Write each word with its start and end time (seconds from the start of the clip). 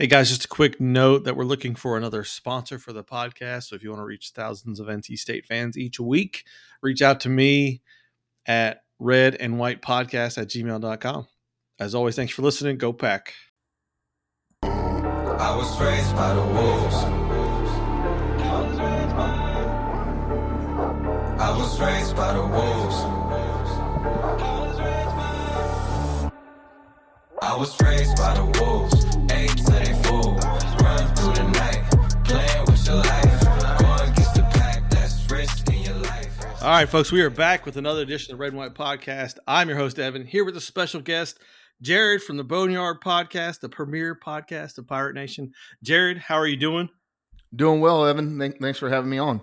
Hey 0.00 0.06
guys, 0.06 0.28
just 0.28 0.44
a 0.44 0.48
quick 0.48 0.80
note 0.80 1.24
that 1.24 1.34
we're 1.34 1.42
looking 1.42 1.74
for 1.74 1.96
another 1.96 2.22
sponsor 2.22 2.78
for 2.78 2.92
the 2.92 3.02
podcast. 3.02 3.64
So 3.64 3.74
if 3.74 3.82
you 3.82 3.90
want 3.90 3.98
to 3.98 4.04
reach 4.04 4.30
thousands 4.32 4.78
of 4.78 4.86
NC 4.86 5.18
State 5.18 5.44
fans 5.44 5.76
each 5.76 5.98
week, 5.98 6.44
reach 6.80 7.02
out 7.02 7.18
to 7.22 7.28
me 7.28 7.82
at 8.46 8.84
red 9.00 9.34
and 9.34 9.58
white 9.58 9.82
podcast 9.82 10.38
at 10.38 10.46
gmail.com. 10.46 11.26
As 11.80 11.96
always, 11.96 12.14
thanks 12.14 12.32
for 12.32 12.42
listening. 12.42 12.78
Go 12.78 12.92
pack. 12.92 13.34
I 14.62 15.56
was 15.56 15.80
raised 15.80 16.14
by 16.14 16.32
the 16.32 16.42
wolves. 16.42 16.94
I 21.40 21.58
was 21.58 21.80
raised 21.80 22.14
by 22.14 22.34
the 22.34 22.46
wolves. 22.46 22.94
I 27.42 27.56
was 27.56 27.80
raised 27.80 28.16
by 28.16 28.34
the 28.34 28.44
wolves. 28.62 29.07
Eight 29.48 29.56
to 29.56 29.72
they 29.72 29.92
fool. 30.02 30.34
Run 30.34 31.14
through 31.14 31.32
the 31.32 31.50
night. 31.52 31.84
Playing 32.24 32.64
with 32.66 32.86
your 32.86 32.96
life. 32.96 33.78
Going 33.78 34.10
against 34.10 34.34
the 34.34 34.42
pack. 34.42 34.90
That's 34.90 35.30
risking 35.30 35.84
your 35.84 35.94
life. 35.94 36.62
All 36.62 36.68
right, 36.68 36.88
folks, 36.88 37.10
we 37.10 37.22
are 37.22 37.30
back 37.30 37.64
with 37.64 37.76
another 37.78 38.02
edition 38.02 38.32
of 38.32 38.38
the 38.38 38.42
Red 38.42 38.52
and 38.52 38.58
White 38.58 38.74
Podcast. 38.74 39.38
I'm 39.46 39.68
your 39.68 39.78
host, 39.78 39.98
Evan, 39.98 40.26
here 40.26 40.44
with 40.44 40.56
a 40.56 40.60
special 40.60 41.00
guest, 41.00 41.38
Jared 41.80 42.22
from 42.22 42.36
the 42.36 42.44
Boneyard 42.44 43.00
Podcast, 43.00 43.60
the 43.60 43.70
premier 43.70 44.14
podcast 44.14 44.76
of 44.76 44.86
Pirate 44.86 45.14
Nation. 45.14 45.52
Jared, 45.82 46.18
how 46.18 46.34
are 46.34 46.46
you 46.46 46.56
doing? 46.56 46.90
Doing 47.54 47.80
well, 47.80 48.04
Evan. 48.04 48.38
Thank, 48.38 48.60
thanks 48.60 48.78
for 48.78 48.90
having 48.90 49.08
me 49.08 49.18
on. 49.18 49.40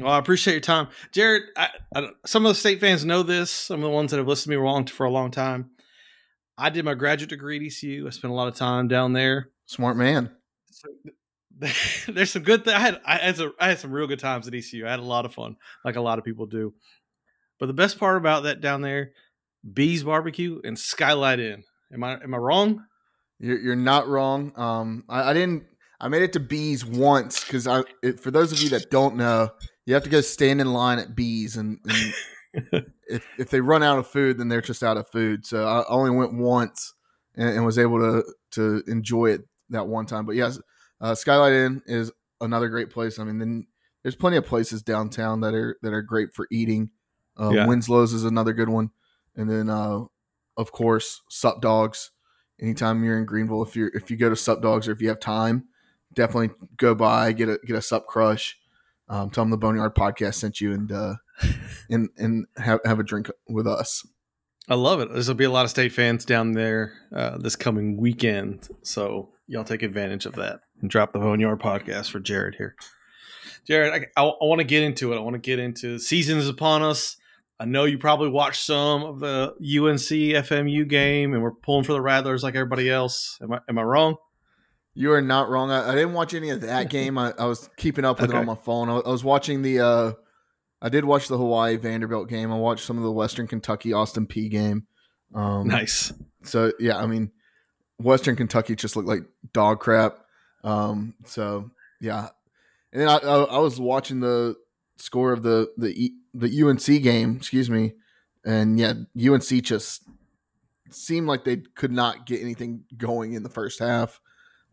Well, 0.00 0.12
I 0.12 0.18
appreciate 0.18 0.54
your 0.54 0.60
time, 0.60 0.88
Jared. 1.12 1.42
I, 1.56 1.68
I, 1.94 2.08
some 2.26 2.44
of 2.44 2.50
the 2.50 2.56
state 2.56 2.80
fans 2.80 3.04
know 3.04 3.22
this. 3.22 3.50
Some 3.50 3.76
of 3.76 3.82
the 3.82 3.90
ones 3.90 4.10
that 4.10 4.18
have 4.18 4.26
listened 4.26 4.52
to 4.52 4.58
me 4.58 4.64
long 4.64 4.86
for 4.86 5.06
a 5.06 5.10
long 5.10 5.30
time. 5.30 5.70
I 6.58 6.70
did 6.70 6.84
my 6.84 6.94
graduate 6.94 7.30
degree 7.30 7.56
at 7.56 7.62
ECU. 7.62 8.06
I 8.06 8.10
spent 8.10 8.32
a 8.32 8.34
lot 8.34 8.48
of 8.48 8.54
time 8.54 8.88
down 8.88 9.12
there. 9.12 9.50
Smart 9.66 9.96
man. 9.96 10.30
So, 10.70 10.88
there's 12.08 12.30
some 12.30 12.42
good. 12.42 12.64
Th- 12.64 12.76
I 12.76 12.80
had 12.80 13.00
I 13.04 13.16
had, 13.16 13.36
some, 13.36 13.52
I 13.58 13.68
had 13.68 13.78
some 13.78 13.92
real 13.92 14.06
good 14.06 14.18
times 14.18 14.46
at 14.46 14.54
ECU. 14.54 14.86
I 14.86 14.90
had 14.90 15.00
a 15.00 15.04
lot 15.04 15.24
of 15.24 15.34
fun, 15.34 15.56
like 15.84 15.96
a 15.96 16.00
lot 16.00 16.18
of 16.18 16.24
people 16.24 16.46
do. 16.46 16.74
But 17.58 17.66
the 17.66 17.72
best 17.72 17.98
part 17.98 18.16
about 18.16 18.42
that 18.44 18.60
down 18.60 18.82
there, 18.82 19.12
B's 19.72 20.04
Barbecue 20.04 20.60
and 20.64 20.78
Skylight 20.78 21.40
Inn. 21.40 21.64
Am 21.92 22.04
I 22.04 22.14
am 22.22 22.34
I 22.34 22.38
wrong? 22.38 22.84
You're 23.38 23.58
you're 23.58 23.76
not 23.76 24.08
wrong. 24.08 24.52
Um, 24.56 25.04
I, 25.08 25.30
I 25.30 25.32
didn't. 25.34 25.64
I 25.98 26.08
made 26.08 26.22
it 26.22 26.34
to 26.34 26.40
B's 26.40 26.84
once 26.84 27.42
because 27.42 27.66
I. 27.66 27.84
It, 28.02 28.20
for 28.20 28.30
those 28.30 28.52
of 28.52 28.60
you 28.60 28.68
that 28.70 28.90
don't 28.90 29.16
know, 29.16 29.50
you 29.86 29.94
have 29.94 30.04
to 30.04 30.10
go 30.10 30.20
stand 30.20 30.60
in 30.60 30.72
line 30.72 30.98
at 30.98 31.14
B's, 31.14 31.56
and, 31.56 31.78
and 31.84 32.86
if 33.08 33.26
if 33.38 33.50
they 33.50 33.60
run 33.60 33.82
out 33.82 33.98
of 33.98 34.06
food, 34.06 34.38
then 34.38 34.48
they're 34.48 34.60
just 34.60 34.82
out 34.82 34.96
of 34.96 35.08
food. 35.08 35.46
So 35.46 35.66
I 35.66 35.84
only 35.88 36.10
went 36.10 36.34
once 36.34 36.94
and, 37.34 37.48
and 37.50 37.64
was 37.66 37.78
able 37.78 37.98
to 38.00 38.24
to 38.52 38.82
enjoy 38.86 39.26
it 39.30 39.42
that 39.70 39.86
one 39.86 40.06
time. 40.06 40.26
But 40.26 40.36
yes, 40.36 40.58
uh, 41.00 41.14
Skylight 41.14 41.52
Inn 41.52 41.82
is 41.86 42.10
another 42.40 42.68
great 42.68 42.90
place. 42.90 43.18
I 43.18 43.24
mean, 43.24 43.38
then 43.38 43.66
there's 44.02 44.16
plenty 44.16 44.36
of 44.36 44.46
places 44.46 44.82
downtown 44.82 45.40
that 45.40 45.54
are 45.54 45.76
that 45.82 45.92
are 45.92 46.02
great 46.02 46.34
for 46.34 46.46
eating. 46.50 46.90
Uh, 47.38 47.50
Yeah. 47.50 47.66
Winslow's 47.66 48.12
is 48.12 48.24
another 48.24 48.52
good 48.52 48.68
one, 48.68 48.90
and 49.36 49.50
then 49.50 49.68
uh, 49.68 50.00
of 50.56 50.72
course 50.72 51.22
Sup 51.28 51.60
Dogs. 51.60 52.10
Anytime 52.60 53.04
you're 53.04 53.18
in 53.18 53.26
Greenville, 53.26 53.62
if 53.62 53.76
you 53.76 53.90
if 53.94 54.10
you 54.10 54.16
go 54.16 54.30
to 54.30 54.36
Sup 54.36 54.62
Dogs 54.62 54.88
or 54.88 54.92
if 54.92 55.02
you 55.02 55.08
have 55.08 55.20
time, 55.20 55.64
definitely 56.14 56.50
go 56.78 56.94
by 56.94 57.32
get 57.32 57.48
a 57.50 57.58
get 57.66 57.76
a 57.76 57.82
Sup 57.82 58.06
Crush. 58.06 58.56
Um, 59.08 59.30
tell 59.30 59.44
them 59.44 59.50
the 59.50 59.56
Boneyard 59.56 59.94
Podcast 59.94 60.34
sent 60.34 60.60
you, 60.60 60.72
and 60.72 60.90
uh, 60.90 61.14
and 61.90 62.08
and 62.16 62.46
have 62.56 62.80
have 62.84 62.98
a 62.98 63.04
drink 63.04 63.30
with 63.48 63.66
us. 63.66 64.06
I 64.68 64.74
love 64.74 65.00
it. 65.00 65.12
There's 65.12 65.28
gonna 65.28 65.36
be 65.36 65.44
a 65.44 65.50
lot 65.50 65.64
of 65.64 65.70
state 65.70 65.92
fans 65.92 66.24
down 66.24 66.52
there 66.52 66.92
uh, 67.14 67.38
this 67.38 67.56
coming 67.56 67.96
weekend, 67.96 68.68
so 68.82 69.30
y'all 69.46 69.64
take 69.64 69.82
advantage 69.82 70.26
of 70.26 70.34
that 70.34 70.60
and 70.80 70.90
drop 70.90 71.12
the 71.12 71.20
Boneyard 71.20 71.60
podcast 71.60 72.10
for 72.10 72.18
Jared 72.18 72.56
here. 72.56 72.74
Jared, 73.66 73.92
I, 74.16 74.20
I, 74.20 74.26
I 74.26 74.44
want 74.44 74.60
to 74.60 74.66
get 74.66 74.82
into 74.82 75.12
it. 75.12 75.16
I 75.16 75.20
want 75.20 75.34
to 75.34 75.40
get 75.40 75.58
into 75.58 75.98
seasons 75.98 76.48
upon 76.48 76.82
us. 76.82 77.16
I 77.58 77.64
know 77.64 77.84
you 77.84 77.98
probably 77.98 78.28
watched 78.28 78.64
some 78.64 79.02
of 79.02 79.20
the 79.20 79.54
UNC 79.58 80.44
FAMU 80.46 80.88
game, 80.88 81.32
and 81.32 81.42
we're 81.42 81.52
pulling 81.52 81.84
for 81.84 81.92
the 81.92 82.02
Rattlers 82.02 82.42
like 82.42 82.54
everybody 82.54 82.90
else. 82.90 83.38
Am 83.40 83.52
I 83.52 83.60
am 83.68 83.78
I 83.78 83.82
wrong? 83.82 84.16
You 84.96 85.12
are 85.12 85.20
not 85.20 85.48
wrong. 85.50 85.70
I, 85.70 85.90
I 85.90 85.94
didn't 85.94 86.14
watch 86.14 86.34
any 86.34 86.50
of 86.50 86.62
that 86.62 86.90
game. 86.90 87.18
I, 87.18 87.32
I 87.38 87.44
was 87.44 87.68
keeping 87.76 88.04
up 88.04 88.20
with 88.20 88.30
it 88.30 88.36
on 88.36 88.46
my 88.46 88.54
phone. 88.56 88.88
I, 88.88 88.96
I 88.96 89.10
was 89.10 89.22
watching 89.22 89.62
the. 89.62 89.80
Uh, 89.80 90.12
I 90.82 90.88
did 90.88 91.04
watch 91.04 91.28
the 91.28 91.38
Hawaii 91.38 91.76
Vanderbilt 91.76 92.28
game. 92.28 92.52
I 92.52 92.56
watched 92.56 92.84
some 92.84 92.96
of 92.96 93.04
the 93.04 93.12
Western 93.12 93.46
Kentucky 93.46 93.92
Austin 93.92 94.26
Peay 94.26 94.50
game. 94.50 94.86
Um, 95.34 95.68
Nice. 95.68 96.12
So 96.42 96.72
yeah, 96.78 96.96
I 96.96 97.06
mean, 97.06 97.30
Western 97.98 98.36
Kentucky 98.36 98.76
just 98.76 98.96
looked 98.96 99.08
like 99.08 99.22
dog 99.52 99.80
crap. 99.80 100.18
Um, 100.64 101.14
so 101.24 101.70
yeah, 102.00 102.28
and 102.92 103.02
then 103.02 103.08
I, 103.08 103.16
I, 103.16 103.42
I 103.42 103.58
was 103.58 103.80
watching 103.80 104.20
the 104.20 104.56
score 104.96 105.32
of 105.32 105.42
the 105.42 105.70
the 105.76 106.12
the 106.34 106.62
UNC 106.62 107.02
game. 107.02 107.36
Excuse 107.36 107.70
me, 107.70 107.92
and 108.44 108.78
yeah, 108.78 108.94
UNC 109.18 109.62
just 109.62 110.04
seemed 110.90 111.26
like 111.26 111.44
they 111.44 111.58
could 111.74 111.92
not 111.92 112.26
get 112.26 112.40
anything 112.40 112.84
going 112.96 113.32
in 113.32 113.42
the 113.42 113.48
first 113.48 113.78
half, 113.78 114.20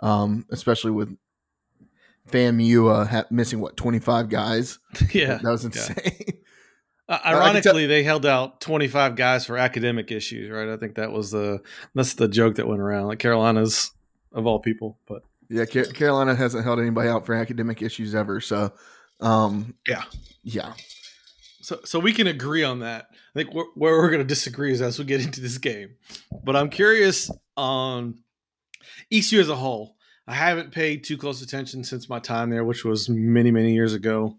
um, 0.04 0.46
especially 0.52 0.92
with 0.92 1.16
FAMU 2.30 2.92
uh, 2.94 3.06
ha- 3.06 3.26
missing 3.30 3.60
what 3.60 3.76
twenty 3.78 4.00
five 4.00 4.30
guys. 4.30 4.80
yeah. 5.12 5.38
that 5.38 5.50
was 5.50 5.66
insane. 5.66 5.96
Uh, 7.10 7.20
can 7.20 7.34
ironically, 7.36 7.86
they 7.86 8.02
held 8.02 8.26
out 8.26 8.62
25 8.62 9.18
guys 9.18 9.46
for 9.46 9.58
academic 9.58 10.10
issues, 10.10 10.50
right? 10.50 10.70
I 10.70 10.78
think 10.78 10.96
that 10.96 11.12
was 11.12 11.32
the 11.32 11.62
that's 11.94 12.14
the 12.14 12.30
joke 12.30 12.56
that 12.56 12.66
went 12.66 12.80
around. 12.80 13.08
Like 13.08 13.20
Carolina's 13.20 13.92
of 14.32 14.48
all 14.48 14.60
people, 14.60 14.98
but 15.06 15.22
Yeah, 15.50 15.66
Ca- 15.66 15.92
Carolina 15.92 16.34
hasn't 16.34 16.64
held 16.64 16.80
anybody 16.80 17.10
out 17.10 17.26
for 17.26 17.36
academic 17.36 17.82
issues 17.82 18.16
ever. 18.16 18.40
So, 18.40 18.72
um, 19.20 19.76
Yeah. 19.86 20.04
yeah, 20.44 20.74
so 21.62 21.82
so 21.84 22.00
we 22.00 22.14
can 22.14 22.28
agree 22.28 22.64
on 22.64 22.80
that. 22.80 23.08
I 23.36 23.44
think 23.44 23.54
where, 23.54 23.66
where 23.76 23.98
we're 23.98 24.10
going 24.10 24.22
to 24.22 24.26
disagree 24.28 24.72
is 24.72 24.82
as 24.82 24.98
we 24.98 25.04
get 25.04 25.20
into 25.26 25.42
this 25.42 25.58
game. 25.58 25.96
But 26.46 26.56
I'm 26.56 26.70
curious 26.70 27.30
on 27.58 28.23
ECU 29.12 29.40
as 29.40 29.50
a 29.50 29.56
whole. 29.56 29.96
I 30.28 30.36
haven't 30.36 30.72
paid 30.72 31.04
too 31.04 31.18
close 31.18 31.42
attention 31.42 31.84
since 31.84 32.08
my 32.08 32.20
time 32.20 32.50
there, 32.50 32.64
which 32.64 32.86
was 32.86 33.10
many 33.10 33.52
many 33.52 33.74
years 33.74 33.94
ago. 33.94 34.36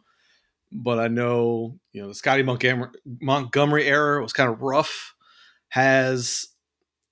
But 0.73 0.99
I 0.99 1.09
know 1.09 1.79
you 1.93 2.03
know 2.03 2.09
the 2.09 2.15
Scotty 2.15 2.43
Montgomery 2.43 2.91
Montgomery 3.21 3.87
era 3.87 4.23
was 4.23 4.33
kind 4.33 4.51
of 4.51 4.63
rough. 4.63 5.15
Has 5.69 6.49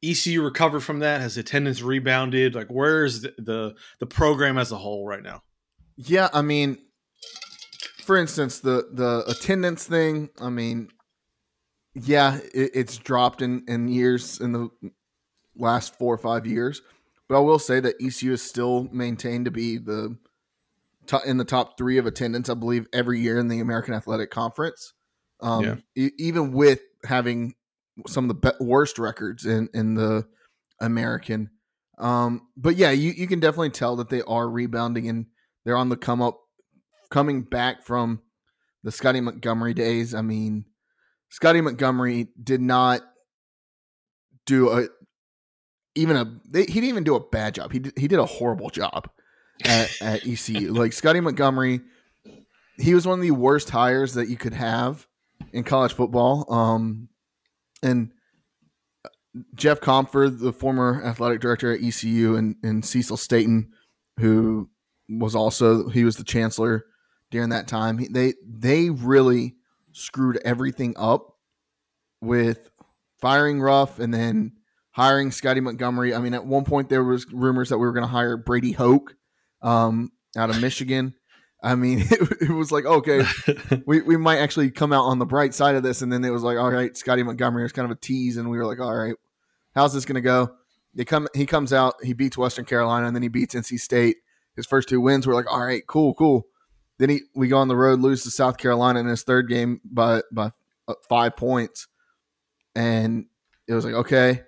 ECU 0.03 0.43
recovered 0.43 0.81
from 0.81 1.01
that? 1.01 1.21
Has 1.21 1.37
attendance 1.37 1.83
rebounded? 1.83 2.55
Like, 2.55 2.69
where's 2.69 3.21
the, 3.23 3.35
the 3.39 3.75
the 4.01 4.07
program 4.07 4.59
as 4.59 4.73
a 4.73 4.77
whole 4.77 5.07
right 5.07 5.23
now? 5.23 5.43
yeah. 5.97 6.29
I 6.33 6.43
mean, 6.43 6.79
for 8.03 8.17
instance, 8.17 8.61
the 8.61 8.89
the 8.93 9.25
attendance 9.29 9.85
thing. 9.85 10.31
I 10.41 10.49
mean, 10.49 10.89
yeah, 11.95 12.39
it, 12.55 12.71
it's 12.75 12.97
dropped 12.97 13.43
in 13.43 13.65
in 13.69 13.89
years 13.89 14.41
in 14.41 14.53
the 14.53 14.69
last 15.57 15.99
four 15.99 16.15
or 16.15 16.19
five 16.19 16.47
years. 16.47 16.83
But 17.29 17.37
I 17.37 17.41
will 17.41 17.59
say 17.59 17.81
that 17.81 17.97
ECU 18.01 18.33
is 18.33 18.43
still 18.43 18.89
maintained 18.93 19.47
to 19.47 19.51
be 19.51 19.79
the 19.79 20.19
to- 21.07 21.21
in 21.29 21.37
the 21.37 21.45
top 21.45 21.77
three 21.77 21.99
of 21.99 22.07
attendance, 22.07 22.49
I 22.49 22.55
believe, 22.55 22.87
every 22.93 23.21
year 23.21 23.39
in 23.39 23.49
the 23.49 23.59
American 23.61 23.93
Athletic 23.95 24.31
Conference. 24.31 24.93
Um, 25.41 25.65
Yeah. 25.65 25.77
e- 25.97 26.13
even 26.19 26.53
with 26.53 26.81
having 27.05 27.55
some 28.07 28.29
of 28.31 28.41
the 28.41 28.53
be- 28.53 28.65
worst 28.65 28.99
records 28.99 29.45
in 29.45 29.69
in 29.75 29.95
the 29.95 30.27
American. 30.81 31.51
Um, 31.99 32.49
but 32.57 32.77
yeah, 32.77 32.91
you, 32.91 33.11
you 33.13 33.27
can 33.27 33.41
definitely 33.41 33.71
tell 33.71 33.97
that 33.97 34.09
they 34.09 34.23
are 34.23 34.49
rebounding 34.49 35.09
and 35.09 35.27
they're 35.65 35.77
on 35.77 35.89
the 35.89 35.97
come 35.97 36.23
up, 36.23 36.41
coming 37.11 37.43
back 37.43 37.85
from 37.85 38.23
the 38.83 38.91
Scotty 38.93 39.21
Montgomery 39.21 39.75
days. 39.75 40.15
I 40.15 40.23
mean, 40.23 40.65
Scotty 41.29 41.61
Montgomery 41.61 42.29
did 42.43 42.61
not 42.61 43.03
do 44.47 44.71
a 44.71 44.89
even 45.95 46.17
a 46.17 46.41
they, 46.49 46.61
he 46.61 46.75
didn't 46.75 46.89
even 46.89 47.05
do 47.05 47.15
a 47.15 47.21
bad 47.21 47.55
job. 47.55 47.73
He 47.73 47.79
did, 47.79 47.99
he 47.99 48.09
did 48.09 48.19
a 48.19 48.27
horrible 48.27 48.71
job 48.71 49.11
at, 49.65 49.91
at 50.03 50.27
ECU. 50.27 50.73
Like 50.73 50.93
Scotty 50.93 51.21
Montgomery, 51.21 51.81
he 52.79 52.95
was 52.95 53.07
one 53.07 53.19
of 53.19 53.23
the 53.23 53.31
worst 53.33 53.71
hires 53.71 54.15
that 54.15 54.29
you 54.29 54.37
could 54.37 54.55
have 54.55 55.07
in 55.53 55.65
college 55.65 55.93
football. 55.93 56.53
Um, 56.53 57.09
and 57.83 58.13
Jeff 59.55 59.81
Compher, 59.81 60.39
the 60.39 60.53
former 60.53 61.03
athletic 61.05 61.41
director 61.41 61.73
at 61.73 61.83
ECU, 61.83 62.37
and, 62.37 62.57
and 62.63 62.85
Cecil 62.85 63.17
Staton, 63.17 63.73
who 64.19 64.69
was 65.09 65.35
also 65.35 65.89
he 65.89 66.05
was 66.05 66.17
the 66.17 66.25
chancellor 66.25 66.87
during 67.31 67.51
that 67.51 67.69
time. 67.69 68.05
They 68.11 68.35
they 68.47 68.91
really 68.91 69.57
screwed 69.93 70.39
everything 70.45 70.95
up 70.97 71.37
with 72.21 72.71
firing 73.21 73.61
Ruff 73.61 73.99
and 73.99 74.13
then 74.13 74.53
hiring 74.93 75.31
Scotty 75.31 75.61
Montgomery. 75.61 76.15
I 76.15 76.21
mean, 76.21 76.35
at 76.35 76.47
one 76.47 76.65
point 76.65 76.89
there 76.89 77.05
was 77.05 77.27
rumors 77.33 77.69
that 77.71 77.79
we 77.79 77.87
were 77.87 77.93
going 77.93 78.05
to 78.05 78.09
hire 78.09 78.37
Brady 78.37 78.73
Hoke 78.73 79.17
um, 79.61 80.13
out 80.37 80.51
of 80.51 80.61
Michigan. 80.61 81.15
I 81.63 81.75
mean, 81.75 82.01
it, 82.11 82.43
it 82.43 82.51
was 82.51 82.73
like 82.73 82.85
okay, 82.85 83.25
we, 83.87 84.01
we 84.03 84.17
might 84.17 84.39
actually 84.39 84.71
come 84.71 84.93
out 84.93 85.05
on 85.05 85.19
the 85.19 85.27
bright 85.27 85.55
side 85.55 85.75
of 85.75 85.83
this. 85.83 86.03
And 86.03 86.13
then 86.13 86.25
it 86.25 86.31
was 86.31 86.43
like, 86.43 86.59
all 86.59 86.71
right, 86.71 86.97
Scotty 86.97 87.23
Montgomery 87.23 87.63
was 87.63 87.73
kind 87.73 87.85
of 87.85 87.97
a 87.97 88.01
tease, 88.01 88.37
and 88.37 88.51
we 88.51 88.59
were 88.59 88.67
like, 88.67 88.81
all 88.81 88.95
right, 88.95 89.15
how's 89.75 89.93
this 89.93 90.05
going 90.05 90.17
to 90.17 90.21
go? 90.21 90.53
they 90.95 91.05
come 91.05 91.29
he 91.35 91.47
comes 91.47 91.73
out, 91.73 91.95
he 92.03 92.13
beats 92.13 92.37
Western 92.37 92.65
Carolina, 92.65 93.07
and 93.07 93.17
then 93.17 93.23
he 93.23 93.29
beats 93.29 93.55
NC 93.55 93.79
State. 93.81 94.17
His 94.57 94.67
first 94.67 94.89
two 94.89 95.01
wins 95.01 95.27
were 95.27 95.35
like, 95.35 95.51
all 95.51 95.65
right, 95.65 95.87
cool, 95.87 96.15
cool. 96.15 96.47
Then 96.99 97.09
he 97.09 97.21
we 97.35 97.49
go 97.49 97.59
on 97.59 97.69
the 97.69 97.77
road, 97.77 98.01
lose 98.01 98.23
to 98.25 98.31
South 98.31 98.59
Carolina 98.59 99.01
in 99.01 99.07
his 99.07 99.23
third 99.23 99.49
game 99.49 99.81
by 99.85 100.23
by 100.31 100.53
uh, 100.87 100.95
five 101.09 101.37
points, 101.37 101.89
and 102.75 103.27
it 103.67 103.75
was 103.75 103.85
like, 103.85 103.95
okay, 103.95 104.43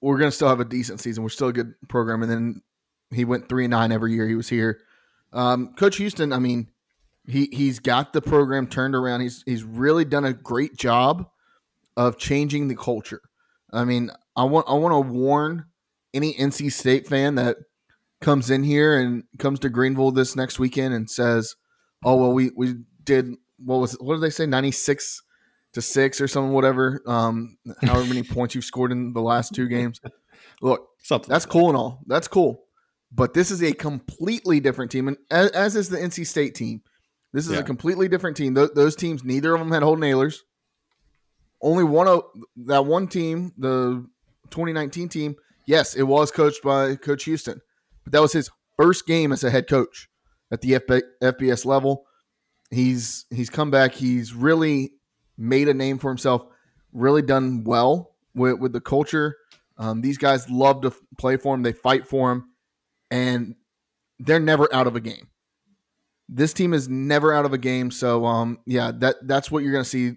we're 0.00 0.18
gonna 0.18 0.30
still 0.30 0.48
have 0.48 0.60
a 0.60 0.64
decent 0.64 1.00
season. 1.00 1.22
We're 1.22 1.30
still 1.30 1.48
a 1.48 1.52
good 1.52 1.74
program. 1.88 2.22
And 2.22 2.30
then 2.30 2.62
he 3.10 3.24
went 3.24 3.48
three 3.48 3.64
and 3.64 3.70
nine 3.70 3.92
every 3.92 4.12
year 4.12 4.28
he 4.28 4.34
was 4.34 4.48
here. 4.48 4.80
Um, 5.32 5.74
Coach 5.74 5.96
Houston, 5.96 6.32
I 6.32 6.38
mean, 6.38 6.68
he 7.26 7.48
he's 7.52 7.78
got 7.78 8.12
the 8.12 8.22
program 8.22 8.66
turned 8.66 8.94
around. 8.94 9.20
He's 9.20 9.42
he's 9.46 9.62
really 9.62 10.04
done 10.04 10.24
a 10.24 10.32
great 10.32 10.76
job 10.76 11.28
of 11.96 12.16
changing 12.16 12.68
the 12.68 12.76
culture. 12.76 13.20
I 13.72 13.84
mean, 13.84 14.10
I 14.36 14.44
want 14.44 14.66
I 14.68 14.74
want 14.74 14.92
to 14.92 15.12
warn 15.12 15.66
any 16.14 16.34
NC 16.34 16.72
State 16.72 17.06
fan 17.06 17.34
that 17.34 17.58
comes 18.20 18.50
in 18.50 18.64
here 18.64 18.98
and 18.98 19.24
comes 19.38 19.60
to 19.60 19.68
Greenville 19.68 20.10
this 20.10 20.34
next 20.34 20.58
weekend 20.58 20.94
and 20.94 21.10
says, 21.10 21.54
"Oh 22.04 22.16
well, 22.16 22.32
we 22.32 22.50
we 22.56 22.76
did 23.04 23.34
what 23.58 23.76
was 23.76 23.92
what 24.00 24.14
did 24.14 24.22
they 24.22 24.30
say 24.30 24.46
ninety 24.46 24.70
six 24.70 25.22
to 25.74 25.82
six 25.82 26.20
or 26.20 26.28
something 26.28 26.52
whatever 26.52 27.02
um 27.06 27.58
however 27.82 28.06
many 28.06 28.22
points 28.34 28.54
you've 28.54 28.64
scored 28.64 28.92
in 28.92 29.12
the 29.12 29.22
last 29.22 29.54
two 29.54 29.68
games." 29.68 30.00
Look, 30.60 30.88
Something 31.02 31.28
that's 31.30 31.46
cool 31.46 31.68
and 31.68 31.76
all. 31.76 32.00
That's 32.06 32.28
cool. 32.28 32.64
But 33.12 33.32
this 33.34 33.50
is 33.50 33.62
a 33.62 33.72
completely 33.72 34.60
different 34.60 34.90
team, 34.90 35.08
and 35.08 35.16
as, 35.30 35.50
as 35.52 35.76
is 35.76 35.88
the 35.88 35.96
NC 35.98 36.26
State 36.26 36.54
team. 36.54 36.82
This 37.32 37.46
is 37.46 37.52
Yeah. 37.52 37.58
a 37.60 37.62
completely 37.62 38.08
different 38.08 38.36
team. 38.36 38.54
Th- 38.54 38.70
those 38.74 38.96
teams, 38.96 39.22
neither 39.24 39.54
of 39.54 39.60
them 39.60 39.70
had 39.70 39.82
Holton 39.82 40.02
Ahlers. 40.04 40.38
Only 41.60 41.84
one 41.84 42.06
of 42.08 42.22
that 42.66 42.86
one 42.86 43.06
team, 43.08 43.52
the 43.58 44.06
2019 44.50 45.08
team, 45.08 45.36
yes, 45.66 45.94
it 45.94 46.04
was 46.04 46.30
coached 46.30 46.62
by 46.62 46.94
Coach 46.96 47.24
Houston, 47.24 47.60
but 48.04 48.12
that 48.12 48.20
was 48.22 48.32
his 48.32 48.50
first 48.76 49.06
game 49.06 49.32
as 49.32 49.42
a 49.44 49.50
head 49.50 49.68
coach 49.68 50.08
at 50.50 50.60
the 50.60 50.72
FB, 50.72 51.02
FBS 51.22 51.64
level. 51.64 52.04
He's 52.70 53.26
he's 53.30 53.50
come 53.50 53.70
back. 53.70 53.92
He's 53.94 54.32
really 54.34 54.92
made 55.38 55.68
a 55.68 55.74
name 55.74 55.98
for 55.98 56.10
himself. 56.10 56.44
Really 56.92 57.22
done 57.22 57.64
well 57.64 58.14
with 58.34 58.58
with 58.58 58.72
the 58.72 58.80
culture. 58.80 59.36
Um, 59.78 60.00
these 60.00 60.18
guys 60.18 60.50
love 60.50 60.82
to 60.82 60.92
play 61.16 61.36
for 61.36 61.54
him. 61.54 61.62
They 61.62 61.72
fight 61.72 62.06
for 62.06 62.32
him, 62.32 62.50
and 63.10 63.54
they're 64.18 64.40
never 64.40 64.68
out 64.74 64.86
of 64.86 64.96
a 64.96 65.00
game. 65.00 65.28
This 66.28 66.52
team 66.52 66.74
is 66.74 66.88
never 66.88 67.32
out 67.32 67.44
of 67.44 67.52
a 67.52 67.58
game. 67.58 67.90
So, 67.90 68.26
um, 68.26 68.58
yeah, 68.66 68.90
that 68.98 69.16
that's 69.22 69.50
what 69.50 69.62
you're 69.62 69.72
going 69.72 69.84
to 69.84 69.88
see. 69.88 70.16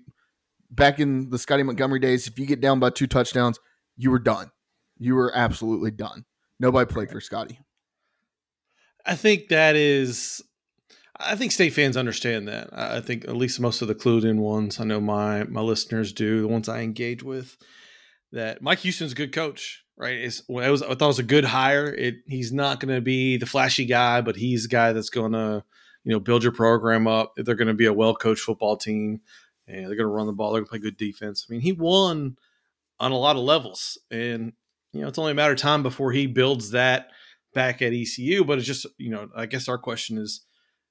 Back 0.72 1.00
in 1.00 1.30
the 1.30 1.38
Scotty 1.38 1.64
Montgomery 1.64 2.00
days, 2.00 2.28
if 2.28 2.40
you 2.40 2.46
get 2.46 2.62
down 2.62 2.80
by 2.80 2.90
two 2.90 3.08
touchdowns, 3.08 3.60
you 3.98 4.10
were 4.10 4.20
done. 4.20 4.52
You 4.98 5.16
were 5.16 5.32
absolutely 5.36 5.92
done. 5.92 6.26
Nobody 6.60 6.92
played 6.92 7.10
for 7.12 7.20
Scotty. 7.20 7.60
I 9.06 9.16
think 9.16 9.50
that 9.50 9.76
is. 9.76 10.42
I 11.24 11.36
think 11.36 11.52
state 11.52 11.74
fans 11.74 11.98
understand 11.98 12.48
that. 12.48 12.70
I 12.72 13.02
think 13.02 13.26
at 13.26 13.36
least 13.36 13.60
most 13.60 13.82
of 13.82 13.88
the 13.88 13.96
clued 13.96 14.24
in 14.24 14.40
ones. 14.40 14.80
I 14.80 14.84
know 14.84 15.02
my 15.02 15.44
my 15.46 15.62
listeners 15.62 16.14
do. 16.14 16.42
The 16.42 16.48
ones 16.48 16.70
I 16.70 16.82
engage 16.82 17.24
with. 17.24 17.58
That 18.32 18.62
Mike 18.62 18.80
Houston's 18.80 19.12
a 19.12 19.16
good 19.16 19.34
coach, 19.34 19.84
right? 19.98 20.16
It's, 20.16 20.42
well, 20.48 20.66
it 20.66 20.72
was, 20.72 20.82
I 20.82 20.96
thought 20.96 21.02
it 21.02 21.08
was 21.08 21.20
a 21.20 21.24
good 21.24 21.44
hire. 21.44 21.88
It 21.88 22.16
he's 22.28 22.54
not 22.54 22.80
going 22.80 22.96
to 22.96 23.02
be 23.02 23.38
the 23.38 23.46
flashy 23.46 23.86
guy, 23.86 24.22
but 24.22 24.38
he's 24.38 24.66
a 24.66 24.70
guy 24.70 24.94
that's 24.94 25.10
going 25.10 25.34
to 25.34 25.64
you 26.04 26.12
know 26.12 26.20
build 26.20 26.44
your 26.44 26.54
program 26.54 27.08
up. 27.08 27.34
They're 27.36 27.56
going 27.56 27.68
to 27.68 27.74
be 27.74 27.88
a 27.88 27.94
well 27.94 28.16
coached 28.16 28.44
football 28.44 28.78
team, 28.78 29.22
and 29.68 29.80
they're 29.80 29.96
going 29.96 30.00
to 30.00 30.08
run 30.08 30.28
the 30.28 30.34
ball. 30.34 30.52
They're 30.52 30.62
going 30.62 30.68
to 30.68 30.70
play 30.70 30.80
good 30.80 30.98
defense. 30.98 31.46
I 31.48 31.52
mean, 31.52 31.62
he 31.62 31.74
won 31.74 32.38
on 33.00 33.12
a 33.12 33.18
lot 33.18 33.36
of 33.36 33.44
levels, 33.44 33.98
and 34.10 34.54
you 34.94 35.02
know 35.02 35.08
it's 35.08 35.20
only 35.20 35.34
a 35.34 35.36
matter 35.36 35.54
of 35.54 35.60
time 35.60 35.84
before 35.84 36.12
he 36.12 36.28
builds 36.28 36.72
that 36.72 37.10
back 37.54 37.82
at 37.82 37.94
ECU. 37.94 38.46
But 38.46 38.60
it's 38.60 38.68
just 38.68 38.86
you 38.98 39.10
know 39.10 39.30
I 39.36 39.46
guess 39.46 39.68
our 39.68 39.78
question 39.78 40.18
is 40.18 40.42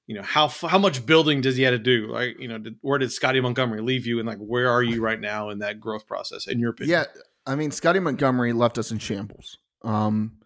you 0.07 0.15
know 0.15 0.23
how 0.23 0.47
how 0.47 0.77
much 0.77 1.05
building 1.05 1.41
does 1.41 1.55
he 1.55 1.63
have 1.63 1.73
to 1.73 1.79
do? 1.79 2.07
Like 2.07 2.39
you 2.39 2.47
know 2.47 2.57
did, 2.57 2.75
where 2.81 2.97
did 2.97 3.11
Scotty 3.11 3.39
Montgomery 3.39 3.81
leave 3.81 4.05
you, 4.05 4.19
and 4.19 4.27
like 4.27 4.39
where 4.39 4.69
are 4.69 4.83
you 4.83 5.01
right 5.01 5.19
now 5.19 5.49
in 5.49 5.59
that 5.59 5.79
growth 5.79 6.07
process? 6.07 6.47
In 6.47 6.59
your 6.59 6.71
opinion, 6.71 6.99
Yeah, 6.99 7.21
I 7.45 7.55
mean, 7.55 7.71
Scotty 7.71 7.99
Montgomery 7.99 8.53
left 8.53 8.77
us 8.77 8.91
in 8.91 8.99
shambles. 8.99 9.57
Um, 9.83 10.37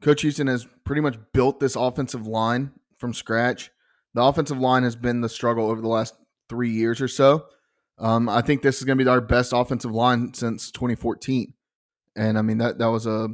Coach 0.00 0.22
Houston 0.22 0.46
has 0.46 0.66
pretty 0.84 1.00
much 1.00 1.16
built 1.32 1.60
this 1.60 1.76
offensive 1.76 2.26
line 2.26 2.72
from 2.98 3.14
scratch. 3.14 3.70
The 4.14 4.22
offensive 4.22 4.58
line 4.58 4.82
has 4.82 4.96
been 4.96 5.20
the 5.20 5.28
struggle 5.28 5.70
over 5.70 5.80
the 5.80 5.88
last 5.88 6.14
three 6.48 6.70
years 6.70 7.00
or 7.00 7.08
so. 7.08 7.46
Um, 7.98 8.28
I 8.28 8.42
think 8.42 8.62
this 8.62 8.78
is 8.78 8.84
going 8.84 8.98
to 8.98 9.04
be 9.04 9.08
our 9.08 9.20
best 9.20 9.52
offensive 9.54 9.92
line 9.92 10.34
since 10.34 10.70
2014, 10.70 11.54
and 12.16 12.38
I 12.38 12.42
mean 12.42 12.58
that 12.58 12.78
that 12.78 12.86
was 12.86 13.06
a 13.06 13.28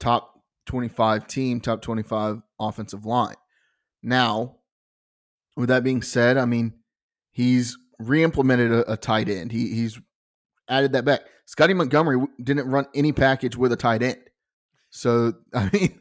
top 0.00 0.40
25 0.66 1.26
team, 1.26 1.60
top 1.60 1.82
25 1.82 2.40
offensive 2.58 3.04
line. 3.04 3.36
Now, 4.04 4.56
with 5.56 5.70
that 5.70 5.82
being 5.82 6.02
said, 6.02 6.36
I 6.36 6.44
mean 6.44 6.74
he's 7.32 7.76
re-implemented 7.98 8.70
a, 8.70 8.92
a 8.92 8.96
tight 8.96 9.28
end. 9.28 9.50
He, 9.50 9.74
he's 9.74 9.98
added 10.68 10.92
that 10.92 11.06
back. 11.06 11.22
Scotty 11.46 11.74
Montgomery 11.74 12.24
didn't 12.42 12.68
run 12.68 12.86
any 12.94 13.12
package 13.12 13.56
with 13.56 13.72
a 13.72 13.76
tight 13.76 14.02
end. 14.02 14.18
So 14.90 15.32
I 15.54 15.70
mean, 15.72 16.00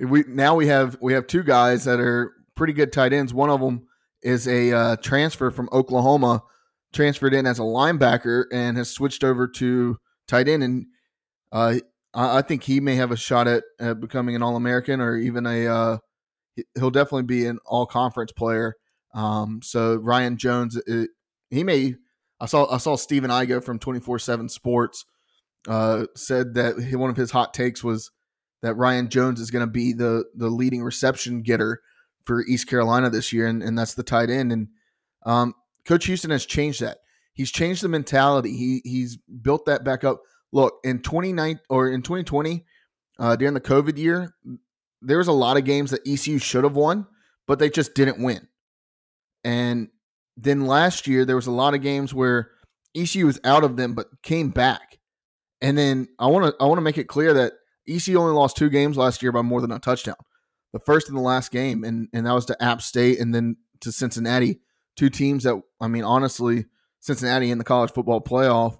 we 0.00 0.24
now 0.26 0.54
we 0.54 0.68
have 0.68 0.96
we 1.02 1.12
have 1.12 1.26
two 1.26 1.42
guys 1.42 1.84
that 1.84 2.00
are 2.00 2.32
pretty 2.56 2.72
good 2.72 2.92
tight 2.92 3.12
ends. 3.12 3.34
One 3.34 3.50
of 3.50 3.60
them 3.60 3.86
is 4.22 4.48
a 4.48 4.72
uh, 4.72 4.96
transfer 4.96 5.50
from 5.50 5.68
Oklahoma, 5.70 6.42
transferred 6.94 7.34
in 7.34 7.46
as 7.46 7.58
a 7.58 7.62
linebacker 7.62 8.44
and 8.50 8.78
has 8.78 8.90
switched 8.90 9.22
over 9.22 9.46
to 9.46 9.98
tight 10.26 10.48
end. 10.48 10.62
And 10.62 10.86
uh, 11.52 11.74
I, 12.14 12.38
I 12.38 12.42
think 12.42 12.62
he 12.62 12.80
may 12.80 12.96
have 12.96 13.10
a 13.10 13.16
shot 13.16 13.46
at, 13.46 13.64
at 13.78 14.00
becoming 14.00 14.34
an 14.34 14.42
All 14.42 14.56
American 14.56 15.02
or 15.02 15.16
even 15.16 15.46
a. 15.46 16.00
He- 16.58 16.64
he'll 16.80 16.90
definitely 16.90 17.22
be 17.24 17.46
an 17.46 17.58
All 17.64 17.86
Conference 17.86 18.32
player. 18.32 18.74
Um, 19.14 19.60
so 19.62 19.94
Ryan 19.96 20.36
Jones, 20.36 20.76
it, 20.86 21.10
he 21.50 21.62
may. 21.64 21.94
I 22.40 22.46
saw 22.46 22.72
I 22.72 22.78
saw 22.78 22.96
Stephen 22.96 23.30
Igo 23.30 23.62
from 23.64 23.78
twenty 23.78 24.00
four 24.00 24.18
seven 24.18 24.48
Sports 24.48 25.04
uh, 25.66 26.04
said 26.14 26.54
that 26.54 26.78
he- 26.80 26.96
one 26.96 27.10
of 27.10 27.16
his 27.16 27.30
hot 27.30 27.54
takes 27.54 27.82
was 27.82 28.10
that 28.62 28.74
Ryan 28.74 29.08
Jones 29.08 29.40
is 29.40 29.50
going 29.50 29.66
to 29.66 29.70
be 29.72 29.92
the 29.92 30.24
the 30.34 30.48
leading 30.50 30.82
reception 30.82 31.42
getter 31.42 31.80
for 32.24 32.44
East 32.44 32.68
Carolina 32.68 33.08
this 33.10 33.32
year, 33.32 33.46
and, 33.46 33.62
and 33.62 33.78
that's 33.78 33.94
the 33.94 34.02
tight 34.02 34.30
end. 34.30 34.52
And 34.52 34.68
um, 35.24 35.54
Coach 35.84 36.06
Houston 36.06 36.30
has 36.30 36.44
changed 36.44 36.80
that. 36.82 36.98
He's 37.32 37.50
changed 37.50 37.82
the 37.82 37.88
mentality. 37.88 38.56
He 38.56 38.82
he's 38.84 39.16
built 39.16 39.66
that 39.66 39.84
back 39.84 40.04
up. 40.04 40.20
Look 40.52 40.74
in 40.84 41.00
twenty 41.02 41.32
nine 41.32 41.60
or 41.68 41.88
in 41.88 42.02
twenty 42.02 42.24
twenty 42.24 42.64
uh, 43.18 43.36
during 43.36 43.54
the 43.54 43.60
COVID 43.60 43.96
year, 43.98 44.34
there 45.00 45.18
was 45.18 45.28
a 45.28 45.32
lot 45.32 45.56
of 45.56 45.64
games 45.64 45.90
that 45.90 46.06
ECU 46.06 46.38
should 46.38 46.64
have 46.64 46.76
won, 46.76 47.06
but 47.46 47.58
they 47.58 47.70
just 47.70 47.94
didn't 47.94 48.22
win. 48.22 48.48
And 49.44 49.88
then 50.36 50.66
last 50.66 51.06
year 51.06 51.24
there 51.24 51.36
was 51.36 51.46
a 51.46 51.52
lot 51.52 51.74
of 51.74 51.82
games 51.82 52.12
where 52.12 52.50
ECU 52.96 53.26
was 53.26 53.40
out 53.44 53.64
of 53.64 53.76
them 53.76 53.94
but 53.94 54.06
came 54.22 54.50
back. 54.50 54.98
And 55.60 55.76
then 55.76 56.08
I 56.18 56.26
want 56.26 56.46
to 56.46 56.62
I 56.62 56.66
want 56.66 56.78
to 56.78 56.82
make 56.82 56.98
it 56.98 57.08
clear 57.08 57.34
that 57.34 57.54
ECU 57.88 58.18
only 58.18 58.34
lost 58.34 58.56
two 58.56 58.68
games 58.68 58.96
last 58.96 59.22
year 59.22 59.32
by 59.32 59.42
more 59.42 59.60
than 59.60 59.72
a 59.72 59.78
touchdown. 59.78 60.16
The 60.72 60.78
first 60.80 61.08
and 61.08 61.16
the 61.16 61.22
last 61.22 61.50
game, 61.50 61.82
and 61.82 62.08
and 62.12 62.26
that 62.26 62.34
was 62.34 62.44
to 62.46 62.62
App 62.62 62.82
State 62.82 63.18
and 63.18 63.34
then 63.34 63.56
to 63.80 63.90
Cincinnati. 63.90 64.60
Two 64.96 65.10
teams 65.10 65.44
that 65.44 65.60
I 65.80 65.88
mean, 65.88 66.04
honestly, 66.04 66.66
Cincinnati 67.00 67.50
in 67.50 67.58
the 67.58 67.64
college 67.64 67.92
football 67.92 68.20
playoff, 68.20 68.78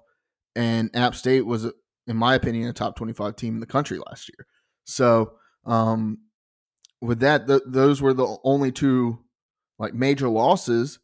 and 0.55 0.89
App 0.95 1.15
State 1.15 1.45
was, 1.45 1.65
in 2.07 2.15
my 2.15 2.35
opinion, 2.35 2.69
a 2.69 2.73
top 2.73 2.95
twenty-five 2.95 3.35
team 3.35 3.55
in 3.55 3.59
the 3.59 3.65
country 3.65 3.97
last 3.97 4.29
year. 4.29 4.45
So, 4.85 5.33
um, 5.65 6.19
with 7.01 7.19
that, 7.21 7.47
th- 7.47 7.61
those 7.65 8.01
were 8.01 8.13
the 8.13 8.37
only 8.43 8.71
two 8.71 9.19
like 9.77 9.93
major 9.93 10.29
losses. 10.29 10.99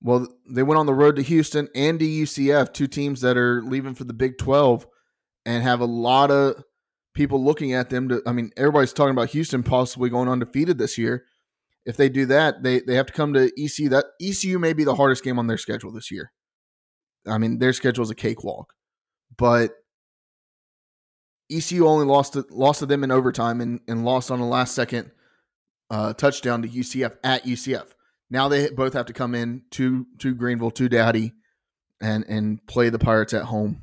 Well, 0.00 0.28
they 0.48 0.62
went 0.62 0.78
on 0.78 0.86
the 0.86 0.94
road 0.94 1.16
to 1.16 1.22
Houston 1.22 1.68
and 1.74 1.98
to 1.98 2.06
UCF, 2.06 2.72
two 2.72 2.86
teams 2.86 3.20
that 3.22 3.36
are 3.36 3.62
leaving 3.62 3.94
for 3.94 4.04
the 4.04 4.12
Big 4.12 4.38
Twelve, 4.38 4.86
and 5.44 5.62
have 5.62 5.80
a 5.80 5.86
lot 5.86 6.30
of 6.30 6.62
people 7.14 7.42
looking 7.42 7.72
at 7.72 7.90
them. 7.90 8.08
To, 8.08 8.22
I 8.26 8.32
mean, 8.32 8.50
everybody's 8.56 8.92
talking 8.92 9.10
about 9.10 9.30
Houston 9.30 9.62
possibly 9.62 10.08
going 10.08 10.28
undefeated 10.28 10.78
this 10.78 10.98
year. 10.98 11.24
If 11.84 11.96
they 11.96 12.08
do 12.08 12.26
that, 12.26 12.62
they 12.62 12.80
they 12.80 12.94
have 12.94 13.06
to 13.06 13.12
come 13.12 13.32
to 13.34 13.50
ECU. 13.58 13.88
That 13.88 14.06
ECU 14.20 14.58
may 14.58 14.72
be 14.72 14.84
the 14.84 14.94
hardest 14.94 15.24
game 15.24 15.38
on 15.38 15.46
their 15.46 15.58
schedule 15.58 15.90
this 15.90 16.10
year. 16.10 16.32
I 17.26 17.38
mean, 17.38 17.58
their 17.58 17.72
schedule 17.72 18.04
is 18.04 18.10
a 18.10 18.14
cakewalk, 18.14 18.72
but 19.36 19.72
ECU 21.50 21.86
only 21.86 22.06
lost 22.06 22.34
to, 22.34 22.44
lost 22.50 22.80
to 22.80 22.86
them 22.86 23.04
in 23.04 23.10
overtime 23.10 23.60
and, 23.60 23.80
and 23.88 24.04
lost 24.04 24.30
on 24.30 24.38
the 24.40 24.46
last 24.46 24.74
second 24.74 25.10
uh, 25.90 26.12
touchdown 26.12 26.62
to 26.62 26.68
UCF 26.68 27.16
at 27.24 27.44
UCF. 27.44 27.86
Now 28.30 28.48
they 28.48 28.70
both 28.70 28.92
have 28.92 29.06
to 29.06 29.12
come 29.12 29.34
in 29.34 29.62
to 29.72 30.06
to 30.18 30.34
Greenville 30.34 30.70
to 30.72 30.88
Dowdy 30.88 31.32
and 32.00 32.24
and 32.28 32.66
play 32.66 32.90
the 32.90 32.98
Pirates 32.98 33.32
at 33.32 33.44
home. 33.44 33.82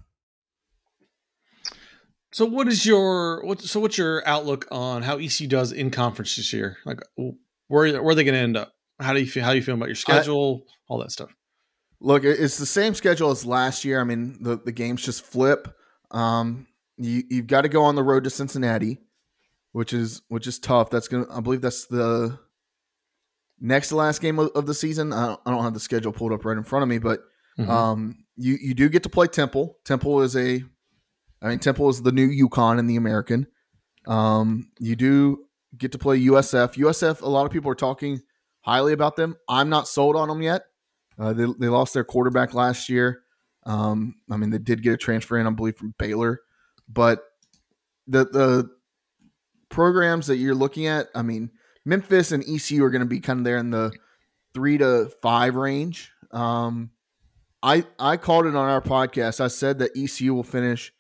So 2.32 2.46
what 2.46 2.68
is 2.68 2.86
your 2.86 3.44
what? 3.44 3.62
So 3.62 3.80
what's 3.80 3.98
your 3.98 4.28
outlook 4.28 4.68
on 4.70 5.02
how 5.02 5.18
ECU 5.18 5.48
does 5.48 5.72
in 5.72 5.90
conference 5.90 6.36
this 6.36 6.54
year? 6.54 6.78
Like 6.86 7.00
where 7.16 8.02
where 8.02 8.12
are 8.12 8.16
they 8.16 8.24
going 8.24 8.36
to 8.36 8.40
end 8.40 8.58
up? 8.58 8.74
How 9.00 9.14
do 9.14 9.20
you 9.20 9.26
feel? 9.26 9.44
How 9.44 9.52
do 9.52 9.56
you 9.56 9.64
feel 9.64 9.76
about 9.76 9.88
your 9.88 9.96
schedule? 9.96 10.66
all 10.88 11.00
that 11.00 11.12
stuff. 11.12 11.34
Look, 12.00 12.24
it's 12.24 12.58
the 12.58 12.66
same 12.66 12.94
schedule 12.94 13.32
as 13.32 13.46
last 13.46 13.84
year. 13.86 14.00
I 14.00 14.04
mean, 14.04 14.38
the 14.42 14.60
the 14.64 14.72
games 14.72 15.02
just 15.04 15.24
flip. 15.24 15.76
Um, 16.12 16.68
you 16.98 17.24
you've 17.30 17.48
got 17.48 17.62
to 17.62 17.70
go 17.70 17.84
on 17.84 17.96
the 17.96 18.04
road 18.04 18.24
to 18.26 18.30
Cincinnati, 18.30 19.00
which 19.72 19.94
is 19.94 20.22
which 20.30 20.48
is 20.48 20.60
tough. 20.60 20.90
That's 20.90 21.08
gonna 21.08 21.26
I 21.32 21.42
believe 21.42 21.62
that's 21.62 21.86
the 21.88 22.38
next 23.60 23.90
to 23.90 23.96
last 23.96 24.22
game 24.22 24.40
of, 24.40 24.50
of 24.56 24.66
the 24.66 24.74
season. 24.74 25.14
I 25.14 25.28
don't, 25.28 25.42
I 25.46 25.52
don't 25.52 25.64
have 25.64 25.74
the 25.74 25.80
schedule 25.80 26.12
pulled 26.12 26.34
up 26.34 26.46
right 26.46 26.58
in 26.58 26.64
front 26.64 26.84
of 26.84 26.90
me, 26.90 26.98
but 27.00 27.22
Mhm. 27.58 27.70
um, 27.70 28.18
you 28.36 28.58
you 28.62 28.74
do 28.74 28.90
get 28.90 29.04
to 29.04 29.10
play 29.10 29.28
Temple. 29.28 29.78
Temple 29.86 30.22
is 30.22 30.36
a, 30.36 30.62
I 31.42 31.50
mean 31.50 31.60
Temple 31.60 31.90
is 31.90 32.02
the 32.02 32.12
new 32.12 32.28
UConn 32.48 32.80
in 32.80 32.88
the 32.88 32.98
American. 32.98 33.48
Um, 34.08 34.70
you 34.80 34.96
do 34.98 35.46
get 35.78 35.92
to 35.94 35.98
play 35.98 36.18
USF. 36.20 36.76
USF. 36.76 37.22
A 37.22 37.28
lot 37.30 37.46
of 37.46 37.52
people 37.52 37.72
are 37.72 37.76
talking 37.76 38.22
highly 38.62 38.92
about 38.94 39.16
them. 39.16 39.36
I'm 39.48 39.70
not 39.70 39.88
sold 39.88 40.16
on 40.16 40.28
them 40.28 40.42
yet. 40.42 40.64
Uh, 41.18 41.32
they 41.32 41.46
they 41.58 41.70
lost 41.70 41.94
their 41.94 42.04
quarterback 42.04 42.54
last 42.54 42.90
year. 42.90 43.22
Um, 43.66 44.16
I 44.30 44.36
mean 44.38 44.50
they 44.50 44.58
did 44.60 44.84
get 44.84 44.94
a 44.94 44.98
transfer 44.98 45.38
in, 45.38 45.48
I 45.48 45.50
believe, 45.52 45.78
from 45.78 45.96
Baylor, 45.98 46.42
but 46.88 47.24
the 48.08 48.26
the 48.26 48.70
programs 49.70 50.28
that 50.28 50.38
you're 50.38 50.56
looking 50.56 50.88
at, 50.88 51.08
I 51.16 51.22
mean 51.22 51.52
Memphis 51.86 52.32
and 52.32 52.44
ECU 52.44 52.84
are 52.84 52.90
going 52.90 53.02
to 53.02 53.08
be 53.08 53.20
kind 53.20 53.40
of 53.40 53.46
there 53.46 53.58
in 53.58 53.70
the 53.70 53.92
three 54.54 54.78
to 54.80 55.12
five 55.22 55.56
range. 55.56 56.12
Um, 56.32 56.92
I 57.62 57.86
I 58.00 58.18
called 58.18 58.48
it 58.48 58.56
on 58.56 58.70
our 58.70 58.82
podcast. 58.82 59.40
I 59.40 59.48
said 59.48 59.80
that 59.80 59.92
ECU 59.96 60.34
will 60.34 60.44
finish 60.44 60.92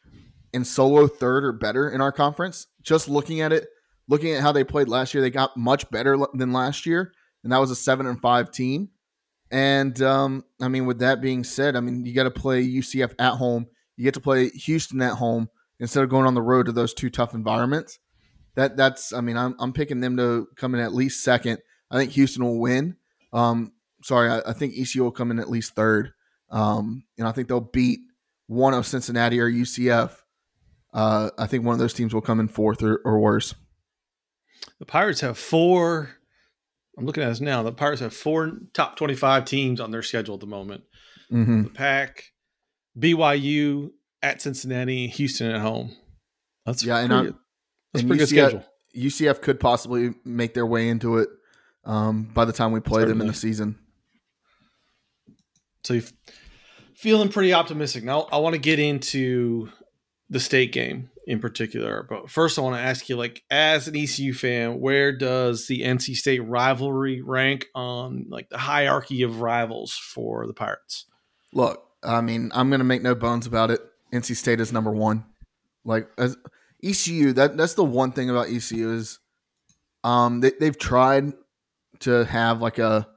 in 0.53 0.63
solo 0.63 1.07
third 1.07 1.43
or 1.43 1.51
better 1.51 1.89
in 1.89 2.01
our 2.01 2.11
conference. 2.11 2.67
Just 2.81 3.09
looking 3.09 3.41
at 3.41 3.51
it, 3.51 3.67
looking 4.07 4.33
at 4.33 4.41
how 4.41 4.51
they 4.51 4.63
played 4.63 4.87
last 4.87 5.13
year, 5.13 5.21
they 5.21 5.31
got 5.31 5.57
much 5.57 5.89
better 5.89 6.17
than 6.33 6.53
last 6.53 6.85
year, 6.85 7.11
and 7.43 7.51
that 7.51 7.59
was 7.59 7.71
a 7.71 7.75
seven 7.75 8.05
and 8.05 8.21
five 8.21 8.51
team. 8.51 8.89
And 9.51 9.99
um, 10.01 10.43
I 10.61 10.67
mean, 10.67 10.85
with 10.85 10.99
that 10.99 11.21
being 11.21 11.43
said, 11.43 11.75
I 11.75 11.79
mean 11.79 12.05
you 12.05 12.13
got 12.13 12.23
to 12.23 12.31
play 12.31 12.63
UCF 12.65 13.13
at 13.19 13.33
home. 13.33 13.67
You 13.97 14.03
get 14.03 14.13
to 14.15 14.19
play 14.19 14.49
Houston 14.49 15.01
at 15.01 15.13
home 15.13 15.49
instead 15.79 16.03
of 16.03 16.09
going 16.09 16.25
on 16.25 16.33
the 16.33 16.41
road 16.41 16.65
to 16.67 16.71
those 16.71 16.93
two 16.93 17.09
tough 17.09 17.33
environments. 17.33 17.99
That 18.55 18.77
that's 18.77 19.11
I 19.13 19.21
mean 19.21 19.37
I'm 19.37 19.55
I'm 19.59 19.73
picking 19.73 19.99
them 19.99 20.17
to 20.17 20.47
come 20.55 20.73
in 20.75 20.81
at 20.81 20.93
least 20.93 21.23
second. 21.23 21.59
I 21.91 21.97
think 21.97 22.11
Houston 22.11 22.43
will 22.43 22.59
win. 22.59 22.95
Um, 23.33 23.73
sorry, 24.03 24.29
I, 24.29 24.41
I 24.49 24.53
think 24.53 24.73
ECU 24.77 25.03
will 25.03 25.11
come 25.11 25.31
in 25.31 25.39
at 25.39 25.49
least 25.49 25.75
third. 25.75 26.11
Um, 26.49 27.03
and 27.17 27.27
I 27.27 27.31
think 27.31 27.47
they'll 27.47 27.59
beat 27.59 27.99
one 28.47 28.73
of 28.73 28.85
Cincinnati 28.85 29.39
or 29.39 29.49
UCF. 29.49 30.11
Uh, 30.93 31.29
I 31.37 31.47
think 31.47 31.65
one 31.65 31.73
of 31.73 31.79
those 31.79 31.93
teams 31.93 32.13
will 32.13 32.21
come 32.21 32.39
in 32.39 32.47
fourth 32.47 32.81
or, 32.81 33.01
or 33.03 33.19
worse. 33.19 33.53
The 34.79 34.85
Pirates 34.85 35.21
have 35.21 35.37
four. 35.37 36.11
I'm 36.97 37.05
looking 37.05 37.23
at 37.23 37.29
this 37.29 37.41
now. 37.41 37.63
The 37.63 37.73
Pirates 37.73 38.01
have 38.01 38.13
four 38.13 38.51
top 38.73 38.95
25 38.95 39.43
teams 39.45 39.81
on 39.81 39.91
their 39.91 40.03
schedule 40.03 40.35
at 40.35 40.39
the 40.39 40.47
moment. 40.47 40.83
Mm-hmm. 41.31 41.63
The 41.63 41.69
Pack, 41.69 42.23
BYU 42.97 43.89
at 44.25 44.41
Cincinnati, 44.41 45.07
Houston 45.07 45.51
at 45.51 45.61
home. 45.61 45.95
That's 46.65 46.83
Yeah, 46.83 46.97
and 46.97 47.09
pretty, 47.09 47.27
I'm- 47.27 47.39
that's 47.93 48.01
and 48.01 48.09
pretty 48.09 48.19
good 48.19 48.29
schedule. 48.29 48.65
UCF 48.95 49.41
could 49.41 49.59
possibly 49.59 50.15
make 50.23 50.53
their 50.53 50.65
way 50.65 50.87
into 50.89 51.17
it 51.17 51.29
um, 51.83 52.23
by 52.33 52.45
the 52.45 52.53
time 52.53 52.71
we 52.71 52.79
play 52.79 53.05
them 53.05 53.21
in 53.21 53.27
the 53.27 53.33
season. 53.33 53.77
So 55.83 55.93
you're 55.95 56.03
feeling 56.95 57.29
pretty 57.29 57.53
optimistic. 57.53 58.03
Now 58.03 58.21
I 58.31 58.37
want 58.37 58.53
to 58.53 58.59
get 58.59 58.79
into 58.79 59.69
the 60.29 60.39
state 60.39 60.71
game 60.71 61.09
in 61.27 61.39
particular, 61.39 62.05
but 62.09 62.29
first 62.31 62.57
I 62.57 62.61
want 62.61 62.75
to 62.77 62.81
ask 62.81 63.09
you, 63.09 63.15
like, 63.17 63.43
as 63.51 63.87
an 63.87 63.95
ECU 63.95 64.33
fan, 64.33 64.79
where 64.79 65.15
does 65.15 65.67
the 65.67 65.81
NC 65.81 66.15
State 66.15 66.39
rivalry 66.39 67.21
rank 67.21 67.67
on 67.75 68.25
like 68.29 68.49
the 68.49 68.57
hierarchy 68.57 69.23
of 69.23 69.41
rivals 69.41 69.93
for 69.93 70.47
the 70.47 70.53
Pirates? 70.53 71.05
Look, 71.53 71.83
I 72.03 72.21
mean, 72.21 72.51
I'm 72.55 72.69
going 72.69 72.79
to 72.79 72.85
make 72.85 73.01
no 73.03 73.13
bones 73.13 73.45
about 73.45 73.71
it. 73.71 73.81
NC 74.15 74.35
State 74.35 74.59
is 74.59 74.71
number 74.73 74.91
one. 74.91 75.25
Like 75.83 76.09
as 76.17 76.37
ECU, 76.83 77.33
that 77.33 77.57
that's 77.57 77.73
the 77.75 77.83
one 77.83 78.11
thing 78.11 78.29
about 78.29 78.47
ECU 78.49 78.91
is, 78.93 79.19
um, 80.03 80.39
they, 80.41 80.51
they've 80.59 80.77
tried 80.77 81.33
to 82.01 82.25
have 82.25 82.61
like 82.61 82.79
a 82.79 83.07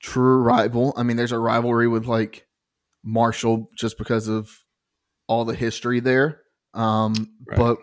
true 0.00 0.38
rival. 0.38 0.92
I 0.96 1.02
mean, 1.02 1.16
there's 1.16 1.32
a 1.32 1.38
rivalry 1.38 1.88
with 1.88 2.06
like 2.06 2.46
Marshall 3.04 3.68
just 3.76 3.98
because 3.98 4.28
of 4.28 4.50
all 5.26 5.44
the 5.44 5.54
history 5.54 6.00
there. 6.00 6.42
Um, 6.74 7.14
Right. 7.46 7.58
but 7.58 7.78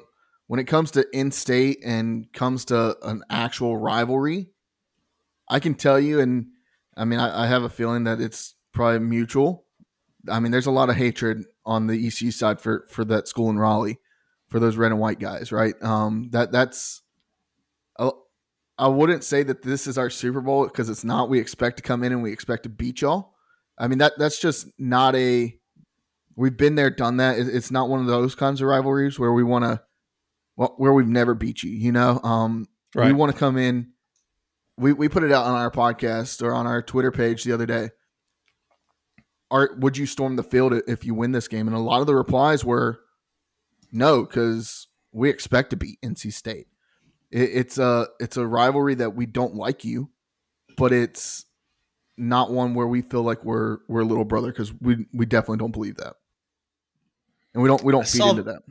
when 0.48 0.60
it 0.60 0.66
comes 0.66 0.92
to 0.92 1.06
in-state 1.14 1.80
and 1.84 2.32
comes 2.34 2.66
to 2.66 2.98
an 3.04 3.24
actual 3.30 3.78
rivalry, 3.78 4.48
I 5.50 5.60
can 5.60 5.76
tell 5.76 6.00
you, 6.00 6.20
and 6.20 6.48
I 6.96 7.06
mean, 7.06 7.20
I, 7.20 7.44
I 7.44 7.48
have 7.48 7.64
a 7.64 7.70
feeling 7.70 8.06
that 8.06 8.22
it's 8.22 8.56
probably 8.74 9.00
mutual. 9.00 9.66
I 10.30 10.40
mean, 10.40 10.52
there's 10.52 10.66
a 10.66 10.72
lot 10.72 10.90
of 10.90 10.96
hatred 10.96 11.46
on 11.68 11.86
the 11.88 12.08
ECU 12.08 12.32
side 12.32 12.60
for 12.60 12.86
for 12.90 13.06
that 13.06 13.28
school 13.28 13.50
in 13.52 13.60
Raleigh, 13.60 14.00
for 14.48 14.60
those 14.60 14.76
red 14.78 14.92
and 14.92 15.00
white 15.00 15.20
guys, 15.20 15.52
right? 15.52 15.76
Um, 15.84 16.30
that 16.32 16.52
that's, 16.52 17.02
I, 18.00 18.10
I 18.80 18.88
wouldn't 18.88 19.24
say 19.24 19.44
that 19.44 19.62
this 19.62 19.86
is 19.86 19.98
our 19.98 20.10
Super 20.10 20.42
Bowl 20.42 20.66
because 20.66 20.90
it's 20.90 21.04
not. 21.04 21.30
We 21.30 21.40
expect 21.40 21.78
to 21.78 21.84
come 21.84 22.04
in 22.04 22.12
and 22.12 22.24
we 22.24 22.32
expect 22.32 22.64
to 22.64 22.70
beat 22.70 23.02
y'all. 23.02 23.34
I 23.78 23.88
mean 23.88 24.00
that 24.00 24.14
that's 24.18 24.40
just 24.40 24.68
not 24.80 25.16
a. 25.16 25.56
We've 26.36 26.56
been 26.56 26.76
there, 26.76 26.90
done 26.92 27.18
that. 27.18 27.40
It- 27.40 27.48
It's 27.54 27.72
not 27.72 27.90
one 27.90 28.00
of 28.00 28.08
those 28.08 28.36
kinds 28.36 28.62
of 28.62 28.68
rivalries 28.68 29.18
where 29.20 29.34
we 29.34 29.44
want 29.44 29.66
to, 29.66 29.82
well, 30.56 30.76
where 30.78 30.94
we've 30.94 31.08
never 31.08 31.34
beat 31.34 31.64
you. 31.64 31.72
You 31.72 31.92
know, 31.92 32.20
um, 32.24 32.68
we 33.08 33.14
want 33.14 33.32
to 33.32 33.38
come 33.38 33.58
in. 33.58 33.92
We 34.78 34.94
we 34.94 35.10
put 35.10 35.24
it 35.24 35.32
out 35.32 35.46
on 35.46 35.56
our 35.56 35.72
podcast 35.72 36.44
or 36.44 36.54
on 36.54 36.68
our 36.68 36.82
Twitter 36.84 37.12
page 37.12 37.44
the 37.44 37.52
other 37.54 37.66
day. 37.66 37.90
Are 39.50 39.72
would 39.78 39.98
you 39.98 40.06
storm 40.06 40.36
the 40.36 40.44
field 40.44 40.74
if 40.88 41.06
you 41.06 41.14
win 41.14 41.32
this 41.32 41.48
game? 41.48 41.68
And 41.68 41.76
a 41.76 41.80
lot 41.80 42.02
of 42.02 42.08
the 42.08 42.16
replies 42.16 42.66
were, 42.66 43.00
no, 43.92 44.24
because 44.24 44.88
we 45.12 45.30
expect 45.30 45.70
to 45.70 45.78
beat 45.78 46.02
NC 46.02 46.34
State. 46.34 46.68
It, 47.32 47.50
it's 47.54 47.78
a 47.78 48.08
it's 48.20 48.38
a 48.38 48.46
rivalry 48.46 48.96
that 48.96 49.16
we 49.16 49.26
don't 49.26 49.56
like 49.56 49.86
you, 49.86 50.10
but 50.76 50.92
it's 50.92 51.46
not 52.18 52.52
one 52.52 52.74
where 52.74 52.88
we 52.88 53.02
feel 53.02 53.24
like 53.24 53.46
we're 53.46 53.78
we're 53.88 54.02
a 54.02 54.06
little 54.06 54.26
brother 54.26 54.48
because 54.48 54.74
we 54.74 55.06
we 55.14 55.26
definitely 55.26 55.58
don't 55.58 55.72
believe 55.72 55.98
that, 55.98 56.16
and 57.54 57.64
we 57.64 57.70
don't 57.70 57.84
we 57.84 57.92
don't 57.92 58.08
feed 58.08 58.18
saw- 58.18 58.32
into 58.32 58.44
that. 58.44 58.62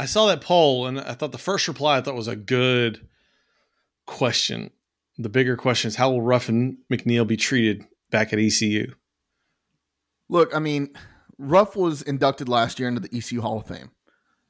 I 0.00 0.06
saw 0.06 0.28
that 0.28 0.40
poll 0.40 0.86
and 0.86 0.98
I 0.98 1.12
thought 1.12 1.30
the 1.30 1.36
first 1.36 1.68
reply 1.68 1.98
I 1.98 2.00
thought 2.00 2.14
was 2.14 2.26
a 2.26 2.34
good 2.34 3.06
question. 4.06 4.70
The 5.18 5.28
bigger 5.28 5.58
question 5.58 5.88
is 5.88 5.96
how 5.96 6.10
will 6.10 6.22
Ruffin 6.22 6.78
McNeill 6.90 7.26
be 7.26 7.36
treated 7.36 7.84
back 8.10 8.32
at 8.32 8.38
ECU? 8.38 8.94
Look, 10.30 10.54
I 10.54 10.60
mean, 10.60 10.90
Ruff 11.38 11.74
was 11.74 12.02
inducted 12.02 12.48
last 12.48 12.78
year 12.78 12.88
into 12.88 13.00
the 13.00 13.10
ECU 13.12 13.40
Hall 13.40 13.58
of 13.58 13.66
Fame. 13.66 13.90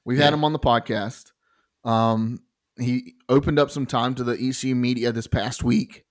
We've 0.05 0.19
had 0.19 0.35
him 0.35 0.45
on 0.45 0.53
the 0.53 0.59
podcast. 0.59 1.33
Um, 1.85 2.41
he 2.79 3.15
opened 3.31 3.59
up 3.59 3.71
some 3.71 3.87
time 3.87 4.15
to 4.17 4.25
the 4.25 4.33
ECU 4.35 4.75
media 4.75 5.11
this 5.11 5.27
past 5.27 5.65
week. 5.65 6.05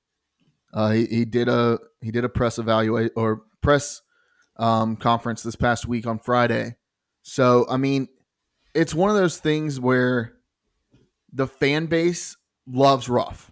Uh, 0.73 0.91
he, 0.91 1.05
he 1.05 1.25
did 1.25 1.47
a 1.47 1.79
he 2.01 2.11
did 2.11 2.25
a 2.25 2.29
press 2.29 2.57
evaluate 2.57 3.11
or 3.15 3.43
press 3.61 4.01
um, 4.57 4.95
conference 4.95 5.43
this 5.43 5.55
past 5.55 5.87
week 5.87 6.07
on 6.07 6.17
Friday. 6.17 6.75
So 7.21 7.67
I 7.69 7.77
mean, 7.77 8.07
it's 8.73 8.95
one 8.95 9.11
of 9.11 9.15
those 9.15 9.37
things 9.37 9.79
where 9.79 10.33
the 11.31 11.47
fan 11.47 11.85
base 11.85 12.37
loves 12.67 13.07
Ruff, 13.07 13.51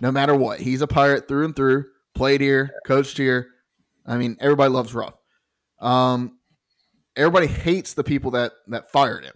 no 0.00 0.10
matter 0.10 0.34
what. 0.34 0.58
He's 0.58 0.80
a 0.82 0.88
pirate 0.88 1.28
through 1.28 1.44
and 1.44 1.56
through. 1.56 1.86
Played 2.14 2.40
here, 2.40 2.72
coached 2.86 3.18
here. 3.18 3.48
I 4.04 4.16
mean, 4.16 4.36
everybody 4.40 4.72
loves 4.72 4.94
Ruff. 4.94 5.14
Um, 5.84 6.38
everybody 7.16 7.46
hates 7.46 7.94
the 7.94 8.04
people 8.04 8.32
that 8.32 8.52
that 8.68 8.90
fired 8.90 9.24
him. 9.24 9.34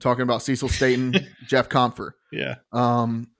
Talking 0.00 0.22
about 0.22 0.42
Cecil 0.42 0.68
Staton, 0.70 1.14
Jeff 1.46 1.68
Compher. 1.68 2.12
Yeah. 2.32 2.56
Um, 2.72 3.30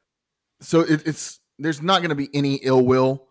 so 0.60 0.80
it, 0.80 1.06
it's 1.06 1.40
there's 1.58 1.80
not 1.82 2.00
going 2.00 2.10
to 2.10 2.14
be 2.14 2.28
any 2.34 2.56
ill 2.56 2.84
will 2.84 3.26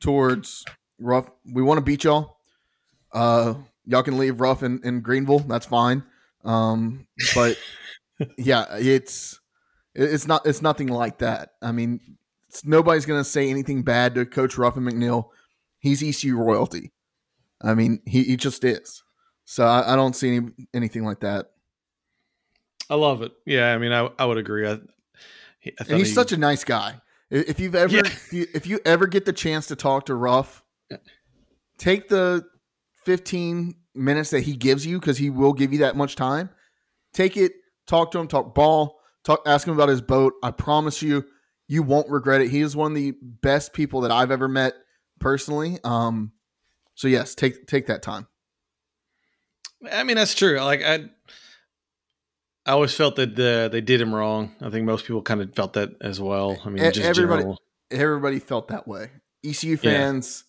towards 0.00 0.64
Ruff. 0.98 1.28
We 1.50 1.62
want 1.62 1.78
to 1.78 1.84
beat 1.84 2.04
y'all. 2.04 2.36
Uh, 3.12 3.54
y'all 3.86 4.02
can 4.02 4.18
leave 4.18 4.40
Ruff 4.40 4.62
in, 4.62 4.80
in 4.84 5.00
Greenville. 5.00 5.38
That's 5.40 5.66
fine. 5.66 6.02
Um, 6.44 7.06
but 7.34 7.56
yeah, 8.38 8.66
it's 8.76 9.38
it- 9.94 10.12
it's 10.12 10.26
not 10.26 10.46
it's 10.46 10.62
nothing 10.62 10.88
like 10.88 11.18
that. 11.18 11.50
I 11.62 11.72
mean, 11.72 12.00
it's, 12.48 12.64
nobody's 12.64 13.06
going 13.06 13.20
to 13.20 13.28
say 13.28 13.48
anything 13.50 13.82
bad 13.82 14.14
to 14.16 14.26
Coach 14.26 14.58
Ruffin 14.58 14.84
McNeill. 14.84 15.28
He's 15.78 16.02
ECU 16.02 16.36
royalty. 16.36 16.92
I 17.62 17.74
mean, 17.74 18.00
he, 18.06 18.22
he 18.24 18.36
just 18.36 18.64
is. 18.64 19.02
So 19.44 19.64
I, 19.64 19.92
I 19.92 19.96
don't 19.96 20.14
see 20.14 20.36
any, 20.36 20.50
anything 20.74 21.04
like 21.04 21.20
that. 21.20 21.46
I 22.90 22.94
love 22.94 23.22
it. 23.22 23.32
Yeah, 23.46 23.72
I 23.74 23.78
mean, 23.78 23.92
I, 23.92 24.08
I 24.18 24.24
would 24.24 24.38
agree. 24.38 24.66
I, 24.66 24.72
I 24.72 24.78
and 25.88 25.98
he's 25.98 26.08
he- 26.08 26.14
such 26.14 26.32
a 26.32 26.36
nice 26.36 26.64
guy. 26.64 27.00
If 27.30 27.60
you've 27.60 27.74
ever 27.74 27.94
Yeah. 27.94 28.02
if, 28.06 28.32
you, 28.32 28.46
if 28.54 28.66
you 28.66 28.80
ever 28.86 29.06
get 29.06 29.26
the 29.26 29.34
chance 29.34 29.66
to 29.66 29.76
talk 29.76 30.06
to 30.06 30.14
Ruff, 30.14 30.62
take 31.78 32.08
the 32.08 32.44
15 33.04 33.74
minutes 33.94 34.30
that 34.30 34.40
he 34.40 34.56
gives 34.56 34.86
you 34.86 34.98
because 34.98 35.18
he 35.18 35.28
will 35.28 35.52
give 35.52 35.72
you 35.72 35.80
that 35.80 35.96
much 35.96 36.16
time. 36.16 36.48
Take 37.12 37.36
it, 37.36 37.52
talk 37.86 38.12
to 38.12 38.18
him, 38.18 38.28
talk 38.28 38.54
ball, 38.54 38.98
talk 39.24 39.42
ask 39.46 39.66
him 39.66 39.74
about 39.74 39.88
his 39.90 40.00
boat. 40.00 40.32
I 40.42 40.50
promise 40.50 41.02
you, 41.02 41.24
you 41.66 41.82
won't 41.82 42.08
regret 42.08 42.40
it. 42.40 42.50
He 42.50 42.60
is 42.62 42.74
one 42.74 42.92
of 42.92 42.96
the 42.96 43.14
best 43.20 43.74
people 43.74 44.00
that 44.02 44.10
I've 44.10 44.30
ever 44.30 44.48
met 44.48 44.72
personally. 45.20 45.78
Um, 45.84 46.32
so 46.98 47.06
yes, 47.06 47.36
take 47.36 47.68
take 47.68 47.86
that 47.86 48.02
time. 48.02 48.26
I 49.92 50.02
mean, 50.02 50.16
that's 50.16 50.34
true. 50.34 50.58
Like 50.60 50.82
I, 50.82 51.04
I 52.66 52.72
always 52.72 52.92
felt 52.92 53.14
that 53.16 53.36
the, 53.36 53.68
they 53.70 53.80
did 53.80 54.00
him 54.00 54.12
wrong. 54.12 54.56
I 54.60 54.68
think 54.70 54.84
most 54.84 55.04
people 55.06 55.22
kind 55.22 55.40
of 55.40 55.54
felt 55.54 55.74
that 55.74 55.90
as 56.00 56.20
well. 56.20 56.58
I 56.64 56.68
mean, 56.70 56.82
E- 56.84 56.90
just 56.90 57.06
everybody- 57.06 57.42
general. 57.42 57.58
Everybody 57.92 58.38
felt 58.40 58.68
that 58.68 58.88
way. 58.88 59.10
ECU 59.44 59.70
Yeah. 59.70 59.76
fans, 59.76 60.44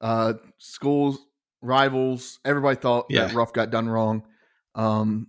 uh, 0.00 0.34
schools, 0.58 1.18
rivals, 1.62 2.40
everybody 2.44 2.76
thought 2.76 3.06
Yeah. 3.08 3.26
that 3.28 3.34
Ruff 3.34 3.52
got 3.52 3.70
done 3.70 3.88
wrong. 3.88 4.24
Um, 4.74 5.28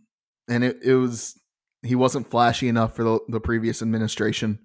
and 0.50 0.64
it, 0.64 0.80
it 0.84 0.96
was 0.96 1.40
he 1.84 1.94
wasn't 1.96 2.30
flashy 2.32 2.68
enough 2.68 2.96
for 2.96 3.04
the, 3.04 3.20
the 3.30 3.40
previous 3.40 3.82
administration. 3.84 4.60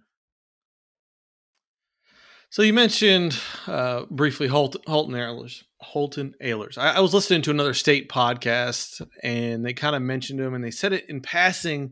So 2.55 2.63
you 2.63 2.73
mentioned 2.73 3.37
uh, 3.67 4.05
briefly 4.09 4.47
Holt, 4.47 4.77
Holton 4.87 5.17
Ahlers. 5.17 5.65
Holton 5.81 6.37
Ahlers. 6.41 6.79
I, 6.79 6.93
I 6.93 7.01
was 7.01 7.13
listening 7.13 7.43
to 7.43 7.51
another 7.51 7.75
state 7.75 8.09
podcast, 8.09 9.05
and 9.25 9.67
they 9.67 9.73
kind 9.73 9.97
of 9.97 10.03
mentioned 10.03 10.39
him, 10.39 10.55
and 10.55 10.63
they 10.63 10.71
said 10.71 10.93
it 10.93 11.05
in 11.09 11.21
passing, 11.21 11.91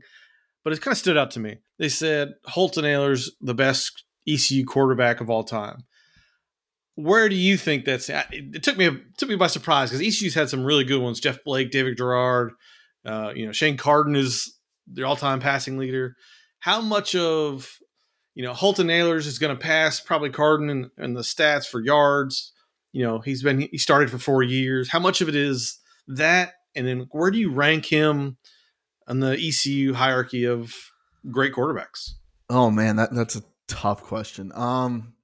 but 0.62 0.73
it 0.73 0.81
kind 0.81 0.92
of 0.92 0.99
stood 0.99 1.16
out 1.16 1.33
to 1.33 1.40
me. 1.40 1.57
They 1.81 1.88
said 1.88 2.35
Holton 2.45 2.85
Ahlers, 2.85 3.31
the 3.40 3.57
best 3.57 4.04
ECU 4.28 4.64
quarterback 4.64 5.21
of 5.21 5.28
all 5.28 5.42
time. 5.42 5.83
Where 6.95 7.28
do 7.28 7.35
you 7.35 7.57
think 7.57 7.85
that's? 7.85 8.09
It 8.09 8.62
took 8.62 8.76
me 8.76 8.87
it 8.87 9.19
took 9.19 9.31
me 9.31 9.35
by 9.35 9.49
surprise 9.49 9.90
because 9.90 10.07
ECU's 10.07 10.35
had 10.35 10.49
some 10.49 10.64
really 10.64 10.85
good 10.85 11.02
ones. 11.02 11.19
Jeff 11.19 11.42
Blake, 11.45 11.73
David 11.73 11.97
Garrard, 11.97 12.52
uh, 13.04 13.33
you 13.35 13.47
know 13.47 13.52
Shane 13.52 13.76
Carden 13.76 14.14
is 14.14 14.57
their 14.87 15.07
all-time 15.07 15.40
passing 15.40 15.76
leader. 15.76 16.14
How 16.61 16.81
much 16.81 17.16
of 17.16 17.69
you 18.35 18.43
know, 18.43 18.53
Holton 18.53 18.89
Ahlers 18.89 19.27
is 19.27 19.39
going 19.39 19.55
to 19.55 19.61
pass 19.61 20.01
probably 20.01 20.31
Carden 20.31 20.91
and, 20.97 21.17
the 21.17 21.21
stats 21.21 21.67
for 21.67 21.81
yards. 21.81 22.53
You 22.93 23.05
know, 23.05 23.21
he's 23.21 23.43
been 23.43 23.69
he 23.71 23.79
started 23.79 24.11
for 24.11 24.19
four 24.19 24.43
years. 24.43 24.91
How 24.91 24.99
much 24.99 25.21
of 25.21 25.29
it 25.29 25.35
is 25.35 25.79
that, 26.09 26.55
and 26.75 26.87
then 26.87 27.07
where 27.11 27.31
do 27.31 27.39
you 27.39 27.51
rank 27.51 27.87
him 27.87 28.37
on 29.07 29.21
the 29.21 29.33
ECU 29.33 29.95
hierarchy 29.95 30.45
of 30.45 30.75
great 31.31 31.53
quarterbacks? 31.53 32.11
Oh 32.51 32.71
man, 32.71 32.97
that 32.97 33.15
that's 33.15 33.37
a 33.37 33.43
tough 33.67 34.03
question. 34.03 34.53
Um, 34.55 35.15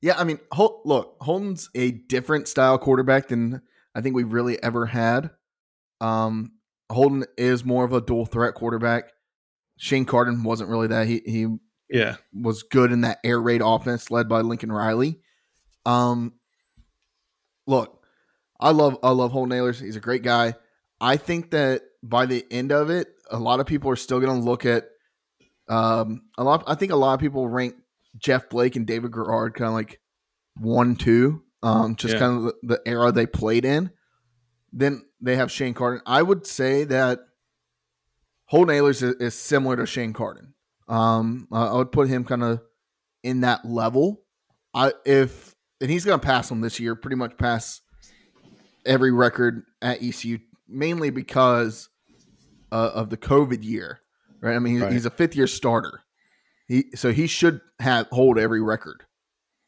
yeah, 0.00 0.14
I 0.16 0.24
mean, 0.24 0.38
Hol- 0.52 0.82
look, 0.84 1.16
Holton's 1.20 1.70
a 1.74 1.90
different 1.90 2.46
style 2.46 2.78
quarterback 2.78 3.28
than 3.28 3.62
I 3.94 4.00
think 4.00 4.14
we've 4.14 4.32
really 4.32 4.62
ever 4.62 4.86
had. 4.86 5.30
Um, 6.00 6.52
Holton 6.90 7.24
is 7.36 7.64
more 7.64 7.84
of 7.84 7.92
a 7.92 8.00
dual 8.00 8.26
threat 8.26 8.54
quarterback. 8.54 9.10
Shane 9.76 10.04
Carden 10.04 10.44
wasn't 10.44 10.70
really 10.70 10.88
that. 10.88 11.06
He 11.06 11.22
he 11.24 11.46
Yeah, 11.90 12.16
was 12.32 12.62
good 12.62 12.92
in 12.92 13.00
that 13.02 13.18
air 13.24 13.40
raid 13.40 13.62
offense 13.64 14.10
led 14.10 14.28
by 14.28 14.40
Lincoln 14.42 14.70
Riley. 14.70 15.20
Um, 15.86 16.34
look, 17.66 18.02
I 18.60 18.70
love 18.70 18.98
I 19.02 19.10
love 19.10 19.32
Holton 19.32 19.56
Ahlers. 19.56 19.80
He's 19.80 19.96
a 19.96 20.00
great 20.00 20.22
guy. 20.22 20.54
I 21.00 21.16
think 21.16 21.50
that 21.52 21.82
by 22.02 22.26
the 22.26 22.44
end 22.50 22.72
of 22.72 22.90
it, 22.90 23.08
a 23.30 23.38
lot 23.38 23.60
of 23.60 23.66
people 23.66 23.90
are 23.90 23.96
still 23.96 24.20
going 24.20 24.38
to 24.38 24.44
look 24.44 24.66
at 24.66 24.88
um 25.68 26.22
a 26.36 26.44
lot. 26.44 26.64
I 26.66 26.74
think 26.74 26.92
a 26.92 26.96
lot 26.96 27.14
of 27.14 27.20
people 27.20 27.48
rank 27.48 27.74
Jeff 28.16 28.48
Blake 28.48 28.76
and 28.76 28.86
David 28.86 29.12
Garrard 29.12 29.54
kind 29.54 29.68
of 29.68 29.74
like 29.74 30.00
one 30.56 30.96
two. 30.96 31.42
Um, 31.62 31.96
just 31.96 32.14
Yeah. 32.14 32.20
kind 32.20 32.46
of 32.46 32.54
the, 32.62 32.80
era 32.86 33.10
they 33.12 33.26
played 33.26 33.64
in. 33.64 33.90
Then 34.72 35.02
they 35.20 35.36
have 35.36 35.50
Shane 35.50 35.74
Carden. 35.74 36.02
I 36.06 36.22
would 36.22 36.46
say 36.46 36.84
that 36.84 37.18
Holton 38.44 38.74
Ahlers 38.76 39.02
is, 39.02 39.14
is 39.16 39.34
similar 39.34 39.76
to 39.76 39.86
Shane 39.86 40.12
Carden. 40.12 40.54
Um, 40.88 41.48
I 41.52 41.74
would 41.74 41.92
put 41.92 42.08
him 42.08 42.24
kind 42.24 42.42
of 42.42 42.60
in 43.22 43.42
that 43.42 43.64
level. 43.64 44.22
I 44.74 44.92
if 45.04 45.54
and 45.80 45.90
he's 45.90 46.04
going 46.04 46.18
to 46.18 46.26
pass 46.26 46.50
him 46.50 46.60
this 46.60 46.80
year, 46.80 46.94
pretty 46.94 47.16
much 47.16 47.36
pass 47.36 47.80
every 48.86 49.12
record 49.12 49.64
at 49.82 50.02
ECU, 50.02 50.38
mainly 50.66 51.10
because 51.10 51.88
uh, 52.72 52.90
of 52.94 53.10
the 53.10 53.16
COVID 53.16 53.62
year, 53.62 54.00
right? 54.40 54.54
I 54.56 54.58
mean, 54.58 54.74
he's, 54.74 54.82
Right. 54.82 54.92
he's 54.92 55.06
a 55.06 55.10
fifth 55.10 55.36
year 55.36 55.46
starter. 55.46 56.00
He 56.66 56.86
so 56.94 57.12
he 57.12 57.26
should 57.26 57.60
have 57.80 58.08
hold 58.10 58.38
every 58.38 58.60
record, 58.60 59.04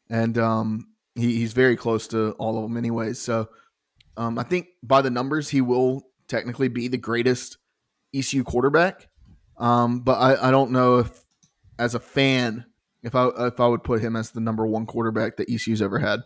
and 0.09 0.37
um, 0.37 0.87
he, 1.15 1.37
he's 1.37 1.53
very 1.53 1.75
close 1.75 2.07
to 2.09 2.31
all 2.33 2.57
of 2.57 2.63
them, 2.63 2.77
anyways. 2.77 3.19
So 3.19 3.49
um, 4.17 4.37
I 4.37 4.43
think 4.43 4.67
by 4.83 5.01
the 5.01 5.09
numbers, 5.09 5.49
he 5.49 5.61
will 5.61 6.03
technically 6.27 6.67
be 6.67 6.87
the 6.87 6.97
greatest 6.97 7.57
ECU 8.13 8.43
quarterback. 8.43 9.07
Um, 9.57 9.99
but 10.01 10.13
I, 10.13 10.47
I 10.47 10.51
don't 10.51 10.71
know 10.71 10.99
if, 10.99 11.23
as 11.77 11.93
a 11.95 11.99
fan, 11.99 12.65
if 13.03 13.15
I 13.15 13.29
if 13.47 13.59
I 13.59 13.67
would 13.67 13.83
put 13.83 14.01
him 14.01 14.15
as 14.15 14.31
the 14.31 14.39
number 14.39 14.65
one 14.65 14.85
quarterback 14.85 15.37
that 15.37 15.49
ECU's 15.49 15.81
ever 15.81 15.99
had. 15.99 16.21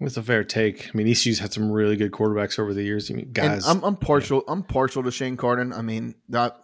that's 0.00 0.16
a 0.16 0.22
fair 0.22 0.44
take. 0.44 0.86
I 0.88 0.90
mean, 0.96 1.06
ECU's 1.08 1.38
had 1.40 1.52
some 1.52 1.70
really 1.70 1.96
good 1.96 2.12
quarterbacks 2.12 2.58
over 2.58 2.72
the 2.72 2.82
years. 2.82 3.10
I 3.10 3.14
mean, 3.14 3.24
And 3.26 3.34
guys, 3.34 3.66
I'm, 3.66 3.82
I'm 3.82 3.96
partial. 3.96 4.44
I'm 4.46 4.62
partial 4.62 5.02
to 5.02 5.10
Shane 5.10 5.36
Carden. 5.36 5.72
I 5.72 5.82
mean 5.82 6.14
that 6.28 6.56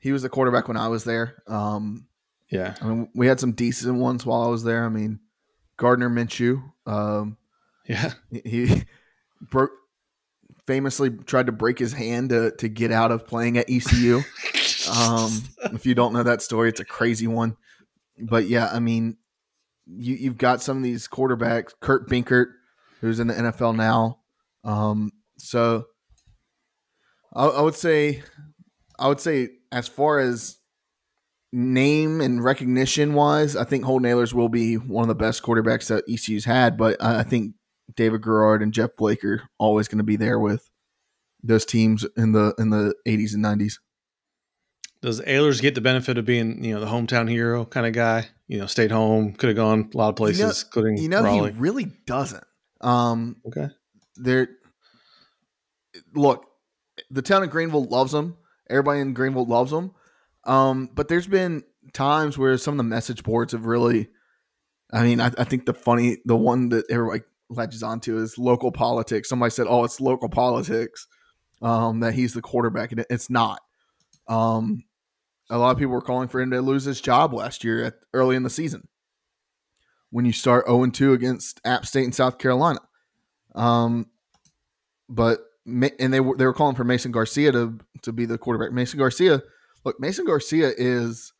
he 0.00 0.12
was 0.12 0.22
the 0.22 0.28
quarterback 0.28 0.68
when 0.68 0.76
I 0.76 0.88
was 0.88 1.04
there. 1.04 1.42
Um, 1.48 2.06
yeah, 2.50 2.74
I 2.80 2.86
mean 2.86 3.08
we 3.14 3.26
had 3.26 3.40
some 3.40 3.52
decent 3.52 3.98
ones 3.98 4.24
while 4.26 4.42
I 4.42 4.48
was 4.48 4.62
there. 4.64 4.84
I 4.84 4.88
mean 4.88 5.20
Gardner 5.76 6.08
Minshew. 6.10 6.62
Um, 6.86 7.36
yeah, 7.88 8.12
he- 8.30 8.42
he 8.66 8.82
broke 9.50 9.70
famously 10.66 11.10
tried 11.10 11.46
to 11.46 11.52
break 11.52 11.78
his 11.78 11.92
hand 11.92 12.30
to 12.30 12.52
to 12.58 12.68
get 12.68 12.92
out 12.92 13.10
of 13.10 13.26
playing 13.26 13.58
at 13.58 13.70
ECU. 13.70 14.22
Um, 14.90 15.44
if 15.72 15.86
you 15.86 15.94
don't 15.94 16.12
know 16.12 16.24
that 16.24 16.42
story, 16.42 16.68
it's 16.68 16.80
a 16.80 16.84
crazy 16.84 17.28
one. 17.28 17.56
But 18.18 18.48
yeah, 18.48 18.68
I 18.72 18.80
mean, 18.80 19.16
you 19.86 20.16
you've 20.16 20.38
got 20.38 20.60
some 20.60 20.76
of 20.76 20.82
these 20.82 21.06
quarterbacks, 21.06 21.70
Kurt 21.80 22.08
Benkert, 22.08 22.46
who's 23.00 23.20
in 23.20 23.28
the 23.28 23.34
NFL 23.34 23.76
now. 23.76 24.18
Um, 24.64 25.12
so 25.38 25.86
I, 27.32 27.46
I 27.46 27.60
would 27.62 27.74
say, 27.74 28.22
I 28.98 29.08
would 29.08 29.20
say, 29.20 29.50
as 29.70 29.88
far 29.88 30.18
as 30.18 30.58
name 31.52 32.20
and 32.20 32.42
recognition 32.42 33.14
wise, 33.14 33.56
I 33.56 33.64
think 33.64 33.84
Holton 33.84 34.10
Ahlers 34.10 34.32
will 34.32 34.48
be 34.48 34.76
one 34.76 35.02
of 35.02 35.08
the 35.08 35.14
best 35.14 35.42
quarterbacks 35.42 35.88
that 35.88 36.04
ECU's 36.08 36.44
had. 36.44 36.76
But 36.76 37.02
I 37.02 37.22
think 37.22 37.54
David 37.96 38.22
Garrard 38.22 38.62
and 38.62 38.72
Jeff 38.72 38.90
Blake 38.96 39.24
are 39.24 39.42
always 39.58 39.88
going 39.88 39.98
to 39.98 40.04
be 40.04 40.16
there 40.16 40.38
with 40.38 40.68
those 41.42 41.64
teams 41.64 42.06
in 42.16 42.32
the 42.32 42.54
in 42.58 42.70
the 42.70 42.94
80s 43.06 43.34
and 43.34 43.44
90s. 43.44 43.74
does 45.00 45.20
Ahlers 45.22 45.60
get 45.60 45.74
the 45.74 45.80
benefit 45.80 46.18
of 46.18 46.24
being 46.24 46.62
you 46.64 46.74
know 46.74 46.80
the 46.80 46.86
hometown 46.86 47.28
hero 47.28 47.64
kind 47.64 47.86
of 47.86 47.92
guy? 47.92 48.28
You 48.48 48.58
know, 48.58 48.66
stayed 48.66 48.90
home, 48.90 49.32
could 49.34 49.48
have 49.48 49.56
gone 49.56 49.90
a 49.92 49.96
lot 49.96 50.10
of 50.10 50.16
places, 50.16 50.62
including 50.64 50.98
You 50.98 51.08
know, 51.08 51.22
Raleigh. 51.22 51.52
he 51.52 51.58
really 51.58 51.84
doesn't. 52.06 52.44
Um, 52.80 53.36
okay, 53.46 53.68
there. 54.16 54.48
Look, 56.14 56.46
the 57.10 57.22
town 57.22 57.42
of 57.42 57.50
Greenville 57.50 57.84
loves 57.84 58.12
him. 58.14 58.36
Everybody 58.68 59.00
in 59.00 59.14
Greenville 59.14 59.46
loves 59.46 59.72
him. 59.72 59.92
Um, 60.44 60.88
but 60.94 61.08
there's 61.08 61.26
been 61.26 61.62
times 61.92 62.38
where 62.38 62.56
some 62.58 62.74
of 62.74 62.78
the 62.78 62.84
message 62.84 63.22
boards 63.22 63.52
have 63.52 63.66
really. 63.66 64.08
I 64.92 65.02
mean, 65.04 65.20
I, 65.20 65.30
I 65.38 65.44
think 65.44 65.64
the 65.64 65.72
funny, 65.72 66.18
the 66.26 66.36
one 66.36 66.68
that 66.68 66.84
everybody 66.90 67.22
latches 67.56 67.82
onto 67.82 68.18
is 68.18 68.38
local 68.38 68.72
politics. 68.72 69.28
Somebody 69.28 69.50
said, 69.50 69.66
"Oh, 69.68 69.84
it's 69.84 70.00
local 70.00 70.28
politics." 70.28 71.06
Um, 71.60 72.00
that 72.00 72.14
he's 72.14 72.34
the 72.34 72.42
quarterback, 72.42 72.90
and 72.92 73.04
it's 73.08 73.30
not. 73.30 73.60
Um, 74.28 74.84
a 75.48 75.58
lot 75.58 75.70
of 75.70 75.78
people 75.78 75.92
were 75.92 76.00
calling 76.00 76.28
for 76.28 76.40
him 76.40 76.50
to 76.50 76.60
lose 76.60 76.84
his 76.84 77.00
job 77.00 77.32
last 77.32 77.62
year 77.62 77.84
at 77.84 77.94
early 78.12 78.34
in 78.36 78.42
the 78.42 78.50
season 78.50 78.88
when 80.10 80.24
you 80.24 80.32
start 80.32 80.66
0 80.66 80.86
2 80.86 81.12
against 81.12 81.60
App 81.64 81.86
State 81.86 82.04
and 82.04 82.14
South 82.14 82.38
Carolina. 82.38 82.80
Um, 83.54 84.06
but 85.08 85.40
and 85.66 86.12
they 86.12 86.20
were 86.20 86.36
they 86.36 86.46
were 86.46 86.52
calling 86.52 86.76
for 86.76 86.84
Mason 86.84 87.12
Garcia 87.12 87.52
to 87.52 87.78
to 88.02 88.12
be 88.12 88.26
the 88.26 88.38
quarterback. 88.38 88.72
Mason 88.72 88.98
Garcia, 88.98 89.42
look, 89.84 89.98
Mason 90.00 90.24
Garcia 90.24 90.72
is 90.76 91.32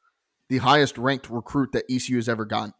the 0.48 0.59
highest 0.59 0.98
ranked 0.98 1.31
recruit 1.31 1.72
that 1.72 1.85
ECU 1.90 2.16
has 2.16 2.29
ever 2.29 2.44
gotten, 2.44 2.72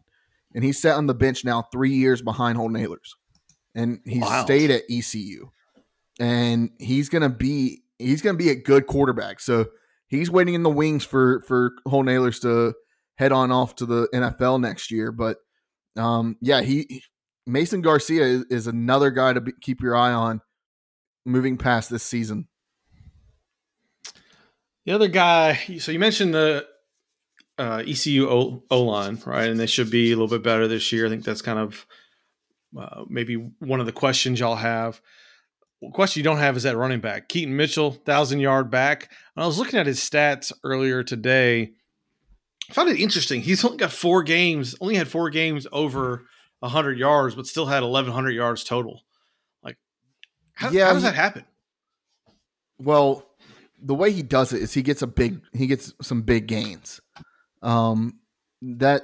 and 0.55 0.65
he's 0.65 0.81
sat 0.81 0.97
on 0.97 1.07
the 1.07 1.15
bench 1.15 1.45
now 1.45 1.63
three 1.73 1.93
years 1.95 2.23
behind 2.23 2.57
Holton 2.57 2.77
Ahlers, 2.77 3.15
and 3.75 4.01
he 4.05 4.21
Wow. 4.21 4.45
stayed 4.45 4.71
at 4.71 4.83
ECU, 4.91 5.51
and 6.21 6.71
he's 6.79 7.09
gonna 7.09 7.29
be 7.31 7.83
he's 7.99 8.23
gonna 8.23 8.39
be 8.39 8.51
a 8.51 8.55
good 8.55 8.87
quarterback. 8.87 9.41
So 9.41 9.67
he's 10.09 10.31
waiting 10.31 10.55
in 10.55 10.63
the 10.63 10.71
wings 10.71 11.05
for 11.05 11.43
for 11.43 11.73
Holton 11.87 12.15
Ahlers 12.15 12.41
to 12.43 12.75
head 13.17 13.33
on 13.33 13.51
off 13.51 13.75
to 13.77 13.87
the 13.87 14.09
NFL 14.13 14.61
next 14.61 14.91
year. 14.91 15.13
But 15.13 15.39
um, 15.97 16.37
yeah, 16.41 16.63
he 16.63 17.03
Mason 17.47 17.81
Garcia 17.83 18.25
is, 18.25 18.45
is 18.51 18.67
another 18.67 19.11
guy 19.11 19.33
to 19.33 19.41
be, 19.41 19.53
keep 19.61 19.81
your 19.81 19.97
eye 19.97 20.13
on 20.13 20.41
moving 21.27 21.57
past 21.57 21.91
this 21.91 22.03
season. 22.03 22.49
The 24.87 24.93
other 24.93 25.09
guy, 25.09 25.55
so 25.79 25.93
you 25.93 25.99
mentioned 25.99 26.35
the 26.35 26.67
uh, 27.59 27.83
ECU 27.87 28.29
O 28.29 28.83
line, 28.83 29.21
right? 29.25 29.49
And 29.49 29.59
they 29.61 29.67
should 29.67 29.91
be 29.91 30.09
a 30.11 30.17
little 30.17 30.27
bit 30.29 30.43
better 30.43 30.67
this 30.67 30.91
year. 30.93 31.07
I 31.07 31.09
think 31.09 31.25
that's 31.25 31.43
kind 31.43 31.59
of 31.59 31.87
uh, 32.79 33.05
maybe 33.09 33.35
one 33.59 33.81
of 33.81 33.87
the 33.87 33.93
questions 33.93 34.41
y'all 34.41 34.57
have. 34.57 35.01
Question 35.93 36.21
you 36.21 36.25
don't 36.25 36.39
have 36.39 36.57
is 36.57 36.63
that 36.63 36.77
running 36.77 37.01
back, 37.01 37.29
Keaton 37.29 37.57
Mitchell, 37.57 37.91
thousand 37.91 38.39
yard 38.39 38.71
back. 38.71 39.11
And 39.35 39.43
I 39.43 39.47
was 39.47 39.59
looking 39.59 39.81
at 39.81 39.87
his 39.87 39.99
stats 39.99 40.53
earlier 40.63 41.03
today. 41.03 41.73
I 42.71 42.73
found 42.73 42.89
it 42.89 43.01
interesting. 43.01 43.41
He's 43.41 43.65
only 43.65 43.79
got 43.79 43.91
four 43.91 44.23
games, 44.23 44.77
only 44.81 44.95
had 44.95 45.09
four 45.09 45.29
games 45.31 45.67
over 45.73 46.25
hundred 46.63 46.97
yards, 46.99 47.35
but 47.35 47.47
still 47.49 47.67
had 47.67 47.83
eleven 47.83 48.13
hundred 48.13 48.31
yards 48.33 48.63
total. 48.63 49.03
Like, 49.65 49.77
how, 50.55 50.71
Yeah, 50.71 50.87
how 50.87 50.93
does 50.93 51.03
he- 51.03 51.09
that 51.09 51.17
happen? 51.17 51.45
Well, 52.79 53.27
the 53.81 53.95
way 53.95 54.13
he 54.13 54.23
does 54.23 54.53
it 54.53 54.63
is 54.63 54.73
he 54.73 54.83
gets 54.83 55.03
a 55.03 55.07
big 55.09 55.41
he 55.53 55.67
gets 55.67 55.93
some 56.03 56.23
big 56.23 56.47
gains. 56.47 57.01
Um, 57.63 58.21
that 58.63 59.03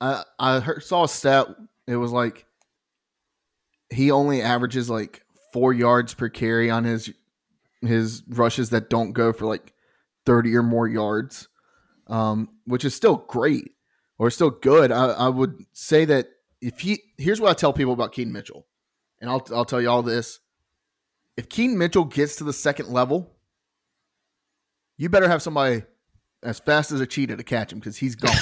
I 0.00 0.24
I 0.38 0.58
heard, 0.60 0.82
saw 0.82 1.04
a 1.04 1.08
stat. 1.08 1.46
It 1.86 1.96
was 1.96 2.10
like 2.10 2.44
he 3.92 4.10
only 4.10 4.42
averages 4.42 4.88
like 4.88 5.22
four 5.52 5.72
yards 5.72 6.14
per 6.14 6.28
carry 6.28 6.70
on 6.70 6.84
his 6.84 7.12
his 7.82 8.22
rushes 8.28 8.70
that 8.70 8.90
don't 8.90 9.12
go 9.12 9.32
for 9.32 9.46
like 9.46 9.72
thirty 10.24 10.54
or 10.56 10.62
more 10.62 10.88
yards, 10.88 11.48
um, 12.06 12.48
which 12.64 12.84
is 12.84 12.94
still 12.94 13.16
great 13.16 13.72
or 14.18 14.30
still 14.30 14.50
good. 14.50 14.92
I, 14.92 15.06
I 15.06 15.28
would 15.28 15.64
say 15.72 16.04
that 16.06 16.28
if 16.60 16.80
he 16.80 17.02
here's 17.18 17.40
what 17.40 17.50
I 17.50 17.54
tell 17.54 17.72
people 17.72 17.92
about 17.92 18.12
Keaton 18.12 18.32
Mitchell, 18.32 18.66
and 19.20 19.28
I'll 19.30 19.46
I'll 19.52 19.64
tell 19.64 19.80
you 19.80 19.90
all 19.90 20.02
this. 20.02 20.40
If 21.36 21.48
Keaton 21.48 21.78
Mitchell 21.78 22.04
gets 22.04 22.36
to 22.36 22.44
the 22.44 22.52
second 22.52 22.88
level, 22.88 23.34
you 24.96 25.08
better 25.08 25.28
have 25.28 25.42
somebody 25.42 25.82
as 26.42 26.60
fast 26.60 26.92
as 26.92 27.00
a 27.00 27.06
cheetah 27.06 27.36
to 27.36 27.44
catch 27.44 27.72
him 27.72 27.78
because 27.78 27.96
he's 27.96 28.14
gone. 28.14 28.36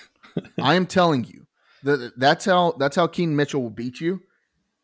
I 0.62 0.74
am 0.74 0.86
telling 0.86 1.24
you 1.24 1.46
that 1.82 2.12
that's 2.16 2.44
how 2.44 2.72
that's 2.78 2.96
how 2.96 3.06
Keaton 3.06 3.36
Mitchell 3.36 3.62
will 3.62 3.70
beat 3.70 4.00
you. 4.00 4.22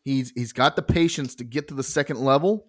He's 0.03 0.31
he's 0.35 0.53
got 0.53 0.75
the 0.75 0.81
patience 0.81 1.35
to 1.35 1.43
get 1.43 1.67
to 1.69 1.73
the 1.73 1.83
second 1.83 2.19
level. 2.19 2.67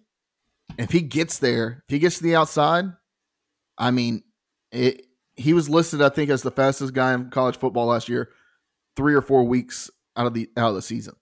If 0.77 0.91
he 0.91 1.01
gets 1.01 1.37
there, 1.39 1.83
if 1.87 1.93
he 1.93 1.99
gets 1.99 2.17
to 2.17 2.23
the 2.23 2.35
outside, 2.35 2.85
I 3.77 3.91
mean, 3.91 4.23
it, 4.71 5.05
he 5.35 5.53
was 5.53 5.69
listed, 5.69 6.01
I 6.01 6.09
think, 6.09 6.29
as 6.29 6.41
the 6.41 6.51
fastest 6.51 6.93
guy 6.93 7.13
in 7.13 7.29
college 7.29 7.57
football 7.57 7.87
last 7.87 8.09
year, 8.09 8.29
three 8.95 9.13
or 9.13 9.21
four 9.21 9.43
weeks 9.43 9.89
out 10.17 10.25
of 10.25 10.33
the 10.33 10.49
out 10.57 10.69
of 10.69 10.75
the 10.75 10.81
season, 10.81 11.15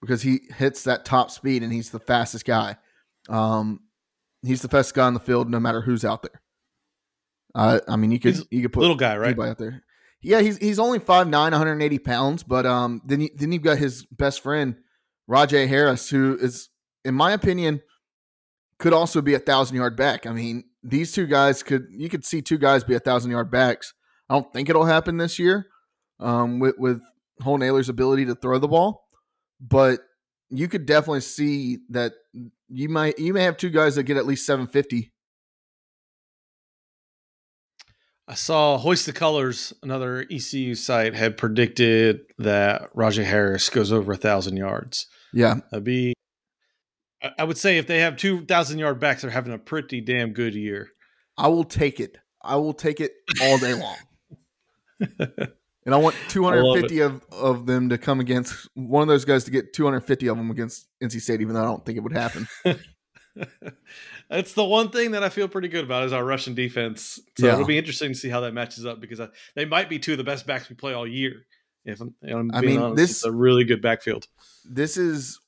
because 0.00 0.22
he 0.22 0.40
hits 0.56 0.84
that 0.84 1.04
top 1.04 1.30
speed 1.30 1.62
and 1.62 1.72
he's 1.72 1.90
the 1.90 1.98
fastest 1.98 2.44
guy. 2.44 2.76
Um, 3.28 3.80
he's 4.42 4.62
the 4.62 4.68
fastest 4.68 4.94
guy 4.94 5.06
on 5.06 5.14
the 5.14 5.20
field, 5.20 5.50
no 5.50 5.58
matter 5.60 5.80
who's 5.80 6.04
out 6.04 6.22
there. 6.22 6.40
Uh, 7.54 7.80
I 7.88 7.96
mean, 7.96 8.12
you 8.12 8.18
could 8.20 8.34
He's 8.34 8.46
you 8.50 8.62
could 8.62 8.72
put 8.72 8.80
Little 8.80 8.96
guy, 8.96 9.16
right? 9.16 9.38
out 9.38 9.58
there. 9.58 9.82
Yeah, 10.20 10.40
he's 10.40 10.56
he's 10.58 10.78
only 10.78 11.00
5'9", 11.00 11.32
180 11.32 11.98
pounds, 11.98 12.42
but 12.42 12.64
um, 12.64 13.02
then 13.04 13.22
you, 13.22 13.30
then 13.34 13.50
you've 13.50 13.62
got 13.62 13.78
his 13.78 14.04
best 14.06 14.40
friend, 14.40 14.76
Rahjai 15.30 15.68
Harris, 15.68 16.10
who 16.10 16.36
is, 16.40 16.68
in 17.04 17.14
my 17.14 17.32
opinion, 17.32 17.80
could 18.78 18.92
also 18.92 19.22
be 19.22 19.34
a 19.34 19.38
thousand 19.38 19.76
yard 19.76 19.96
back. 19.96 20.26
I 20.26 20.32
mean, 20.32 20.64
these 20.82 21.12
two 21.12 21.26
guys 21.26 21.62
could 21.62 21.86
you 21.90 22.08
could 22.08 22.24
see 22.24 22.42
two 22.42 22.58
guys 22.58 22.84
be 22.84 22.94
a 22.94 23.00
thousand 23.00 23.30
yard 23.30 23.50
backs. 23.50 23.94
I 24.28 24.34
don't 24.34 24.52
think 24.52 24.68
it'll 24.68 24.84
happen 24.84 25.16
this 25.16 25.38
year 25.38 25.66
um, 26.18 26.58
with 26.58 26.76
with 26.78 27.00
Holton 27.40 27.66
Ahlers' 27.66 27.88
ability 27.88 28.26
to 28.26 28.34
throw 28.34 28.58
the 28.58 28.68
ball, 28.68 29.04
but 29.60 30.00
you 30.50 30.68
could 30.68 30.86
definitely 30.86 31.20
see 31.20 31.78
that 31.90 32.12
you 32.68 32.88
might 32.88 33.18
you 33.18 33.32
may 33.32 33.44
have 33.44 33.56
two 33.56 33.70
guys 33.70 33.94
that 33.94 34.04
get 34.04 34.16
at 34.16 34.26
least 34.26 34.46
750 34.46 35.11
I 38.28 38.34
saw 38.34 38.78
Hoist 38.78 39.06
the 39.06 39.12
Colors, 39.12 39.72
another 39.82 40.24
ECU 40.30 40.74
site, 40.74 41.14
had 41.14 41.36
predicted 41.36 42.20
that 42.38 42.94
Rahjai 42.94 43.24
Harris 43.24 43.68
goes 43.68 43.90
over 43.92 44.12
a 44.12 44.16
thousand 44.16 44.56
yards. 44.56 45.06
Yeah, 45.34 45.56
That'd 45.70 45.84
be, 45.84 46.14
I- 47.22 47.32
I 47.40 47.44
would 47.44 47.58
say, 47.58 47.78
if 47.78 47.86
they 47.86 48.00
have 48.00 48.16
two 48.16 48.44
thousand 48.44 48.78
yard 48.78 49.00
backs, 49.00 49.22
they're 49.22 49.30
having 49.30 49.52
a 49.52 49.58
pretty 49.58 50.00
damn 50.00 50.32
good 50.32 50.54
year. 50.54 50.88
I 51.36 51.48
will 51.48 51.64
take 51.64 51.98
it. 52.00 52.16
I 52.42 52.56
will 52.56 52.74
take 52.74 53.00
it 53.00 53.12
all 53.42 53.58
day 53.58 53.74
long. 53.74 53.96
and 55.84 55.94
I 55.94 55.96
want 55.96 56.14
250 56.28 57.00
of, 57.00 57.22
of 57.32 57.66
them 57.66 57.88
to 57.88 57.98
come 57.98 58.20
against 58.20 58.68
one 58.74 59.02
of 59.02 59.08
those 59.08 59.24
guys 59.24 59.44
to 59.44 59.50
get 59.50 59.72
250 59.72 60.28
of 60.28 60.36
them 60.36 60.50
against 60.50 60.86
NC 61.02 61.20
State, 61.20 61.40
even 61.40 61.54
though 61.54 61.62
I 61.62 61.66
don't 61.66 61.84
think 61.84 61.98
it 61.98 62.02
would 62.02 62.12
happen. 62.12 62.46
That's 64.30 64.54
the 64.54 64.64
one 64.64 64.90
thing 64.90 65.12
that 65.12 65.22
I 65.22 65.28
feel 65.28 65.48
pretty 65.48 65.68
good 65.68 65.84
about 65.84 66.04
is 66.04 66.12
our 66.12 66.24
Russian 66.24 66.54
defense. 66.54 67.20
So 67.38 67.46
Yeah. 67.46 67.54
it'll 67.54 67.66
be 67.66 67.78
interesting 67.78 68.12
to 68.12 68.18
see 68.18 68.28
how 68.28 68.40
that 68.40 68.52
matches 68.54 68.86
up 68.86 69.00
because 69.00 69.20
I, 69.20 69.28
they 69.54 69.64
might 69.64 69.88
be 69.88 69.98
two 69.98 70.12
of 70.12 70.18
the 70.18 70.24
best 70.24 70.46
backs 70.46 70.68
we 70.68 70.74
play 70.76 70.92
all 70.94 71.06
year. 71.06 71.42
If 71.84 72.00
I'm, 72.00 72.14
know, 72.22 72.38
I'm 72.38 72.50
I 72.54 72.60
being 72.60 72.74
mean, 72.74 72.80
honest, 72.82 72.96
this- 72.96 73.10
it's 73.10 73.24
a 73.24 73.32
really 73.32 73.64
good 73.64 73.82
backfield. 73.82 74.26
This 74.64 74.96
is, 74.96 75.40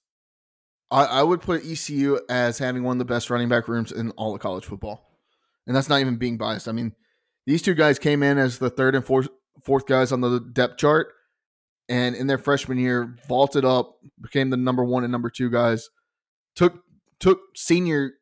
I, 0.90 1.04
I 1.04 1.22
would 1.22 1.40
put 1.40 1.64
ECU 1.64 2.18
as 2.28 2.58
having 2.58 2.82
one 2.82 2.96
of 2.96 2.98
the 2.98 3.04
best 3.12 3.30
running 3.30 3.48
back 3.48 3.68
rooms 3.68 3.92
in 3.92 4.10
all 4.12 4.34
of 4.34 4.40
college 4.40 4.64
football. 4.64 5.08
And 5.66 5.74
that's 5.74 5.88
not 5.88 6.00
even 6.00 6.16
being 6.16 6.36
biased. 6.36 6.68
I 6.68 6.72
mean, 6.72 6.92
these 7.46 7.62
two 7.62 7.74
guys 7.74 7.98
came 7.98 8.22
in 8.22 8.38
as 8.38 8.58
the 8.58 8.70
third 8.70 8.94
and 8.94 9.04
fourth, 9.04 9.28
fourth 9.62 9.86
guys 9.86 10.12
on 10.12 10.20
the 10.20 10.40
depth 10.40 10.76
chart. 10.78 11.08
And 11.88 12.16
in 12.16 12.26
their 12.26 12.38
freshman 12.38 12.78
year, 12.78 13.14
vaulted 13.28 13.64
up, 13.64 13.96
became 14.20 14.48
the 14.50 14.56
number 14.56 14.82
one 14.84 15.04
and 15.04 15.12
number 15.12 15.28
two 15.30 15.50
guys, 15.50 15.90
took 16.56 16.82
took 17.24 17.40
senior 17.56 18.12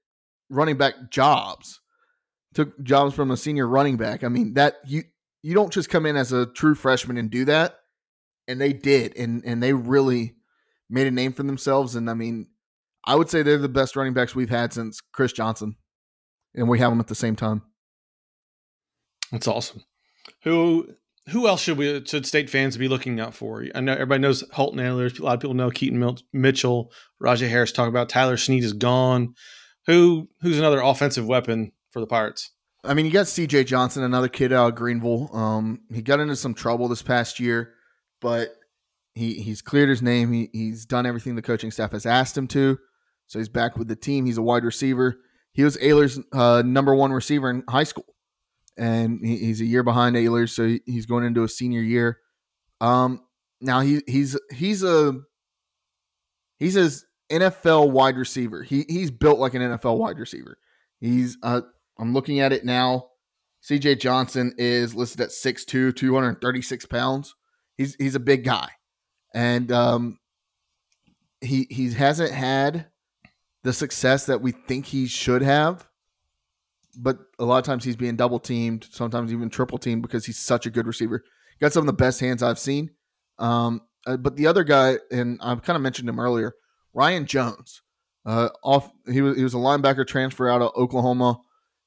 running 0.49 0.77
back 0.77 1.11
jobs, 1.11 1.81
took 2.55 2.81
jobs 2.85 3.13
from 3.15 3.33
a 3.33 3.37
senior 3.37 3.67
running 3.67 3.97
back. 3.97 4.23
I 4.23 4.29
mean, 4.29 4.55
that 4.55 4.77
you 4.87 5.03
you 5.43 5.55
don't 5.55 5.73
just 5.73 5.91
come 5.91 6.07
in 6.07 6.17
as 6.17 6.31
a 6.31 6.47
true 6.47 6.77
freshman 6.77 7.17
and 7.17 7.29
do 7.29 7.45
that. 7.47 7.81
And 8.47 8.61
they 8.61 8.73
did, 8.73 9.17
and 9.17 9.43
and 9.45 9.61
they 9.61 9.73
really 9.73 10.37
made 10.89 11.09
a 11.09 11.11
name 11.11 11.33
for 11.33 11.43
themselves. 11.43 11.97
And 11.97 12.09
I 12.09 12.15
mean, 12.15 12.47
I 13.05 13.17
would 13.17 13.29
say 13.29 13.43
they're 13.43 13.59
the 13.59 13.69
best 13.69 13.97
running 13.97 14.15
backs 14.15 14.37
we've 14.37 14.51
had 14.51 14.73
since 14.73 15.01
Chris 15.01 15.33
Johnson, 15.33 15.75
and 16.55 16.69
we 16.69 16.79
have 16.79 16.93
them 16.93 17.01
at 17.01 17.09
the 17.09 17.17
same 17.17 17.35
time. 17.35 17.63
That's 19.33 19.49
awesome. 19.49 19.83
Who 20.45 20.95
who 21.29 21.47
else 21.47 21.63
should 21.63 21.79
we 21.79 22.05
should 22.05 22.27
state 22.27 22.51
fans 22.51 22.77
be 22.77 22.89
looking 22.89 23.21
out 23.21 23.35
for? 23.35 23.65
I 23.75 23.81
know 23.81 23.93
everybody 23.93 24.21
knows 24.21 24.43
Holton 24.53 24.81
Ahlers. 24.81 25.19
A 25.19 25.23
lot 25.23 25.35
of 25.35 25.41
people 25.41 25.55
know 25.55 25.71
Keaton 25.71 26.17
Mitchell, 26.33 26.93
Rahjai 27.23 27.49
Harris. 27.49 27.73
Talk 27.73 27.89
about 27.89 28.09
Tyler 28.09 28.37
Snead 28.37 28.65
is 28.65 28.73
gone. 28.73 29.35
Who 29.87 30.29
who's 30.41 30.59
another 30.59 30.81
offensive 30.81 31.27
weapon 31.27 31.73
for 31.91 32.01
the 32.01 32.07
Pirates? 32.07 32.51
I 32.85 32.95
mean, 32.95 33.07
you 33.07 33.13
got 33.13 33.29
C.J. 33.29 33.65
Johnson, 33.65 34.03
another 34.03 34.29
kid 34.29 34.53
out 34.53 34.71
of 34.71 34.75
Greenville. 34.75 35.31
Um, 35.33 35.83
he 35.93 36.03
got 36.03 36.19
into 36.19 36.35
some 36.35 36.55
trouble 36.55 36.89
this 36.89 37.03
past 37.03 37.39
year, 37.39 37.75
but 38.21 38.57
he 39.15 39.35
he's 39.35 39.63
cleared 39.63 39.89
his 39.89 40.03
name. 40.03 40.33
He 40.33 40.51
he's 40.53 40.85
done 40.85 41.07
everything 41.07 41.37
the 41.37 41.43
coaching 41.43 41.71
staff 41.71 41.93
has 41.93 42.07
asked 42.07 42.37
him 42.37 42.49
to. 42.49 42.79
So 43.29 43.39
he's 43.39 43.49
back 43.49 43.77
with 43.77 43.89
the 43.89 43.97
team. 43.97 44.27
He's 44.27 44.39
a 44.39 44.43
wide 44.43 44.65
receiver. 44.65 45.17
He 45.53 45.63
was 45.63 45.77
Ahlers' 45.79 46.23
uh, 46.33 46.63
number 46.63 46.95
one 46.95 47.13
receiver 47.13 47.51
in 47.51 47.63
high 47.69 47.85
school, 47.85 48.07
and 48.77 49.21
he, 49.25 49.37
he's 49.39 49.61
a 49.61 49.65
year 49.67 49.83
behind 49.83 50.17
Ahlers, 50.17 50.51
so 50.51 50.67
he- 50.67 50.83
he's 50.87 51.07
going 51.07 51.25
into 51.25 51.43
a 51.45 51.49
senior 51.49 51.83
year. 51.83 52.19
Um, 52.81 53.21
now 53.61 53.81
he 53.81 54.03
he's 54.07 54.37
he's 54.53 54.83
a 54.83 55.15
he's 56.59 56.77
a 56.77 56.91
NFL 57.33 57.91
wide 57.91 58.17
receiver. 58.17 58.63
He 58.63 58.85
he's 58.89 59.11
built 59.11 59.39
like 59.39 59.55
an 59.55 59.63
NFL 59.63 59.99
wide 59.99 60.19
receiver. 60.19 60.59
He's 61.01 61.37
uh 61.43 61.63
I'm 61.99 62.13
looking 62.13 62.41
at 62.41 62.53
it 62.53 62.65
now. 62.65 63.09
CJ 63.63 64.01
Johnson 64.01 64.55
is 64.59 64.95
listed 64.95 65.21
at 65.21 65.29
6'2, 65.29 65.95
236 65.95 66.87
pounds. 66.87 67.35
He's 67.77 67.95
he's 67.95 68.17
a 68.17 68.21
big 68.21 68.45
guy. 68.45 68.69
And 69.35 69.71
um 69.71 70.19
he 71.41 71.67
he 71.71 71.93
hasn't 71.93 72.33
had 72.33 72.87
the 73.63 73.73
success 73.73 74.27
that 74.27 74.41
we 74.43 74.51
think 74.51 74.87
he 74.87 75.07
should 75.07 75.43
have. 75.43 75.87
But 76.97 77.19
a 77.39 77.45
lot 77.45 77.59
of 77.59 77.65
times 77.65 77.85
he's 77.85 77.97
being 77.97 78.17
double 78.17 78.39
teamed, 78.39 78.87
sometimes 78.91 79.33
even 79.33 79.49
triple 79.49 79.79
teamed 79.79 80.03
because 80.03 80.27
he's 80.27 80.39
such 80.39 80.67
a 80.67 80.71
good 80.71 80.87
receiver. 80.87 81.25
Got 81.61 81.73
some 81.73 81.83
of 81.83 81.87
the 81.87 81.93
best 81.93 82.21
hands 82.21 82.43
I've 82.43 82.59
seen. 82.59 82.91
Um, 83.39 83.81
uh, 84.07 84.17
but 84.17 84.37
the 84.37 84.47
other 84.47 84.65
guy, 84.65 84.99
and 85.11 85.39
I've 85.43 85.63
kind 85.63 85.77
of 85.77 85.83
mentioned 85.83 86.09
him 86.09 86.19
earlier, 86.19 86.55
Ryan 86.93 87.27
Jones. 87.27 87.83
Uh, 88.25 88.51
off 88.63 88.91
he 89.11 89.21
was 89.21 89.37
he 89.37 89.43
was 89.43 89.55
a 89.55 89.59
linebacker 89.59 90.07
transfer 90.07 90.49
out 90.49 90.63
of 90.63 90.73
Oklahoma, 90.77 91.41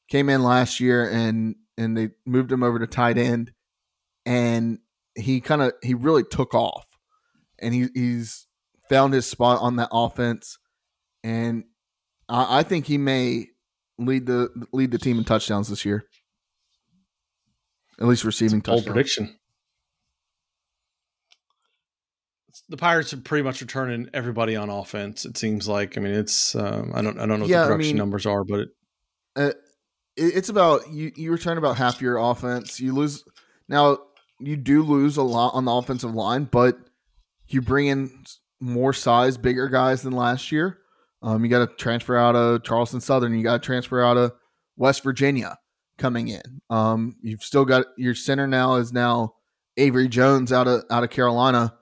came 0.09 0.29
in 0.29 0.43
last 0.43 0.81
year 0.81 1.09
and 1.09 1.55
and 1.77 1.95
they 1.95 2.09
moved 2.25 2.51
him 2.51 2.63
over 2.63 2.79
to 2.79 2.87
tight 2.87 3.17
end, 3.17 3.51
and 4.25 4.79
he 5.15 5.39
kind 5.39 5.61
of 5.61 5.73
he 5.81 5.93
really 5.93 6.23
took 6.23 6.53
off, 6.53 6.85
and 7.59 7.73
he 7.73 7.87
he's 7.93 8.47
found 8.89 9.13
his 9.13 9.25
spot 9.25 9.61
on 9.61 9.77
that 9.77 9.89
offense, 9.91 10.57
and 11.23 11.63
I, 12.27 12.59
I 12.59 12.63
think 12.63 12.85
he 12.85 12.97
may 12.97 13.47
lead 13.97 14.25
the 14.25 14.49
lead 14.71 14.91
the 14.91 14.97
team 14.99 15.17
in 15.17 15.23
touchdowns 15.23 15.69
this 15.69 15.85
year, 15.85 16.05
at 17.99 18.07
least 18.07 18.23
receiving 18.23 18.59
Bold 18.59 18.79
touchdowns. 18.79 18.93
prediction. 18.93 19.37
The 22.69 22.77
Pirates 22.77 23.13
are 23.13 23.17
pretty 23.17 23.43
much 23.43 23.61
returning 23.61 24.09
everybody 24.13 24.55
on 24.55 24.69
offense. 24.69 25.25
It 25.25 25.37
seems 25.37 25.67
like. 25.67 25.97
I 25.97 26.01
mean, 26.01 26.13
it's 26.13 26.55
um, 26.55 26.91
I 26.95 27.01
don't 27.01 27.17
I 27.19 27.25
don't 27.25 27.39
know 27.39 27.45
what 27.45 27.49
Yeah, 27.49 27.63
the 27.63 27.67
production 27.67 27.89
mean- 27.91 27.97
numbers 27.97 28.25
are, 28.25 28.43
but 28.43 28.59
it, 28.61 28.69
it, 29.35 29.55
it's 30.15 30.49
about 30.49 30.89
you 30.91 31.11
you 31.15 31.31
return 31.31 31.57
about 31.57 31.75
half 31.77 32.01
your 32.01 32.17
offense 32.17 32.79
you 32.79 32.93
lose 32.93 33.23
now 33.67 33.97
you 34.39 34.55
do 34.55 34.81
lose 34.81 35.17
a 35.17 35.21
lot 35.23 35.53
on 35.53 35.65
the 35.65 35.71
offensive 35.73 36.13
line 36.13 36.45
but 36.45 36.77
you 37.49 37.61
bring 37.61 37.87
in 37.87 38.23
more 38.61 38.93
size 38.93 39.37
bigger 39.37 39.67
guys 39.67 40.01
than 40.03 40.13
last 40.13 40.53
year 40.53 40.77
um, 41.25 41.43
you 41.43 41.49
got 41.49 41.67
to 41.67 41.75
transfer 41.75 42.15
out 42.15 42.35
of 42.35 42.63
charleston 42.63 43.01
southern. 43.01 43.35
You 43.35 43.43
got 43.43 43.61
to 43.61 43.65
transfer 43.65 44.03
out 44.03 44.17
of 44.17 44.31
west 44.77 45.03
virginia 45.03 45.57
coming 45.97 46.27
in. 46.27 46.61
Um, 46.69 47.15
you've 47.21 47.43
still 47.43 47.65
got 47.65 47.87
your 47.97 48.15
center 48.15 48.47
now 48.47 48.75
is 48.75 48.93
now 48.93 49.33
avery 49.77 50.07
jones 50.07 50.53
out 50.53 50.67
of 50.67 50.83
out 50.89 51.03
of 51.03 51.09
carolina. 51.09 51.73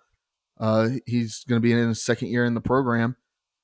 Uh, 0.59 0.89
he's 1.05 1.43
going 1.47 1.61
to 1.61 1.63
be 1.63 1.73
in 1.73 1.89
his 1.89 2.03
second 2.03 2.29
year 2.29 2.45
in 2.45 2.53
the 2.53 2.61
program. 2.61 3.15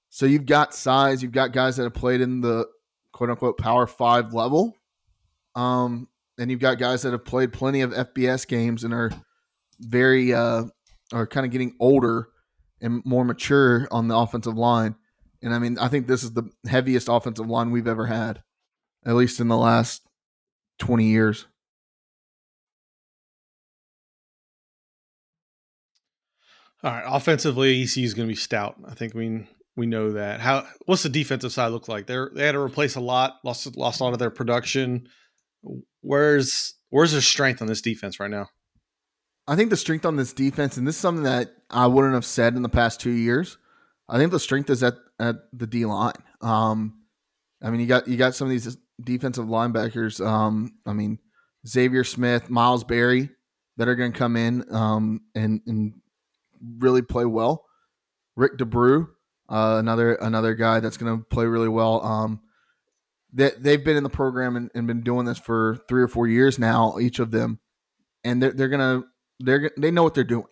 So 0.10 0.26
you've 0.26 0.46
got 0.46 0.74
size. 0.74 1.22
You've 1.24 1.32
got 1.32 1.54
guys 1.54 1.78
that 1.78 1.84
have 1.84 1.94
played 1.94 2.20
in 2.20 2.42
the 2.42 2.66
quote 3.14 3.30
unquote 3.30 3.58
power 3.58 3.88
five 3.88 4.34
level. 4.34 4.76
Um, 5.56 6.08
and 6.38 6.50
you've 6.50 6.60
got 6.60 6.80
guys 6.80 7.04
that 7.04 7.12
have 7.12 7.26
played 7.26 7.54
plenty 7.54 7.82
of 7.82 7.92
FBS 7.92 8.48
games 8.48 8.84
and 8.84 8.94
are 8.94 9.12
very 9.80 10.34
uh, 10.34 10.64
are 11.14 11.28
kind 11.28 11.46
of 11.46 11.52
getting 11.52 11.76
older 11.80 12.30
and 12.82 13.04
more 13.06 13.26
mature 13.26 13.88
on 13.92 14.08
the 14.08 14.18
offensive 14.18 14.58
line. 14.58 14.96
And 15.42 15.54
I 15.54 15.60
mean, 15.60 15.78
I 15.78 15.88
think 15.88 16.08
this 16.08 16.24
is 16.24 16.34
the 16.34 16.50
heaviest 16.68 17.08
offensive 17.10 17.48
line 17.48 17.72
we've 17.72 17.88
ever 17.88 18.08
had, 18.08 18.44
at 19.06 19.16
least 19.16 19.40
in 19.40 19.48
the 19.48 19.58
last 19.58 20.02
twenty 20.78 21.06
years. 21.06 21.46
All 26.84 26.92
right, 26.92 27.04
offensively, 27.06 27.84
ECU 27.84 28.06
is 28.06 28.14
going 28.14 28.28
to 28.28 28.32
be 28.32 28.38
stout. 28.38 28.76
I 28.88 28.94
think 28.94 29.14
we 29.14 29.46
we 29.76 29.86
know 29.86 30.12
that. 30.14 30.40
How 30.40 30.66
what's 30.86 31.04
the 31.04 31.10
defensive 31.10 31.52
side 31.52 31.70
look 31.70 31.88
like? 31.88 32.08
They 32.08 32.18
they 32.34 32.46
had 32.46 32.54
to 32.54 32.60
replace 32.60 32.96
a 32.96 33.02
lot, 33.02 33.36
lost 33.44 33.76
lost 33.78 34.00
a 34.00 34.04
lot 34.04 34.14
of 34.14 34.20
their 34.20 34.30
production. 34.30 35.08
Where's 36.02 36.74
where's 36.90 37.12
their 37.12 37.22
strength 37.22 37.62
on 37.62 37.68
this 37.68 37.82
defense 37.82 38.20
right 38.20 38.32
now? 38.32 38.48
I 39.48 39.56
think 39.56 39.72
the 39.72 39.78
strength 39.78 40.06
on 40.06 40.16
this 40.16 40.32
defense, 40.32 40.78
and 40.78 40.88
this 40.88 40.96
is 40.96 41.02
something 41.02 41.24
that 41.24 41.50
I 41.70 41.88
wouldn't 41.88 42.14
have 42.14 42.26
said 42.26 42.56
in 42.56 42.62
the 42.62 42.70
past 42.70 43.00
two 43.00 43.12
years. 43.12 43.58
I 44.10 44.18
think 44.18 44.32
the 44.32 44.40
strength 44.40 44.70
is 44.70 44.84
at 44.84 44.96
at 45.20 45.36
the 45.54 45.68
D 45.68 45.86
line. 45.86 46.14
Um, 46.42 47.02
I 47.62 47.70
mean, 47.70 47.80
you 47.80 47.88
got 47.88 48.08
you 48.08 48.18
got 48.18 48.36
some 48.36 48.48
of 48.48 48.52
these 48.52 48.78
defensive 49.02 49.46
linebackers. 49.46 50.26
Um, 50.26 50.74
I 50.86 50.94
mean, 50.94 51.20
Xavier 51.68 52.04
Smith, 52.04 52.50
Miles 52.50 52.84
Berry, 52.84 53.30
that 53.78 53.88
are 53.88 53.96
going 53.96 54.12
to 54.12 54.18
come 54.18 54.36
in 54.36 54.66
um, 54.74 55.22
and 55.36 55.62
and 55.68 55.94
really 56.78 57.02
play 57.02 57.26
well. 57.26 57.66
Rick 58.36 58.58
D'Abreu, 58.58 59.08
uh, 59.50 59.78
another 59.80 60.16
another 60.16 60.56
guy 60.56 60.80
that's 60.80 60.98
going 60.98 61.18
to 61.18 61.24
play 61.24 61.46
really 61.46 61.70
well. 61.70 62.04
Um, 62.04 62.42
they, 63.32 63.52
they've 63.60 63.84
been 63.84 63.98
in 63.98 64.04
the 64.04 64.10
program 64.10 64.56
and, 64.56 64.72
and, 64.74 64.88
been 64.88 65.02
doing 65.02 65.26
this 65.26 65.38
for 65.38 65.78
three 65.88 66.02
or 66.02 66.08
four 66.08 66.28
years 66.28 66.58
now, 66.58 66.98
each 67.00 67.20
of 67.20 67.30
them, 67.30 67.60
and 68.24 68.42
they're, 68.42 68.52
they're 68.52 68.70
gonna 68.70 69.04
they're 69.40 69.72
they 69.78 69.92
know 69.92 70.04
what 70.04 70.16
they're 70.16 70.24
doing. 70.24 70.48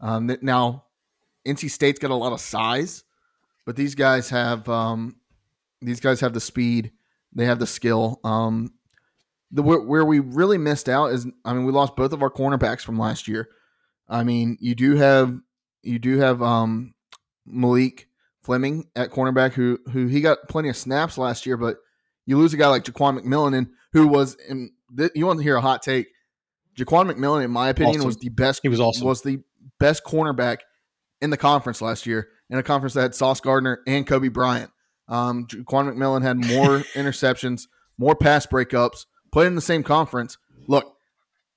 Um, 0.00 0.36
now, 0.42 0.84
NC 1.46 1.70
State's 1.70 1.98
got 1.98 2.10
a 2.10 2.14
lot 2.14 2.32
of 2.32 2.40
size, 2.40 3.04
but 3.64 3.76
these 3.76 3.94
guys 3.94 4.30
have 4.30 4.68
um, 4.68 5.16
these 5.80 6.00
guys 6.00 6.20
have 6.20 6.34
the 6.34 6.40
speed, 6.40 6.92
they 7.32 7.46
have 7.46 7.58
the 7.58 7.66
skill. 7.66 8.20
Um, 8.24 8.72
the 9.50 9.62
where, 9.62 9.80
where 9.80 10.04
we 10.04 10.20
really 10.20 10.58
missed 10.58 10.88
out 10.88 11.12
is, 11.12 11.26
I 11.44 11.52
mean, 11.52 11.64
we 11.64 11.72
lost 11.72 11.96
both 11.96 12.12
of 12.12 12.22
our 12.22 12.30
cornerbacks 12.30 12.82
from 12.82 12.98
last 12.98 13.28
year. 13.28 13.48
I 14.08 14.24
mean, 14.24 14.56
you 14.60 14.74
do 14.74 14.96
have 14.96 15.38
you 15.82 15.98
do 15.98 16.18
have 16.18 16.42
um, 16.42 16.94
Malik 17.46 18.08
Fleming 18.42 18.86
at 18.96 19.10
cornerback, 19.10 19.52
who 19.52 19.78
who 19.92 20.06
he 20.06 20.20
got 20.20 20.48
plenty 20.48 20.68
of 20.68 20.76
snaps 20.76 21.18
last 21.18 21.46
year, 21.46 21.56
but 21.56 21.76
you 22.24 22.38
lose 22.38 22.54
a 22.54 22.56
guy 22.56 22.68
like 22.68 22.84
Ja'Quan 22.84 23.20
McMillian, 23.20 23.56
and 23.56 23.68
who 23.92 24.06
was 24.06 24.36
in. 24.48 24.70
Th- 24.96 25.10
you 25.14 25.26
want 25.26 25.38
to 25.38 25.42
hear 25.42 25.56
a 25.56 25.60
hot 25.60 25.82
take? 25.82 26.06
Ja'Quan 26.78 27.10
McMillian, 27.10 27.44
in 27.44 27.50
my 27.50 27.68
opinion, 27.68 27.96
awesome. 27.96 28.06
was 28.06 28.16
the 28.16 28.30
best. 28.30 28.60
He 28.62 28.68
was 28.68 28.80
awesome. 28.80 29.06
Was 29.06 29.22
the 29.22 29.40
best 29.78 30.04
cornerback 30.04 30.58
in 31.20 31.30
the 31.30 31.36
conference 31.36 31.80
last 31.80 32.06
year, 32.06 32.28
in 32.50 32.58
a 32.58 32.62
conference 32.62 32.94
that 32.94 33.02
had 33.02 33.14
Sauce 33.14 33.40
Gardner 33.40 33.80
and 33.86 34.06
Coby 34.06 34.32
Bryant. 34.32 34.70
Um, 35.08 35.46
Ja'Quan 35.46 35.92
McMillian 35.92 36.22
had 36.22 36.36
more 36.36 36.78
interceptions, 36.94 37.62
more 37.96 38.14
pass 38.14 38.46
breakups, 38.46 39.06
played 39.32 39.46
in 39.46 39.54
the 39.54 39.60
same 39.60 39.82
conference. 39.82 40.36
Look, 40.66 40.94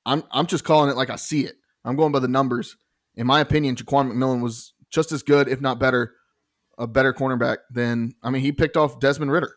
I'm 0.05 0.23
I'm 0.31 0.47
just 0.47 0.63
calling 0.63 0.89
it 0.89 0.95
like 0.95 1.09
I 1.09 1.17
see 1.17 1.45
it. 1.45 1.55
I'm 1.83 1.95
going 1.95 2.11
by 2.11 2.19
the 2.19 2.27
numbers 2.27 2.77
in 3.15 3.27
my 3.27 3.39
opinion, 3.39 3.75
Ja'Quan 3.75 4.11
McMillian 4.11 4.41
was 4.41 4.73
just 4.89 5.11
as 5.11 5.23
good, 5.23 5.47
if 5.47 5.61
not 5.61 5.79
better, 5.79 6.13
a 6.77 6.87
better 6.87 7.13
cornerback 7.13 7.57
than 7.69 8.13
I 8.23 8.29
mean, 8.29 8.41
he 8.41 8.51
picked 8.51 8.77
off 8.77 8.99
Desmond 8.99 9.31
Ridder. 9.31 9.55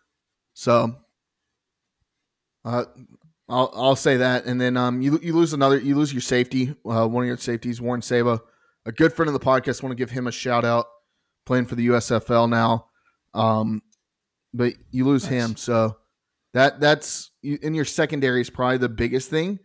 So 0.54 0.96
uh, 2.64 2.84
I'll 3.48 3.70
I'll 3.74 3.96
say 3.96 4.18
that, 4.18 4.44
and 4.46 4.60
then 4.60 4.76
um, 4.76 5.02
you 5.02 5.18
you 5.22 5.34
lose 5.34 5.52
another, 5.52 5.78
you 5.78 5.96
lose 5.96 6.12
your 6.12 6.22
safety, 6.22 6.74
uh, 6.84 7.06
one 7.06 7.24
of 7.24 7.28
your 7.28 7.36
safeties, 7.36 7.80
Warren 7.80 8.02
Saba, 8.02 8.40
a 8.86 8.92
good 8.92 9.12
friend 9.12 9.28
of 9.28 9.32
the 9.32 9.44
podcast. 9.44 9.82
Want 9.82 9.92
to 9.92 9.96
give 9.96 10.10
him 10.10 10.26
a 10.26 10.32
shout 10.32 10.64
out, 10.64 10.86
playing 11.46 11.66
for 11.66 11.74
the 11.74 11.88
USFL 11.88 12.48
now. 12.48 12.86
Um, 13.32 13.82
but 14.52 14.74
you 14.90 15.04
lose 15.04 15.24
nice. 15.24 15.32
him, 15.32 15.56
so 15.56 15.96
that 16.52 16.80
that's 16.80 17.30
in 17.42 17.74
your 17.74 17.84
secondary 17.84 18.40
is 18.40 18.50
probably 18.50 18.78
the 18.78 18.88
biggest 18.88 19.30
thing. 19.30 19.58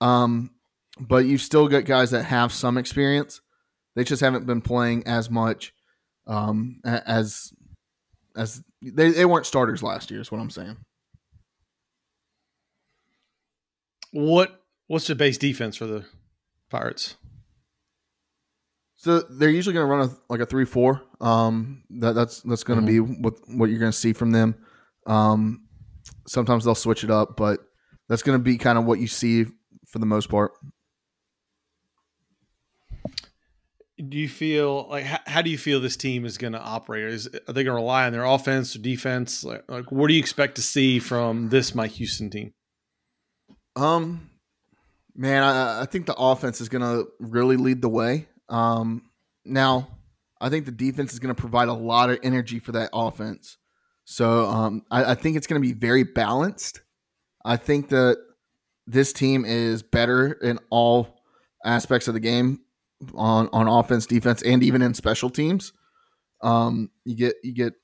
Um, 0.00 0.50
but 0.98 1.26
you've 1.26 1.40
still 1.40 1.68
got 1.68 1.84
guys 1.84 2.10
that 2.10 2.24
have 2.24 2.52
some 2.52 2.78
experience. 2.78 3.40
They 3.94 4.04
just 4.04 4.22
haven't 4.22 4.46
been 4.46 4.62
playing 4.62 5.06
as 5.06 5.30
much 5.30 5.74
um, 6.26 6.80
as 6.84 7.52
as 8.36 8.62
they, 8.80 9.10
they 9.10 9.24
weren't 9.24 9.46
starters 9.46 9.82
last 9.82 10.10
year. 10.10 10.20
Is 10.20 10.32
what 10.32 10.40
I'm 10.40 10.50
saying. 10.50 10.76
What 14.12 14.62
what's 14.86 15.06
the 15.06 15.14
base 15.14 15.38
defense 15.38 15.76
for 15.76 15.86
the 15.86 16.04
Pirates? 16.70 17.16
So 19.02 19.18
they're 19.18 19.50
usually 19.50 19.74
going 19.74 19.84
to 19.84 19.90
run 19.90 20.08
a, 20.08 20.32
like 20.32 20.40
a 20.40 20.46
three 20.46 20.64
four. 20.64 21.02
Um, 21.20 21.82
that, 21.90 22.14
that's 22.14 22.40
that's 22.42 22.62
going 22.62 22.84
to 22.84 22.92
mm-hmm. 22.92 23.14
be 23.14 23.22
what 23.22 23.34
what 23.48 23.68
you're 23.68 23.80
going 23.80 23.90
to 23.90 23.98
see 23.98 24.12
from 24.12 24.30
them. 24.30 24.54
Um, 25.06 25.66
sometimes 26.28 26.64
they'll 26.64 26.76
switch 26.76 27.02
it 27.02 27.10
up, 27.10 27.36
but 27.36 27.58
that's 28.08 28.22
going 28.22 28.38
to 28.38 28.42
be 28.42 28.58
kind 28.58 28.78
of 28.78 28.84
what 28.84 29.00
you 29.00 29.08
see 29.08 29.46
for 29.88 29.98
the 29.98 30.06
most 30.06 30.28
part. 30.28 30.52
do 34.08 34.18
you 34.18 34.28
feel 34.28 34.88
like 34.88 35.04
how, 35.04 35.18
how 35.26 35.42
do 35.42 35.50
you 35.50 35.58
feel 35.58 35.80
this 35.80 35.96
team 35.96 36.24
is 36.24 36.38
going 36.38 36.52
to 36.52 36.60
operate? 36.60 37.04
Is 37.04 37.28
are 37.28 37.52
they 37.52 37.64
going 37.64 37.76
to 37.76 37.82
rely 37.82 38.06
on 38.06 38.12
their 38.12 38.24
offense 38.24 38.74
or 38.74 38.80
defense? 38.80 39.44
Like, 39.44 39.64
like, 39.68 39.92
what 39.92 40.08
do 40.08 40.14
you 40.14 40.20
expect 40.20 40.56
to 40.56 40.62
see 40.62 40.98
from 40.98 41.48
this 41.48 41.74
Mike 41.74 41.92
Houston 41.92 42.30
team? 42.30 42.52
Um, 43.76 44.30
man, 45.14 45.42
I, 45.42 45.82
I 45.82 45.86
think 45.86 46.06
the 46.06 46.14
offense 46.14 46.60
is 46.60 46.68
going 46.68 46.82
to 46.82 47.08
really 47.20 47.56
lead 47.56 47.82
the 47.82 47.88
way. 47.88 48.28
Um, 48.52 49.02
now, 49.44 49.88
I 50.40 50.50
think 50.50 50.66
the 50.66 50.72
defense 50.72 51.12
is 51.12 51.18
going 51.18 51.34
to 51.34 51.40
provide 51.40 51.68
a 51.68 51.72
lot 51.72 52.10
of 52.10 52.18
energy 52.22 52.58
for 52.58 52.72
that 52.72 52.90
offense. 52.92 53.56
So, 54.04 54.46
um, 54.46 54.82
I, 54.90 55.12
I 55.12 55.14
think 55.14 55.36
it's 55.36 55.46
going 55.46 55.60
to 55.60 55.66
be 55.66 55.72
very 55.72 56.02
balanced. 56.02 56.82
I 57.44 57.56
think 57.56 57.88
that 57.88 58.18
this 58.86 59.12
team 59.12 59.44
is 59.44 59.82
better 59.82 60.32
in 60.32 60.58
all 60.70 61.22
aspects 61.64 62.08
of 62.08 62.14
the 62.14 62.20
game 62.20 62.60
on 63.14 63.48
on 63.52 63.68
offense, 63.68 64.06
defense, 64.06 64.42
and 64.42 64.62
even 64.62 64.82
in 64.82 64.94
special 64.94 65.30
teams. 65.30 65.72
Um, 66.42 66.90
you 67.04 67.16
get 67.16 67.36
you 67.42 67.52
get 67.52 67.74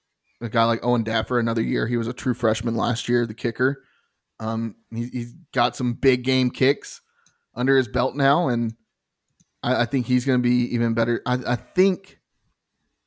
a 0.40 0.48
guy 0.48 0.64
like 0.64 0.84
Owen 0.84 1.04
Daffer 1.04 1.40
another 1.40 1.62
year. 1.62 1.86
He 1.86 1.96
was 1.96 2.08
a 2.08 2.12
true 2.12 2.34
freshman 2.34 2.76
last 2.76 3.08
year, 3.08 3.26
the 3.26 3.34
kicker. 3.34 3.84
Um, 4.40 4.76
he, 4.92 5.08
he's 5.08 5.32
got 5.52 5.76
some 5.76 5.94
big 5.94 6.24
game 6.24 6.50
kicks 6.50 7.00
under 7.54 7.76
his 7.76 7.88
belt 7.88 8.14
now, 8.14 8.48
and 8.48 8.74
I, 9.62 9.82
I 9.82 9.84
think 9.86 10.06
he's 10.06 10.24
going 10.24 10.38
to 10.38 10.42
be 10.42 10.74
even 10.74 10.94
better. 10.94 11.22
I, 11.26 11.38
I 11.46 11.56
think 11.56 12.18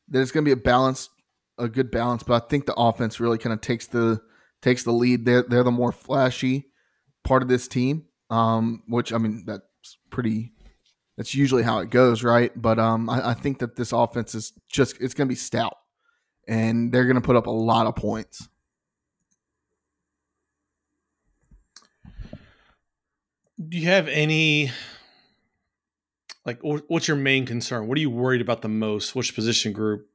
that 0.09 0.21
it's 0.21 0.31
going 0.31 0.43
to 0.43 0.49
be 0.49 0.59
a 0.59 0.63
balance, 0.63 1.09
a 1.57 1.67
good 1.67 1.91
balance, 1.91 2.23
but 2.23 2.43
I 2.43 2.47
think 2.47 2.65
the 2.65 2.75
offense 2.75 3.19
really 3.19 3.37
kind 3.37 3.53
of 3.53 3.61
takes 3.61 3.87
the 3.87 4.21
takes 4.61 4.83
the 4.83 4.91
lead. 4.91 5.25
They're 5.25 5.43
they're 5.43 5.63
the 5.63 5.71
more 5.71 5.91
flashy 5.91 6.71
part 7.23 7.41
of 7.41 7.47
this 7.47 7.67
team, 7.67 8.05
um, 8.29 8.83
which 8.87 9.13
I 9.13 9.17
mean 9.17 9.43
that's 9.45 9.97
pretty 10.09 10.53
that's 11.17 11.35
usually 11.35 11.63
how 11.63 11.79
it 11.79 11.89
goes, 11.89 12.23
right? 12.23 12.51
But 12.59 12.79
um, 12.79 13.09
I, 13.09 13.29
I 13.29 13.33
think 13.33 13.59
that 13.59 13.75
this 13.75 13.91
offense 13.91 14.35
is 14.35 14.53
just 14.69 14.99
it's 14.99 15.13
going 15.13 15.27
to 15.27 15.31
be 15.31 15.35
stout, 15.35 15.77
and 16.47 16.91
they're 16.91 17.05
going 17.05 17.15
to 17.15 17.21
put 17.21 17.35
up 17.35 17.47
a 17.47 17.51
lot 17.51 17.87
of 17.87 17.95
points. 17.95 18.47
Do 23.69 23.77
you 23.77 23.87
have 23.87 24.07
any 24.07 24.71
like 26.45 26.59
what's 26.61 27.07
your 27.07 27.17
main 27.17 27.45
concern? 27.45 27.87
What 27.87 27.97
are 27.97 28.01
you 28.01 28.09
worried 28.09 28.41
about 28.41 28.61
the 28.61 28.69
most? 28.69 29.15
Which 29.15 29.35
position 29.35 29.73
group, 29.73 30.07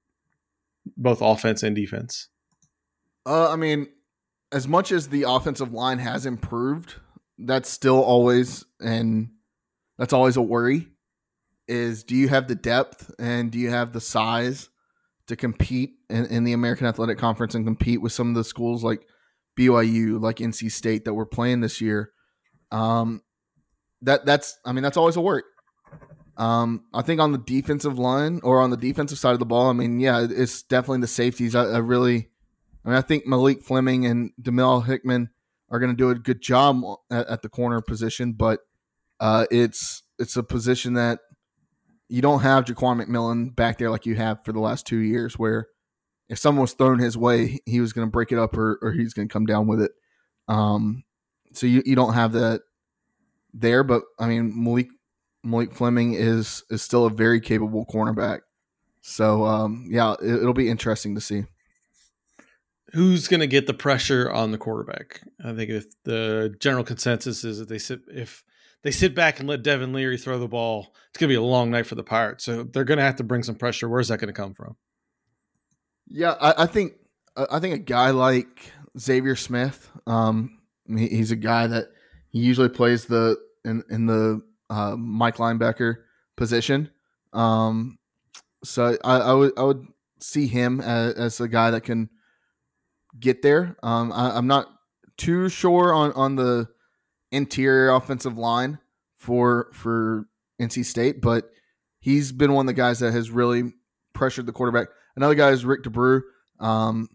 both 0.96 1.20
offense 1.22 1.62
and 1.62 1.76
defense? 1.76 2.28
Uh, 3.24 3.50
I 3.50 3.56
mean, 3.56 3.88
as 4.52 4.66
much 4.66 4.92
as 4.92 5.08
the 5.08 5.24
offensive 5.24 5.72
line 5.72 5.98
has 5.98 6.26
improved, 6.26 6.94
that's 7.38 7.68
still 7.68 8.02
always 8.02 8.64
and 8.80 9.30
that's 9.98 10.12
always 10.12 10.36
a 10.36 10.42
worry 10.42 10.88
is 11.68 12.04
do 12.04 12.14
you 12.14 12.28
have 12.28 12.48
the 12.48 12.54
depth 12.54 13.12
and 13.18 13.50
do 13.50 13.58
you 13.58 13.70
have 13.70 13.92
the 13.92 14.00
size 14.00 14.68
to 15.26 15.36
compete 15.36 15.94
in, 16.08 16.26
in, 16.26 16.44
the 16.44 16.52
American 16.52 16.86
Athletic 16.86 17.18
Conference 17.18 17.56
and 17.56 17.66
compete 17.66 18.00
with 18.00 18.12
some 18.12 18.28
of 18.28 18.36
the 18.36 18.44
schools 18.44 18.84
like 18.84 19.04
BYU, 19.58 20.20
like 20.20 20.36
NC 20.36 20.70
State 20.70 21.04
that 21.04 21.14
we're 21.14 21.26
playing 21.26 21.60
this 21.60 21.80
year? 21.80 22.12
Um, 22.70 23.22
that 24.02 24.24
that's 24.24 24.58
I 24.64 24.72
mean 24.72 24.82
that's 24.82 24.96
always 24.96 25.16
a 25.16 25.20
worry. 25.20 25.42
Um, 26.36 26.84
I 26.92 27.02
think 27.02 27.20
on 27.20 27.32
the 27.32 27.38
defensive 27.38 27.98
line 27.98 28.40
or 28.42 28.60
on 28.60 28.70
the 28.70 28.76
defensive 28.76 29.18
side 29.18 29.32
of 29.32 29.38
the 29.38 29.46
ball, 29.46 29.70
I 29.70 29.72
mean, 29.72 30.00
yeah, 30.00 30.26
it's 30.28 30.62
definitely 30.62 31.00
the 31.00 31.06
safeties. 31.06 31.54
I, 31.54 31.64
I 31.64 31.78
really, 31.78 32.28
I 32.84 32.88
mean, 32.88 32.98
I 32.98 33.00
think 33.00 33.26
Malik 33.26 33.62
Fleming 33.62 34.04
and 34.04 34.32
Demel 34.40 34.84
Hickman 34.84 35.30
are 35.70 35.78
going 35.78 35.90
to 35.90 35.96
do 35.96 36.10
a 36.10 36.14
good 36.14 36.42
job 36.42 36.82
at, 37.10 37.26
at 37.26 37.42
the 37.42 37.48
corner 37.48 37.80
position, 37.80 38.32
but 38.32 38.60
uh, 39.18 39.46
it's 39.50 40.02
it's 40.18 40.36
a 40.36 40.42
position 40.42 40.94
that 40.94 41.20
you 42.08 42.22
don't 42.22 42.40
have 42.40 42.64
Ja'Quan 42.64 43.02
McMillian 43.02 43.54
back 43.54 43.78
there 43.78 43.90
like 43.90 44.06
you 44.06 44.14
have 44.14 44.44
for 44.44 44.52
the 44.52 44.60
last 44.60 44.86
two 44.86 44.98
years, 44.98 45.38
where 45.38 45.68
if 46.28 46.38
someone 46.38 46.62
was 46.62 46.72
thrown 46.72 46.98
his 46.98 47.16
way, 47.16 47.58
he 47.66 47.80
was 47.80 47.92
going 47.92 48.06
to 48.06 48.10
break 48.10 48.32
it 48.32 48.38
up 48.38 48.56
or, 48.56 48.78
or 48.82 48.92
he's 48.92 49.14
going 49.14 49.28
to 49.28 49.32
come 49.32 49.46
down 49.46 49.66
with 49.66 49.80
it. 49.80 49.92
Um, 50.48 51.04
so 51.52 51.66
you, 51.66 51.82
you 51.84 51.96
don't 51.96 52.14
have 52.14 52.32
that 52.32 52.62
there, 53.54 53.82
but 53.82 54.02
I 54.18 54.26
mean 54.26 54.52
Malik 54.62 54.88
Malik 55.46 55.72
Fleming 55.72 56.14
is 56.14 56.64
is 56.70 56.82
still 56.82 57.06
a 57.06 57.10
very 57.10 57.40
capable 57.40 57.86
cornerback. 57.86 58.40
So 59.00 59.44
um, 59.44 59.86
yeah, 59.88 60.14
it, 60.20 60.34
it'll 60.34 60.52
be 60.52 60.68
interesting 60.68 61.14
to 61.14 61.20
see. 61.20 61.44
Who's 62.92 63.28
going 63.28 63.40
to 63.40 63.46
get 63.46 63.66
the 63.66 63.74
pressure 63.74 64.30
on 64.30 64.52
the 64.52 64.58
quarterback? 64.58 65.22
I 65.44 65.52
think 65.54 65.70
if 65.70 65.86
the 66.04 66.54
general 66.60 66.84
consensus 66.84 67.44
is 67.44 67.58
that 67.58 67.68
they 67.68 67.78
sit 67.78 68.00
if 68.08 68.44
they 68.82 68.90
sit 68.90 69.14
back 69.14 69.38
and 69.38 69.48
let 69.48 69.62
Devin 69.62 69.92
Leary 69.92 70.18
throw 70.18 70.38
the 70.38 70.48
ball, 70.48 70.94
it's 71.08 71.18
going 71.18 71.28
to 71.28 71.32
be 71.32 71.36
a 71.36 71.42
long 71.42 71.70
night 71.70 71.86
for 71.86 71.94
the 71.94 72.02
Pirates. 72.02 72.44
So 72.44 72.62
they're 72.64 72.84
going 72.84 72.98
to 72.98 73.04
have 73.04 73.16
to 73.16 73.24
bring 73.24 73.42
some 73.42 73.56
pressure. 73.56 73.88
Where's 73.88 74.08
that 74.08 74.18
going 74.18 74.32
to 74.32 74.40
come 74.40 74.54
from? 74.54 74.76
Yeah, 76.08 76.34
I, 76.40 76.64
I 76.64 76.66
think 76.66 76.94
I 77.36 77.58
think 77.58 77.74
a 77.74 77.78
guy 77.78 78.10
like 78.10 78.72
Xavier 78.98 79.36
Smith, 79.36 79.90
um, 80.06 80.60
he, 80.88 81.08
he's 81.08 81.30
a 81.30 81.36
guy 81.36 81.66
that 81.66 81.86
he 82.30 82.40
usually 82.40 82.68
plays 82.68 83.06
the 83.06 83.36
in 83.64 83.82
in 83.90 84.06
the 84.06 84.42
uh, 84.70 84.96
Mike 84.96 85.36
linebacker 85.36 85.96
position. 86.36 86.90
Um, 87.32 87.98
so 88.64 88.96
I, 89.04 89.18
I 89.18 89.32
would 89.32 89.52
I 89.58 89.62
would 89.62 89.86
see 90.18 90.46
him 90.46 90.80
as, 90.80 91.14
as 91.14 91.40
a 91.40 91.48
guy 91.48 91.70
that 91.70 91.82
can 91.82 92.10
get 93.18 93.42
there. 93.42 93.76
Um, 93.82 94.12
I, 94.12 94.36
am 94.36 94.46
not 94.46 94.68
too 95.16 95.48
sure 95.48 95.92
on 95.92 96.12
on 96.12 96.36
the 96.36 96.68
interior 97.30 97.90
offensive 97.90 98.38
line 98.38 98.78
for 99.16 99.68
for 99.72 100.26
NC 100.60 100.84
State, 100.84 101.20
but 101.20 101.50
he's 102.00 102.32
been 102.32 102.52
one 102.52 102.66
of 102.66 102.68
the 102.68 102.80
guys 102.80 103.00
that 103.00 103.12
has 103.12 103.30
really 103.30 103.74
pressured 104.12 104.46
the 104.46 104.52
quarterback. 104.52 104.88
Another 105.16 105.34
guy 105.34 105.50
is 105.50 105.64
Rick 105.64 105.82
D'Abreu. 105.82 106.22
Um, 106.60 107.08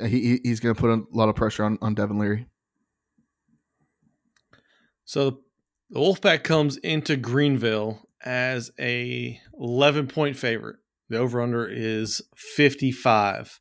he, 0.00 0.40
he's 0.42 0.60
going 0.60 0.74
to 0.74 0.80
put 0.80 0.90
a 0.90 1.02
lot 1.10 1.28
of 1.28 1.36
pressure 1.36 1.64
on, 1.64 1.78
on 1.80 1.94
Devin 1.94 2.18
Leary. 2.18 2.46
So 5.04 5.40
the 5.90 6.00
Wolfpack 6.00 6.42
comes 6.42 6.76
into 6.78 7.16
Greenville 7.16 8.00
as 8.24 8.70
a 8.78 9.40
11 9.58 10.08
point 10.08 10.36
favorite. 10.36 10.76
The 11.08 11.18
over 11.18 11.40
under 11.40 11.66
is 11.66 12.20
55. 12.36 13.60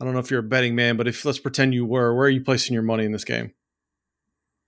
I 0.00 0.04
don't 0.04 0.14
know 0.14 0.20
if 0.20 0.30
you're 0.30 0.40
a 0.40 0.44
betting 0.44 0.74
man, 0.74 0.96
but 0.96 1.08
if 1.08 1.24
let's 1.24 1.38
pretend 1.38 1.74
you 1.74 1.84
were, 1.84 2.14
where 2.14 2.26
are 2.26 2.30
you 2.30 2.42
placing 2.42 2.74
your 2.74 2.82
money 2.82 3.04
in 3.04 3.12
this 3.12 3.24
game? 3.24 3.52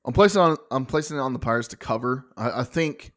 I'm 0.04 0.12
placing 0.12 0.40
on 0.40 0.56
I'm 0.70 0.86
placing 0.86 1.16
it 1.16 1.20
on 1.20 1.32
the 1.32 1.38
Pirates 1.38 1.68
to 1.68 1.76
cover. 1.76 2.26
I, 2.36 2.60
I 2.60 2.64
think 2.64 3.12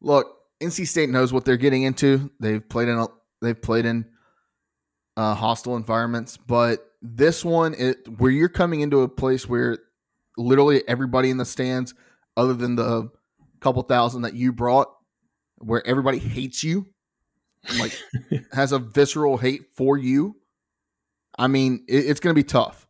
look, 0.00 0.26
NC 0.62 0.86
State 0.86 1.10
knows 1.10 1.32
what 1.32 1.44
they're 1.44 1.56
getting 1.56 1.82
into. 1.82 2.30
They've 2.40 2.66
played 2.66 2.88
in 2.88 2.98
a, 2.98 3.06
they've 3.42 3.60
played 3.60 3.84
in 3.84 4.06
uh, 5.16 5.34
hostile 5.34 5.76
environments, 5.76 6.36
but 6.36 6.86
this 7.02 7.44
one, 7.44 7.74
it, 7.74 8.06
where 8.18 8.30
you're 8.30 8.48
coming 8.48 8.80
into 8.80 9.00
a 9.00 9.08
place 9.08 9.48
where 9.48 9.78
literally 10.36 10.86
everybody 10.86 11.30
in 11.30 11.38
the 11.38 11.44
stands, 11.44 11.94
other 12.36 12.54
than 12.54 12.76
the 12.76 13.10
couple 13.60 13.82
thousand 13.82 14.22
that 14.22 14.34
you 14.34 14.52
brought, 14.52 14.88
where 15.58 15.86
everybody 15.86 16.18
hates 16.18 16.64
you, 16.64 16.86
like 17.78 17.96
has 18.52 18.72
a 18.72 18.78
visceral 18.78 19.36
hate 19.36 19.62
for 19.76 19.96
you. 19.96 20.36
I 21.38 21.46
mean, 21.46 21.84
it, 21.88 22.06
it's 22.06 22.20
going 22.20 22.34
to 22.34 22.38
be 22.38 22.46
tough. 22.46 22.86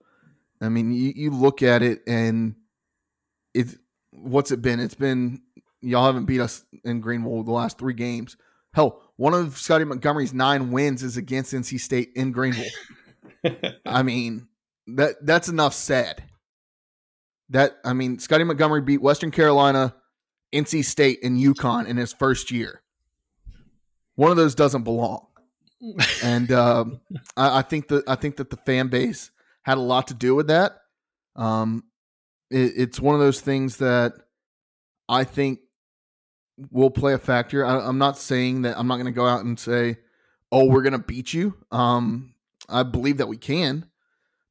I 0.61 0.69
mean, 0.69 0.93
you, 0.93 1.13
you 1.15 1.31
look 1.31 1.63
at 1.63 1.83
it 1.83 2.03
and 2.07 2.55
it's 3.55 3.77
what's 4.11 4.51
it 4.51 4.63
been? 4.63 4.81
It's 4.81 4.95
been 4.95 5.43
y'all 5.81 6.07
haven't 6.07 6.27
beat 6.27 6.41
us 6.41 6.65
in 6.85 7.01
Greenville 7.01 7.43
the 7.43 7.53
last 7.53 7.79
three 7.79 7.95
games. 7.95 8.37
Hell, 8.75 9.01
one 9.17 9.35
of 9.35 9.59
Scottie 9.59 9.85
Montgomery's 9.85 10.33
nine 10.33 10.71
wins 10.71 11.03
is 11.03 11.17
against 11.17 11.53
NC 11.53 11.81
State 11.81 12.11
in 12.15 12.33
Greenville. 12.33 12.71
I 13.87 14.03
mean, 14.03 14.49
that 14.87 15.25
that's 15.25 15.49
enough 15.49 15.75
said. 15.75 16.25
That 17.51 17.79
I 17.85 17.93
mean, 17.93 18.19
Scottie 18.19 18.45
Montgomery 18.45 18.81
beat 18.81 19.03
Western 19.03 19.31
Carolina, 19.31 19.95
NC 20.55 20.85
State, 20.85 21.21
and 21.23 21.39
UConn 21.39 21.87
in 21.87 21.97
his 21.97 22.13
first 22.13 22.51
year. 22.51 22.83
One 24.15 24.31
of 24.31 24.37
those 24.37 24.55
doesn't 24.55 24.85
belong, 24.85 25.27
and 26.23 26.51
um, 26.53 27.01
I, 27.37 27.59
I, 27.59 27.63
think 27.63 27.89
that 27.89 28.09
I 28.09 28.15
think 28.15 28.37
that 28.37 28.51
the 28.51 28.57
fan 28.57 28.89
base 28.89 29.31
had 29.63 29.79
a 29.79 29.83
lot 29.83 30.09
to 30.09 30.15
do 30.15 30.35
with 30.35 30.49
that. 30.49 30.81
Um, 31.37 31.85
it, 32.51 32.73
it's 32.77 33.01
one 33.01 33.15
of 33.15 33.21
those 33.21 33.41
things 33.41 33.79
that 33.79 34.13
I 35.09 35.25
think 35.25 35.61
will 36.71 36.91
play 36.91 37.15
a 37.15 37.19
factor. 37.19 37.65
I, 37.65 37.89
am 37.89 37.99
not 37.99 38.17
saying 38.17 38.63
that 38.63 38.79
I'm 38.79 38.87
not 38.87 38.97
going 38.97 39.07
to 39.07 39.13
go 39.13 39.27
out 39.27 39.45
and 39.45 39.59
say, 39.59 39.99
"Oh, 40.53 40.67
we're 40.67 40.83
going 40.83 40.93
to 40.93 40.99
beat 40.99 41.35
you." 41.35 41.57
Um, 41.73 42.35
I 42.69 42.85
believe 42.85 43.17
that 43.17 43.27
we 43.27 43.37
can, 43.37 43.90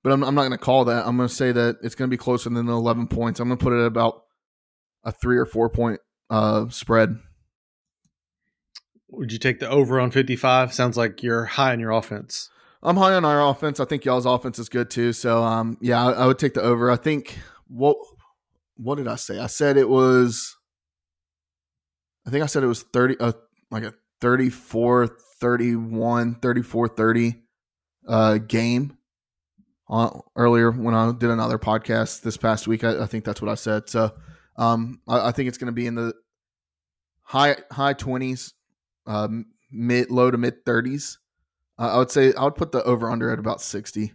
but 0.09 0.15
I'm, 0.15 0.23
I'm 0.23 0.33
not 0.33 0.41
going 0.41 0.51
to 0.53 0.57
call 0.57 0.85
that. 0.85 1.05
I'm 1.05 1.17
going 1.17 1.29
to 1.29 1.35
say 1.35 1.51
that 1.51 1.77
it's 1.83 1.93
going 1.93 2.09
to 2.09 2.11
be 2.11 2.17
closer 2.17 2.49
than 2.49 2.67
11 2.67 3.07
points. 3.07 3.39
I'm 3.39 3.47
going 3.47 3.59
to 3.59 3.63
put 3.63 3.73
it 3.73 3.81
at 3.81 3.85
about 3.85 4.23
a 5.03 5.11
three 5.11 5.37
or 5.37 5.45
four 5.45 5.69
point 5.69 5.99
uh, 6.31 6.67
spread. 6.69 7.19
Would 9.11 9.31
you 9.31 9.37
take 9.37 9.59
the 9.59 9.69
over 9.69 9.99
on 9.99 10.09
55? 10.09 10.73
Sounds 10.73 10.97
like 10.97 11.21
you're 11.21 11.45
high 11.45 11.73
on 11.73 11.79
your 11.79 11.91
offense. 11.91 12.49
I'm 12.81 12.97
high 12.97 13.13
on 13.13 13.23
our 13.23 13.47
offense. 13.47 13.79
I 13.79 13.85
think 13.85 14.03
y'all's 14.03 14.25
offense 14.25 14.57
is 14.57 14.67
good 14.67 14.89
too. 14.89 15.13
So, 15.13 15.43
um, 15.43 15.77
yeah, 15.79 16.03
I, 16.03 16.11
I 16.11 16.25
would 16.25 16.39
take 16.39 16.55
the 16.55 16.63
over. 16.63 16.89
I 16.89 16.95
think 16.95 17.37
what 17.67 17.95
what 18.77 18.95
did 18.95 19.07
I 19.07 19.15
say? 19.15 19.37
I 19.37 19.47
said 19.47 19.77
it 19.77 19.89
was. 19.89 20.55
I 22.25 22.31
think 22.31 22.43
I 22.43 22.47
said 22.47 22.63
it 22.63 22.67
was 22.67 22.81
30, 22.81 23.19
uh, 23.19 23.33
like 23.69 23.83
a 23.83 23.93
34, 24.21 25.17
31, 25.39 26.35
34, 26.35 26.87
30 26.87 27.41
uh, 28.07 28.37
game 28.39 28.97
earlier 30.35 30.71
when 30.71 30.93
I 30.93 31.11
did 31.11 31.29
another 31.29 31.57
podcast 31.57 32.21
this 32.21 32.37
past 32.37 32.67
week. 32.67 32.83
I, 32.83 33.03
I 33.03 33.05
think 33.05 33.25
that's 33.25 33.41
what 33.41 33.49
I 33.49 33.55
said. 33.55 33.89
So 33.89 34.11
um, 34.57 35.01
I, 35.07 35.29
I, 35.29 35.31
think 35.31 35.47
it's 35.47 35.57
going 35.57 35.67
to 35.67 35.71
be 35.71 35.87
in 35.87 35.95
the 35.95 36.13
high 37.21 37.57
high 37.71 37.93
twenties, 37.93 38.53
um, 39.07 39.47
mid 39.71 40.11
low 40.11 40.29
to 40.29 40.37
mid 40.37 40.65
thirties. 40.65 41.17
Uh, 41.77 41.93
I 41.93 41.97
would 41.97 42.11
say 42.11 42.33
I 42.33 42.43
would 42.43 42.55
put 42.55 42.71
the 42.71 42.83
over 42.83 43.09
under 43.09 43.31
at 43.31 43.39
about 43.39 43.61
sixty. 43.61 44.13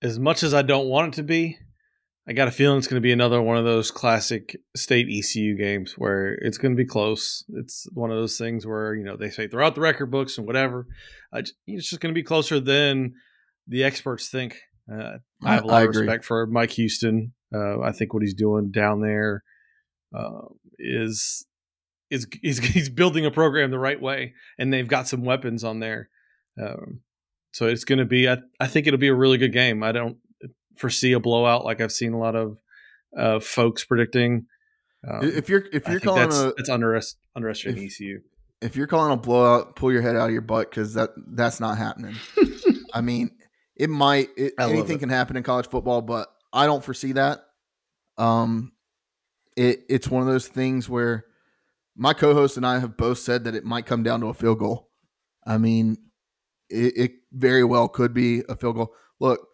As 0.00 0.18
much 0.18 0.44
as 0.44 0.54
I 0.54 0.62
don't 0.62 0.86
want 0.86 1.14
it 1.14 1.16
to 1.16 1.24
be, 1.24 1.58
I 2.28 2.34
got 2.34 2.46
a 2.46 2.50
feeling 2.50 2.76
it's 2.76 2.86
going 2.86 3.00
to 3.00 3.06
be 3.06 3.12
another 3.12 3.40
one 3.40 3.56
of 3.56 3.64
those 3.64 3.90
classic 3.90 4.54
state 4.76 5.08
ECU 5.10 5.56
games 5.56 5.94
where 5.96 6.34
it's 6.34 6.58
going 6.58 6.72
to 6.72 6.76
be 6.76 6.84
close. 6.84 7.42
It's 7.54 7.88
one 7.94 8.10
of 8.10 8.18
those 8.18 8.36
things 8.36 8.66
where 8.66 8.94
you 8.94 9.02
know 9.02 9.16
they 9.16 9.30
say 9.30 9.48
throughout 9.48 9.74
the 9.74 9.80
record 9.80 10.10
books 10.10 10.36
and 10.36 10.46
whatever. 10.46 10.86
Uh, 11.32 11.42
it's 11.66 11.88
just 11.88 12.02
going 12.02 12.12
to 12.12 12.18
be 12.18 12.22
closer 12.22 12.60
than 12.60 13.14
the 13.66 13.82
experts 13.82 14.28
think. 14.28 14.58
Uh, 14.92 15.18
I 15.42 15.54
have 15.54 15.64
a 15.64 15.66
lot 15.66 15.82
of 15.84 15.88
respect 15.96 16.24
for 16.24 16.46
Mike 16.46 16.72
Houston. 16.72 17.32
Uh, 17.54 17.80
I 17.80 17.92
think 17.92 18.12
what 18.12 18.22
he's 18.22 18.34
doing 18.34 18.70
down 18.70 19.00
there 19.00 19.42
uh, 20.14 20.48
is 20.78 21.46
is 22.10 22.26
is 22.42 22.58
he's 22.62 22.90
building 22.90 23.24
a 23.24 23.30
program 23.30 23.70
the 23.70 23.78
right 23.78 24.00
way, 24.00 24.34
and 24.58 24.70
they've 24.70 24.86
got 24.86 25.08
some 25.08 25.24
weapons 25.24 25.64
on 25.64 25.80
there. 25.80 26.10
Um, 26.62 27.00
so 27.52 27.68
it's 27.68 27.84
going 27.84 28.00
to 28.00 28.04
be. 28.04 28.28
I, 28.28 28.36
I 28.60 28.66
think 28.66 28.86
it'll 28.86 28.98
be 28.98 29.08
a 29.08 29.14
really 29.14 29.38
good 29.38 29.54
game. 29.54 29.82
I 29.82 29.92
don't 29.92 30.18
foresee 30.78 31.12
a 31.12 31.20
blowout 31.20 31.64
like 31.64 31.80
I've 31.80 31.92
seen 31.92 32.12
a 32.12 32.18
lot 32.18 32.36
of 32.36 32.58
uh, 33.16 33.40
folks 33.40 33.84
predicting. 33.84 34.46
Um, 35.06 35.20
if 35.22 35.48
you're 35.48 35.64
if 35.72 35.88
you're 35.88 36.00
calling 36.00 36.30
that's, 36.30 36.40
a 36.40 36.54
that's 36.56 36.70
underest, 36.70 37.16
underestimating 37.36 37.86
ECU. 37.86 38.20
If 38.60 38.74
you're 38.74 38.88
calling 38.88 39.12
a 39.12 39.16
blowout, 39.16 39.76
pull 39.76 39.92
your 39.92 40.02
head 40.02 40.16
out 40.16 40.26
of 40.26 40.32
your 40.32 40.42
butt 40.42 40.70
because 40.70 40.94
that 40.94 41.10
that's 41.16 41.60
not 41.60 41.78
happening. 41.78 42.16
I 42.92 43.00
mean, 43.00 43.30
it 43.76 43.90
might 43.90 44.30
it, 44.36 44.54
anything 44.58 44.96
it. 44.96 45.00
can 45.00 45.08
happen 45.08 45.36
in 45.36 45.42
college 45.42 45.68
football, 45.68 46.02
but 46.02 46.28
I 46.52 46.66
don't 46.66 46.84
foresee 46.84 47.12
that. 47.12 47.40
Um, 48.16 48.72
it 49.56 49.80
it's 49.88 50.08
one 50.08 50.22
of 50.22 50.28
those 50.28 50.48
things 50.48 50.88
where 50.88 51.24
my 51.96 52.12
co-host 52.12 52.56
and 52.56 52.66
I 52.66 52.78
have 52.78 52.96
both 52.96 53.18
said 53.18 53.44
that 53.44 53.54
it 53.54 53.64
might 53.64 53.86
come 53.86 54.02
down 54.02 54.20
to 54.20 54.28
a 54.28 54.34
field 54.34 54.58
goal. 54.58 54.88
I 55.46 55.58
mean, 55.58 55.96
it, 56.68 56.96
it 56.96 57.12
very 57.32 57.64
well 57.64 57.88
could 57.88 58.14
be 58.14 58.42
a 58.48 58.56
field 58.56 58.76
goal. 58.76 58.94
Look, 59.20 59.48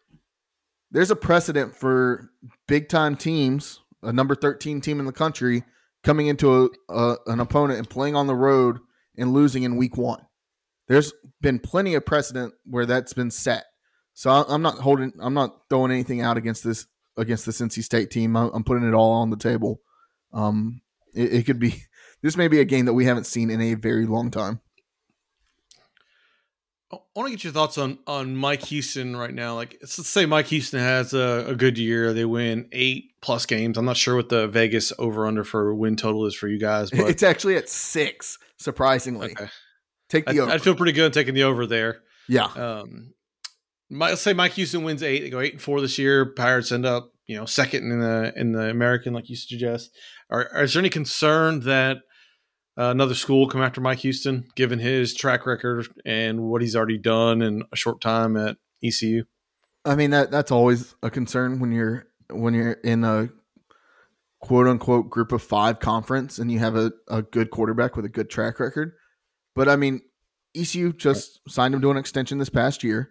there's 0.95 1.11
a 1.11 1.17
precedent 1.17 1.75
for 1.75 2.31
big 2.69 2.89
time 2.89 3.17
teams, 3.17 3.81
a 4.03 4.13
number 4.13 4.37
13 4.37 4.81
team 4.81 5.01
in 5.01 5.07
the 5.07 5.13
country, 5.13 5.65
coming 6.05 6.29
into 6.29 6.71
a, 6.89 6.93
a, 6.95 7.17
an 7.27 7.41
opponent 7.41 7.81
and 7.81 7.91
playing 7.91 8.15
on 8.15 8.29
the 8.29 8.35
road 8.35 8.79
and 9.19 9.33
losing 9.33 9.65
in 9.65 9.77
week 9.77 9.97
one. 9.97 10.25
There's 10.87 11.13
been 11.41 11.59
plenty 11.59 11.95
of 11.95 12.07
precedent 12.07 12.55
where 12.65 12.87
that's 12.87 13.13
been 13.13 13.33
set. 13.33 13.65
So 14.15 14.31
I'm 14.31 14.63
not 14.63 14.79
holding, 14.79 15.13
I'm 15.19 15.35
not 15.35 15.63
throwing 15.69 15.91
anything 15.91 16.21
out 16.21 16.37
against 16.37 16.63
this 16.63 16.87
against 17.17 17.45
this 17.45 17.61
NC 17.61 17.83
State 17.83 18.11
team. 18.13 18.37
I'm 18.37 18.65
putting 18.65 18.87
it 18.87 18.95
all 18.95 19.13
on 19.13 19.31
the 19.31 19.37
table. 19.37 19.81
Um, 20.33 20.81
it, 21.13 21.33
it 21.33 21.47
could 21.47 21.59
be 21.59 21.83
this 22.23 22.37
may 22.37 22.47
be 22.47 22.61
a 22.61 22.65
game 22.65 22.85
that 22.85 22.95
we 22.95 23.07
haven't 23.07 23.27
seen 23.27 23.51
in 23.51 23.61
a 23.61 23.75
very 23.75 24.07
long 24.07 24.31
time. 24.31 24.61
I 26.95 27.19
want 27.19 27.29
to 27.29 27.37
get 27.37 27.45
your 27.45 27.53
thoughts 27.53 27.79
on 27.79 27.99
on 28.07 28.37
Mike 28.37 28.63
Houston 28.65 29.17
right 29.17 29.33
now. 29.33 29.55
Like, 29.55 29.79
let's 29.81 30.09
say 30.09 30.27
Mike 30.27 30.47
Houston 30.49 30.81
has 30.81 31.15
a, 31.15 31.47
a, 31.49 31.55
good 31.55 31.79
year; 31.79 32.13
they 32.13 32.25
win 32.25 32.69
eight 32.73 33.13
plus 33.21 33.47
games. 33.47 33.79
I'm 33.79 33.85
not 33.85 33.97
sure 33.97 34.17
what 34.17 34.29
the 34.29 34.49
Vegas 34.49 34.93
over 34.99 35.27
under 35.27 35.45
for 35.45 35.75
win 35.75 35.97
total 35.97 36.27
is 36.27 36.35
for 36.35 36.49
you 36.49 36.59
guys, 36.59 36.91
but 36.93 37.09
it's 37.09 37.23
actually 37.23 37.57
at 37.57 37.69
six. 37.69 38.39
Surprisingly, 38.59 39.33
okay. 39.33 39.49
Take 40.09 40.27
the 40.27 40.33
I'd, 40.33 40.39
over. 40.39 40.53
I'd 40.53 40.63
feel 40.63 40.75
pretty 40.75 40.93
good 40.93 41.13
taking 41.13 41.35
the 41.35 41.45
over 41.45 41.67
there. 41.67 42.03
yeah. 42.29 42.45
Um, 42.45 43.15
my, 43.91 44.11
let's 44.11 44.23
say 44.23 44.33
Mike 44.33 44.53
Houston 44.53 44.83
wins 44.83 45.03
eight. 45.03 45.21
They 45.21 45.31
go 45.31 45.41
eight 45.41 45.53
and 45.53 45.63
four 45.63 45.81
this 45.81 45.99
year. 45.99 46.27
Pirates 46.27 46.73
end 46.73 46.87
up, 46.87 47.13
you 47.27 47.37
know, 47.37 47.47
second 47.47 47.91
in 47.91 48.01
the 48.01 48.33
in 48.37 48.53
the 48.53 48.71
American, 48.71 49.13
like 49.13 49.29
you 49.29 49.37
suggest. 49.37 49.91
Are, 50.31 50.49
are 50.53 50.65
is 50.65 50.75
there 50.75 50.81
any 50.81 50.91
concern 50.91 51.61
that 51.61 51.99
uh, 52.77 52.91
another 52.91 53.15
school 53.15 53.49
come 53.49 53.63
after 53.63 53.81
Mike 53.81 54.01
Houston, 54.01 54.47
given 54.57 54.79
his 54.79 55.15
track 55.15 55.47
record 55.47 55.87
and 56.05 56.43
what 56.43 56.61
he's 56.61 56.75
already 56.75 56.99
done 56.99 57.43
in 57.43 57.63
a 57.73 57.77
short 57.77 58.01
time 58.01 58.37
at 58.37 58.57
ECU? 58.83 59.25
I 59.85 59.95
mean 59.95 60.11
that 60.11 60.31
that's 60.31 60.51
always 60.51 60.95
a 61.03 61.11
concern 61.11 61.61
when 61.61 61.71
you're 61.71 62.07
when 62.31 62.55
you're 62.55 62.73
in 62.73 63.05
a 63.05 63.29
quote 64.41 64.67
unquote 64.67 65.11
group 65.11 65.33
of 65.33 65.43
five 65.43 65.79
conference 65.79 66.39
and 66.39 66.51
you 66.51 66.59
have 66.59 66.77
a, 66.77 66.93
a 67.09 67.23
good 67.23 67.51
quarterback 67.51 67.97
with 67.97 68.05
a 68.05 68.11
good 68.11 68.31
track 68.31 68.59
record. 68.59 68.93
But 69.55 69.69
I 69.69 69.77
mean, 69.77 70.01
ECU 70.55 70.93
just 70.93 71.41
signed 71.49 71.75
him 71.75 71.81
to 71.83 71.91
an 71.91 71.97
extension 71.97 72.39
this 72.39 72.51
past 72.51 72.83
year. 72.83 73.11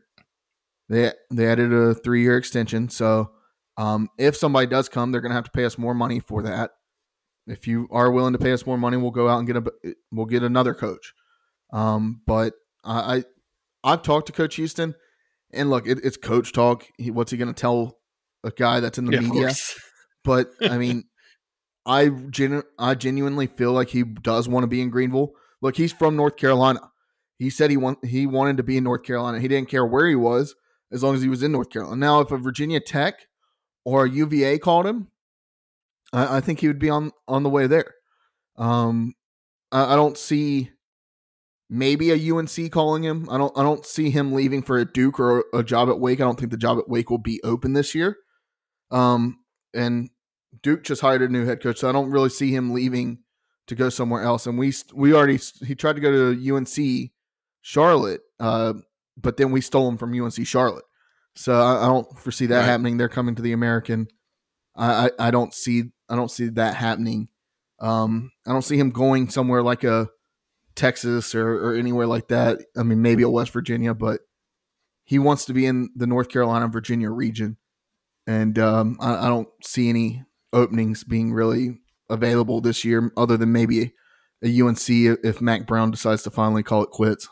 They 0.89 1.11
they 1.32 1.47
added 1.47 1.72
a 1.72 1.93
three 1.93 2.22
year 2.22 2.38
extension. 2.38 2.89
So 2.89 3.32
um, 3.78 4.09
if 4.18 4.36
somebody 4.36 4.68
does 4.68 4.89
come, 4.89 5.11
they're 5.11 5.22
gonna 5.22 5.34
have 5.34 5.45
to 5.45 5.51
pay 5.51 5.66
us 5.66 5.78
more 5.78 5.93
money 5.93 6.20
for 6.20 6.43
that. 6.43 6.72
If 7.47 7.67
you 7.67 7.87
are 7.91 8.11
willing 8.11 8.33
to 8.33 8.39
pay 8.39 8.53
us 8.53 8.65
more 8.65 8.77
money, 8.77 8.97
we'll 8.97 9.11
go 9.11 9.27
out 9.27 9.39
and 9.39 9.47
get 9.47 9.57
a 9.57 9.63
we'll 10.11 10.25
get 10.25 10.43
another 10.43 10.73
coach. 10.73 11.13
Um, 11.71 12.21
but 12.25 12.53
I, 12.83 13.17
I 13.17 13.23
I've 13.83 14.01
talked 14.01 14.27
to 14.27 14.33
Coach 14.33 14.55
Houston, 14.55 14.95
and 15.51 15.69
look, 15.69 15.87
it, 15.87 15.99
it's 16.03 16.17
coach 16.17 16.53
talk. 16.53 16.85
He, 16.97 17.11
what's 17.11 17.31
he 17.31 17.37
going 17.37 17.53
to 17.53 17.59
tell 17.59 17.97
a 18.43 18.51
guy 18.51 18.79
that's 18.79 18.97
in 18.97 19.05
the 19.05 19.13
Yeah, 19.13 19.19
media? 19.19 19.53
But 20.23 20.51
I 20.61 20.77
mean, 20.77 21.03
I 21.85 22.09
genu- 22.29 22.63
I 22.79 22.95
genuinely 22.95 23.47
feel 23.47 23.73
like 23.73 23.89
he 23.89 24.03
does 24.03 24.47
want 24.47 24.63
to 24.63 24.67
be 24.67 24.81
in 24.81 24.89
Greenville. 24.89 25.33
Look, 25.61 25.75
he's 25.75 25.91
from 25.91 26.15
North 26.15 26.37
Carolina. 26.37 26.79
He 27.39 27.49
said 27.49 27.69
he 27.69 27.77
want 27.77 28.05
he 28.05 28.25
wanted 28.25 28.57
to 28.57 28.63
be 28.63 28.77
in 28.77 28.83
North 28.85 29.03
Carolina. 29.03 29.39
He 29.39 29.47
didn't 29.49 29.69
care 29.69 29.85
where 29.85 30.07
he 30.07 30.15
was 30.15 30.55
as 30.91 31.03
long 31.03 31.15
as 31.15 31.21
he 31.21 31.27
was 31.27 31.43
in 31.43 31.51
North 31.51 31.69
Carolina. 31.69 31.97
Now, 31.97 32.19
if 32.21 32.31
a 32.31 32.37
Virginia 32.37 32.79
Tech 32.79 33.15
or 33.83 34.05
a 34.05 34.09
UVA 34.09 34.59
called 34.59 34.85
him, 34.85 35.09
I, 36.14 36.38
I 36.38 36.41
think 36.41 36.59
he 36.61 36.68
would 36.68 36.80
be 36.80 36.89
on 36.89 37.11
on 37.28 37.43
the 37.43 37.49
way 37.49 37.68
there. 37.68 37.93
Um, 38.57 39.14
I, 39.72 39.93
I 39.93 39.95
don't 39.97 40.18
see 40.18 40.70
maybe 41.70 42.11
a 42.11 42.34
UNC 42.36 42.72
calling 42.72 43.03
him. 43.03 43.28
I 43.30 43.38
don't 43.38 43.57
I 43.57 43.64
don't 43.64 43.86
see 43.86 44.09
him 44.09 44.32
leaving 44.34 44.61
for 44.61 44.78
a 44.78 44.86
Duke 44.86 45.20
or 45.20 45.43
a 45.53 45.64
job 45.64 45.89
at 45.89 45.99
Wake. 45.99 46.22
I 46.22 46.24
don't 46.24 46.39
think 46.39 46.51
the 46.51 46.57
job 46.57 46.78
at 46.78 46.88
Wake 46.89 47.09
will 47.09 47.18
be 47.18 47.41
open 47.43 47.74
this 47.74 47.93
year. 47.95 48.18
Um, 48.91 49.39
and 49.74 50.09
Duke 50.61 50.84
just 50.84 51.01
hired 51.01 51.24
a 51.24 51.28
new 51.28 51.45
head 51.45 51.61
coach, 51.61 51.80
so 51.80 51.89
I 51.89 51.91
don't 51.91 52.11
really 52.11 52.30
see 52.30 52.53
him 52.55 52.74
leaving 52.74 53.20
to 53.68 53.76
go 53.76 53.89
somewhere 53.89 54.22
else. 54.22 54.45
And 54.45 54.57
we 54.57 54.72
we 54.93 55.14
already 55.14 55.39
he 55.66 55.74
tried 55.76 55.95
to 55.95 56.01
go 56.01 56.11
to 56.34 56.55
UNC 56.55 57.09
Charlotte, 57.61 58.22
uh, 58.39 58.74
but 59.18 59.38
then 59.38 59.51
we 59.51 59.61
stole 59.61 59.88
him 59.89 59.97
from 59.97 60.14
UNC 60.14 60.45
Charlotte. 60.45 60.86
So 61.36 61.59
I, 61.59 61.86
I 61.86 61.88
don't 61.88 62.20
foresee 62.20 62.45
that 62.47 62.57
Right. 62.59 62.66
happening. 62.66 62.97
They're 62.97 63.09
coming 63.09 63.34
to 63.36 63.41
the 63.41 63.53
American. 63.53 64.07
I, 64.76 65.05
I 65.18 65.28
I 65.28 65.32
don't 65.32 65.53
see 65.53 65.86
I 66.14 66.16
don't 66.16 66.30
see 66.30 66.49
that 66.49 66.76
happening. 66.76 67.28
Um, 67.80 68.32
I 68.45 68.51
don't 68.51 68.61
see 68.61 68.78
him 68.78 68.91
going 68.91 69.30
somewhere 69.30 69.64
like 69.64 69.84
a 69.84 70.07
Texas 70.76 71.34
or, 71.34 71.70
or 71.70 71.76
anywhere 71.76 72.05
like 72.05 72.28
that. 72.28 72.59
I 72.78 72.84
mean, 72.84 73.01
maybe 73.01 73.24
a 73.24 73.30
West 73.30 73.51
Virginia, 73.51 73.95
but 73.95 74.22
he 75.03 75.18
wants 75.18 75.45
to 75.45 75.53
be 75.53 75.66
in 75.66 75.89
the 75.95 76.05
North 76.07 76.30
Carolina 76.30 76.68
Virginia 76.68 77.09
region, 77.09 77.57
and 78.28 78.57
um, 78.59 78.97
I, 79.01 79.26
I 79.26 79.28
don't 79.28 79.49
see 79.64 79.89
any 79.89 80.24
openings 80.53 81.03
being 81.03 81.34
really 81.34 81.80
available 82.09 82.61
this 82.61 82.86
year, 82.86 83.11
other 83.18 83.38
than 83.38 83.51
maybe 83.51 83.93
a 84.43 84.61
UNC 84.61 84.88
if 84.88 85.41
Mack 85.41 85.66
Brown 85.66 85.89
decides 85.89 86.22
to 86.24 86.30
finally 86.30 86.61
call 86.64 86.84
it 86.84 86.91
quits. 86.91 87.28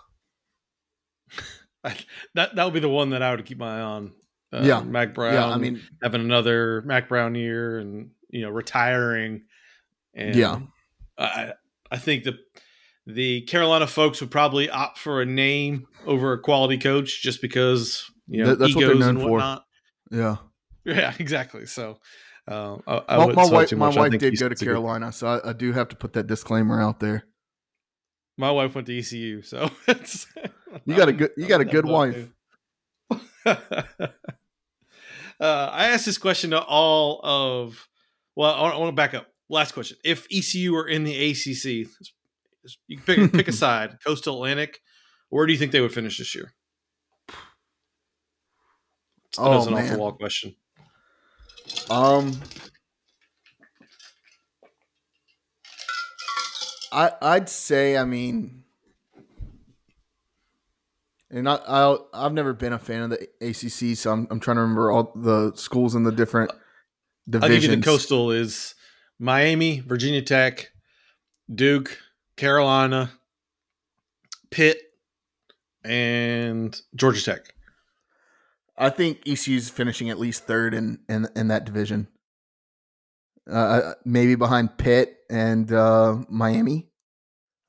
I, 1.84 1.96
that 2.34 2.56
that 2.56 2.64
would 2.64 2.74
be 2.74 2.80
the 2.80 2.90
one 2.90 3.12
that 3.12 3.22
I 3.22 3.32
would 3.36 3.46
keep 3.46 3.58
my 3.60 3.78
eye 3.78 3.82
on. 3.82 4.14
Uh, 4.54 4.62
Yeah. 4.64 4.82
Mack 4.82 5.14
Brown. 5.14 5.34
yeah, 5.34 5.48
I 5.48 5.58
mean, 5.58 5.82
having 6.04 6.22
another 6.22 6.82
Mack 6.82 7.08
Brown 7.08 7.36
year 7.36 7.80
and 7.80 8.12
you 8.32 8.42
know 8.42 8.50
retiring. 8.50 9.44
And 10.16 10.36
Yeah. 10.36 10.60
I 11.18 11.54
I 11.92 11.98
think 11.98 12.24
the 12.24 12.38
the 13.08 13.42
Carolina 13.42 13.88
folks 13.88 14.20
would 14.22 14.32
probably 14.32 14.70
opt 14.70 14.98
for 14.98 15.22
a 15.22 15.26
name 15.26 15.88
over 16.06 16.34
a 16.34 16.40
quality 16.40 16.78
coach 16.78 17.22
just 17.22 17.42
because 17.42 18.10
you 18.28 18.40
know 18.44 18.50
That- 18.50 18.60
that's 18.60 18.76
what 18.76 18.86
they're 18.88 18.96
known 18.96 19.20
for. 19.20 19.40
yeah. 20.12 20.38
Yeah, 20.84 21.14
exactly. 21.20 21.66
So 21.68 22.00
uh, 22.48 22.78
I, 22.88 23.04
I 23.08 23.18
My, 23.28 23.34
my 23.34 23.46
wife, 23.50 23.72
my 23.74 23.90
wife 23.90 24.12
did 24.18 24.38
go 24.40 24.50
to 24.50 24.56
good- 24.56 24.66
Carolina, 24.66 25.12
so 25.12 25.28
I, 25.28 25.50
I 25.50 25.54
do 25.54 25.72
have 25.74 25.90
to 25.90 25.96
put 25.96 26.14
that 26.14 26.26
disclaimer 26.28 26.82
out 26.82 27.00
there. 27.00 27.26
My 28.38 28.50
wife 28.50 28.74
went 28.74 28.88
to 28.88 28.98
ECU, 28.98 29.42
so 29.44 29.70
it's, 29.88 30.26
You 30.86 30.96
got 30.96 31.10
a 31.10 31.14
good- 31.14 31.32
you 31.38 31.46
got 31.48 31.62
a 31.62 31.66
good 31.66 31.86
wife. 31.86 32.30
uh, 33.46 33.58
I 35.40 35.88
asked 35.88 36.06
this 36.06 36.18
question 36.18 36.52
to 36.52 36.62
all 36.62 37.20
of. 37.24 37.88
Well, 38.36 38.54
I 38.54 38.78
want 38.78 38.90
to 38.90 38.96
back 38.96 39.14
up. 39.14 39.28
Last 39.50 39.74
question: 39.74 39.98
If 40.04 40.28
ECU 40.32 40.76
are 40.76 40.88
in 40.88 41.04
the 41.04 41.32
ACC, 41.32 41.90
you 42.88 42.98
can 42.98 43.04
pick 43.06 43.34
pick 43.34 43.48
a 43.48 43.52
side, 43.54 43.98
Coastal 44.06 44.36
Atlantic. 44.36 44.80
Where 45.30 45.46
do 45.46 45.54
you 45.54 45.60
think 45.60 45.72
they 45.72 45.82
would 45.82 45.94
finish 45.94 46.18
this 46.18 46.36
year? 46.36 46.54
Oh, 49.38 49.58
it's 49.58 49.68
an 49.68 49.74
off 49.74 49.80
man. 49.80 49.94
the 49.94 50.00
wall 50.00 50.12
question. 50.12 50.56
Um, 51.90 52.40
I 56.92 57.12
I'd 57.22 57.50
say 57.50 57.98
I 57.98 58.04
mean, 58.04 58.64
and 61.30 61.48
I 61.48 61.56
I 61.56 61.98
I've 62.14 62.34
never 62.34 62.54
been 62.54 62.74
a 62.74 62.80
fan 62.80 63.04
of 63.04 63.10
the 63.12 63.28
ACC, 63.42 63.98
so 63.98 64.12
I'm 64.12 64.28
I'm 64.30 64.40
trying 64.40 64.56
to 64.58 64.62
remember 64.62 64.92
all 64.92 65.12
the 65.16 65.54
schools 65.56 65.96
in 65.96 66.04
the 66.04 66.12
different 66.12 66.52
I'll 67.28 67.40
divisions. 67.42 67.62
give 67.62 67.72
you 67.72 67.76
the 67.78 67.84
Coastal 67.84 68.32
is 68.32 68.76
Miami, 69.20 69.80
Virginia 69.80 70.22
Tech, 70.22 70.72
Duke, 71.54 71.98
Carolina, 72.36 73.12
Pitt, 74.50 74.80
and 75.84 76.80
Georgia 76.96 77.24
Tech. 77.24 77.54
I 78.78 78.90
think 78.90 79.20
ECU's 79.28 79.70
finishing 79.70 80.10
at 80.10 80.20
least 80.20 80.46
third 80.46 80.74
in 80.74 81.00
in, 81.08 81.28
in 81.36 81.48
that 81.50 81.66
division. 81.66 82.08
Uh, 83.50 83.94
maybe 84.06 84.36
behind 84.36 84.78
Pitt 84.78 85.18
and 85.30 85.72
uh, 85.72 86.18
Miami. 86.30 86.90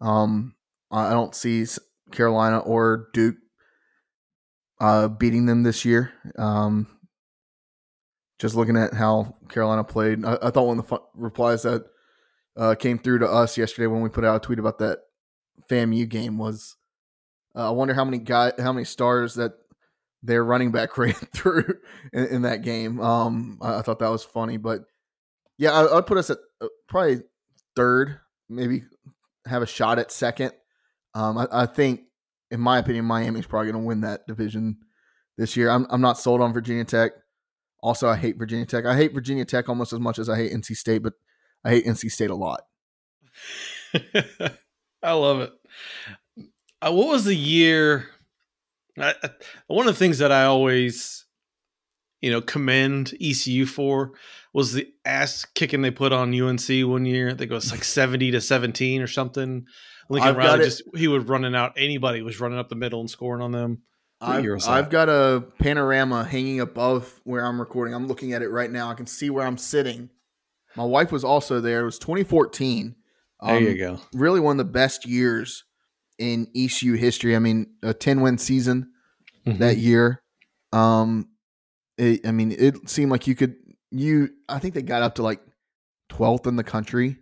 Um, 0.00 0.55
I 0.90 1.09
I 1.09 1.11
don't 1.11 1.34
see 1.34 1.66
Carolina 2.12 2.59
or 2.59 3.09
Duke 3.12 3.36
uh, 4.80 5.09
beating 5.09 5.46
them 5.46 5.62
this 5.62 5.84
year. 5.84 6.12
Um, 6.38 6.86
just 8.43 8.57
looking 8.57 8.76
at 8.76 8.93
how 8.93 9.36
Carolina 9.49 9.84
played, 9.84 10.24
I, 10.24 10.36
I 10.43 10.51
thought 10.51 10.66
one 10.66 10.80
of 10.80 10.88
the 10.88 10.99
replies 11.14 11.62
that 11.62 11.84
uh, 12.57 12.74
came 12.74 12.99
through 12.99 13.20
to 13.20 13.28
us 13.28 13.57
yesterday 13.57 13.86
when 13.86 14.03
we 14.03 14.09
put 14.09 14.24
out 14.24 14.34
a 14.34 14.40
tweet 14.40 14.59
about 14.59 14.80
that 14.80 14.99
FAMU 15.70 16.09
game 16.09 16.38
was, 16.38 16.76
uh, 17.55 17.68
I 17.68 17.70
wonder 17.70 17.95
how 17.95 18.05
many 18.05 18.18
guy, 18.18 18.53
how 18.59 18.72
many 18.72 18.84
stars 18.84 19.34
that 19.34 19.53
their 20.24 20.43
running 20.43 20.72
back 20.72 20.99
ran 20.99 21.14
through 21.14 21.72
in, 22.12 22.26
in 22.26 22.43
that 22.43 22.62
game. 22.62 23.01
Um, 23.01 23.61
I, 23.62 23.78
I 23.78 23.82
thought 23.82 24.01
that 24.01 24.11
was 24.11 24.24
funny, 24.24 24.57
but 24.57 24.80
yeah, 25.57 25.70
I, 25.70 25.99
I'd 25.99 26.07
put 26.07 26.18
us 26.18 26.28
at 26.28 26.38
uh, 26.61 26.66
probably 26.88 27.20
third, 27.76 28.18
maybe 28.49 28.82
have 29.47 29.62
a 29.62 29.66
shot 29.66 30.01
at 30.01 30.11
second. 30.11 30.51
Um, 31.14 31.38
I, 31.38 31.47
I 31.53 31.66
think, 31.66 32.01
in 32.51 32.59
my 32.59 32.78
opinion, 32.78 33.05
Miami's 33.05 33.47
probably 33.47 33.70
going 33.70 33.80
to 33.84 33.86
win 33.86 34.01
that 34.01 34.26
division 34.26 34.78
this 35.38 35.57
year. 35.57 35.70
I'm 35.70 35.86
I'm 35.90 36.01
not 36.01 36.18
sold 36.18 36.40
on 36.40 36.53
Virginia 36.53 36.84
Tech. 36.84 37.12
Also, 37.83 38.09
I 38.09 38.16
hate 38.16 38.39
Virginia 38.39 38.64
Tech. 38.64 38.87
I 38.87 38.95
hate 38.97 39.12
Virginia 39.12 39.45
Tech 39.45 39.68
almost 39.68 39.93
as 39.93 39.99
much 40.01 40.18
as 40.18 40.28
I 40.28 40.37
hate 40.37 40.53
NC 40.53 40.76
State, 40.76 41.03
but 41.03 41.14
I 41.64 41.70
hate 41.70 41.85
NC 41.85 42.11
State 42.11 42.30
a 42.30 42.35
lot. 42.35 42.62
I 45.03 45.12
love 45.12 45.41
it. 45.41 45.53
Uh, 46.80 46.93
what 46.93 47.09
was 47.09 47.24
the 47.24 47.35
year? 47.35 48.09
I, 48.99 49.14
I- 49.22 49.30
one 49.66 49.89
of 49.89 49.95
the 49.95 49.99
things 49.99 50.18
that 50.18 50.33
I 50.33 50.45
always, 50.45 51.24
you 52.20 52.30
know, 52.30 52.41
commend 52.41 53.14
ECU 53.20 53.66
for 53.66 54.12
was 54.53 54.72
the 54.74 54.87
ass 55.05 55.45
kicking 55.55 55.83
they 55.83 55.91
put 55.91 56.12
on 56.12 56.39
UNC 56.41 56.68
one 56.87 57.05
year. 57.07 57.28
I 57.30 57.35
think 57.35 57.51
it 57.51 57.55
was 57.55 57.70
like 57.72 57.85
seventy 57.85 58.30
to 58.30 58.41
seventeen 58.41 59.03
or 59.03 59.07
something. 59.07 59.66
Lincoln 60.09 60.30
Riley 60.37 60.59
just 60.64 60.83
he 60.95 61.09
was 61.09 61.24
running 61.24 61.55
out. 61.55 61.72
Anybody 61.76 62.22
was 62.22 62.39
running 62.41 62.59
up 62.59 62.68
the 62.68 62.74
middle 62.76 63.01
and 63.01 63.11
scoring 63.11 63.43
on 63.43 63.51
them. 63.53 63.83
I've, 64.23 64.43
I've 64.68 64.91
got 64.91 65.09
a 65.09 65.45
panorama 65.59 66.25
hanging 66.25 66.61
above 66.61 67.20
where 67.25 67.45
I'm 67.45 67.59
recording. 67.61 67.95
I'm 67.95 68.07
looking 68.07 68.33
at 68.33 68.43
it 68.43 68.49
right 68.49 68.70
now. 68.70 68.89
I 68.91 68.95
can 68.95 69.07
see 69.07 69.31
where 69.31 69.47
I'm 69.47 69.59
sitting. 69.59 70.11
My 70.77 70.85
wife 70.85 71.12
was 71.12 71.25
also 71.25 71.61
there. 71.61 71.81
It 71.81 71.85
was 71.85 71.99
2014. 71.99 72.95
There 73.45 73.57
Um, 73.57 73.62
you 73.64 73.77
go. 73.77 73.99
Really 74.14 74.41
one 74.41 74.59
of 74.59 74.66
the 74.66 74.73
best 74.73 75.07
years 75.07 75.64
in 76.18 76.47
ECU 76.55 76.95
history. 76.95 77.35
I 77.35 77.41
mean, 77.41 77.66
a 77.83 77.93
10 77.95 78.20
win 78.20 78.39
season 78.39 78.89
Mm-hmm. 79.45 79.59
that 79.59 79.77
year. 79.77 80.23
Um, 80.73 81.29
it, 81.99 82.25
I 82.25 82.31
mean, 82.31 82.53
it 82.57 82.89
seemed 82.89 83.11
like 83.11 83.27
you 83.27 83.35
could 83.35 83.57
you. 83.91 84.31
I 84.49 84.61
think 84.61 84.75
they 84.75 84.83
got 84.83 85.03
up 85.03 85.16
to 85.16 85.23
like 85.25 85.41
12th 86.11 86.47
in 86.47 86.55
the 86.55 86.62
country 86.62 87.16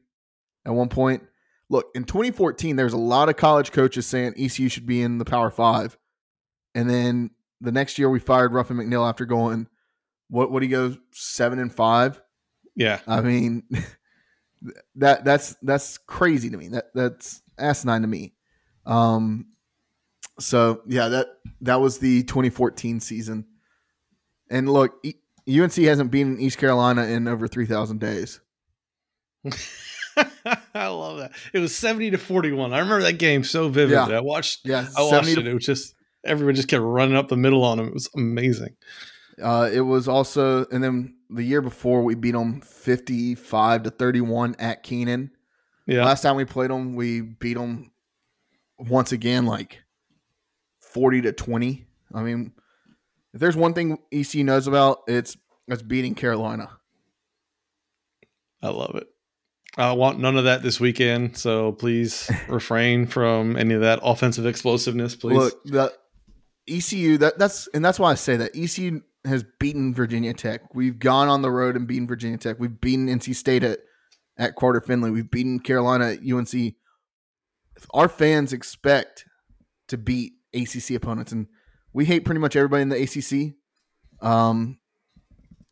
at 0.66 0.74
one 0.74 0.90
point. 0.90 1.22
look 1.70 1.86
in 1.94 2.04
2014. 2.04 2.76
There's 2.76 2.92
a 2.92 2.98
lot 2.98 3.30
of 3.30 3.36
college 3.36 3.72
coaches 3.72 4.06
saying 4.06 4.34
ECU 4.36 4.68
should 4.68 4.84
be 4.86 5.00
in 5.00 5.16
the 5.16 5.24
Power 5.24 5.50
Five, 5.50 5.96
and 6.74 6.88
then 6.88 7.30
the 7.60 7.72
next 7.72 7.98
year 7.98 8.08
we 8.08 8.18
fired 8.18 8.52
Ruffin 8.52 8.76
McNeill 8.76 9.08
after 9.08 9.24
going 9.24 9.66
what 10.28 10.50
what 10.50 10.62
he 10.62 10.68
goes 10.68 10.98
seven 11.12 11.58
and 11.58 11.72
five. 11.72 12.20
Yeah. 12.76 13.00
I 13.06 13.20
mean, 13.20 13.64
that 14.96 15.24
that's 15.24 15.56
that's 15.62 15.98
crazy 15.98 16.50
to 16.50 16.56
me. 16.56 16.68
That 16.68 16.86
that's 16.94 17.42
asinine 17.58 18.02
to 18.02 18.08
me. 18.08 18.34
Um, 18.86 19.46
so 20.38 20.82
yeah, 20.86 21.08
that 21.08 21.26
that 21.62 21.80
was 21.80 21.98
the 21.98 22.22
2014 22.24 23.00
season. 23.00 23.46
And 24.50 24.68
look, 24.68 24.94
E- 25.04 25.14
UNC 25.60 25.74
hasn't 25.74 26.10
been 26.10 26.34
in 26.36 26.40
East 26.40 26.58
Carolina 26.58 27.04
in 27.04 27.28
over 27.28 27.46
3,000 27.46 28.00
days. 28.00 28.40
I 30.74 30.88
love 30.88 31.18
that. 31.18 31.32
It 31.52 31.60
was 31.60 31.74
70 31.74 32.12
to 32.12 32.18
41. 32.18 32.72
I 32.72 32.78
remember 32.78 33.02
that 33.02 33.18
game 33.18 33.44
so 33.44 33.68
vividly. 33.68 34.12
Yeah. 34.12 34.18
I 34.18 34.20
watched 34.20 34.66
Yeah, 34.66 34.86
I 34.96 35.02
watched 35.02 35.26
70 35.26 35.40
it. 35.42 35.46
It 35.46 35.54
was 35.54 35.64
just 35.64 35.94
everyone 36.24 36.54
just 36.54 36.68
kept 36.68 36.82
running 36.82 37.16
up 37.16 37.28
the 37.28 37.36
middle 37.36 37.64
on 37.64 37.78
him. 37.78 37.88
It 37.88 37.94
was 37.94 38.10
amazing. 38.14 38.76
Uh, 39.40 39.70
it 39.72 39.80
was 39.80 40.08
also, 40.08 40.66
and 40.66 40.82
then 40.82 41.16
the 41.30 41.42
year 41.42 41.62
before 41.62 42.02
we 42.02 42.14
beat 42.14 42.32
them 42.32 42.60
55 42.60 43.84
to 43.84 43.90
31 43.90 44.56
at 44.58 44.82
Kenan. 44.82 45.30
Yeah. 45.86 46.04
Last 46.04 46.22
time 46.22 46.36
we 46.36 46.44
played 46.44 46.70
them, 46.70 46.94
we 46.94 47.20
beat 47.20 47.54
them 47.54 47.90
once 48.78 49.12
again, 49.12 49.46
like 49.46 49.82
40 50.80 51.22
to 51.22 51.32
20. 51.32 51.86
I 52.14 52.22
mean, 52.22 52.52
if 53.32 53.40
there's 53.40 53.56
one 53.56 53.74
thing 53.74 53.98
EC 54.12 54.36
knows 54.36 54.66
about, 54.66 54.98
it's 55.06 55.36
it's 55.68 55.82
beating 55.82 56.14
Carolina. 56.14 56.68
I 58.62 58.68
love 58.68 58.96
it. 58.96 59.06
I 59.76 59.92
want 59.92 60.18
none 60.18 60.36
of 60.36 60.44
that 60.44 60.62
this 60.62 60.80
weekend, 60.80 61.36
so 61.36 61.72
please 61.72 62.28
refrain 62.48 63.06
from 63.06 63.56
any 63.56 63.74
of 63.74 63.82
that 63.82 64.00
offensive 64.02 64.46
explosiveness, 64.46 65.14
please. 65.14 65.36
Look, 65.36 65.64
the 65.64 65.92
ECU 66.68 67.18
that 67.18 67.38
that's 67.38 67.68
and 67.68 67.84
that's 67.84 67.98
why 67.98 68.12
I 68.12 68.14
say 68.14 68.36
that 68.36 68.52
ECU 68.54 69.02
has 69.24 69.44
beaten 69.58 69.94
Virginia 69.94 70.32
Tech. 70.32 70.74
We've 70.74 70.98
gone 70.98 71.28
on 71.28 71.42
the 71.42 71.50
road 71.50 71.76
and 71.76 71.86
beaten 71.86 72.06
Virginia 72.06 72.38
Tech. 72.38 72.58
We've 72.58 72.80
beaten 72.80 73.06
NC 73.06 73.34
State 73.34 73.62
at 73.62 73.80
at 74.38 74.56
Carter 74.56 74.80
Finley. 74.80 75.10
We've 75.10 75.30
beaten 75.30 75.60
Carolina 75.60 76.12
at 76.12 76.20
UNC. 76.20 76.74
Our 77.92 78.08
fans 78.08 78.52
expect 78.52 79.26
to 79.88 79.98
beat 79.98 80.32
ACC 80.54 80.92
opponents, 80.92 81.32
and 81.32 81.46
we 81.92 82.04
hate 82.04 82.24
pretty 82.24 82.40
much 82.40 82.56
everybody 82.56 82.82
in 82.82 82.88
the 82.88 83.02
ACC, 83.02 83.54
um, 84.26 84.78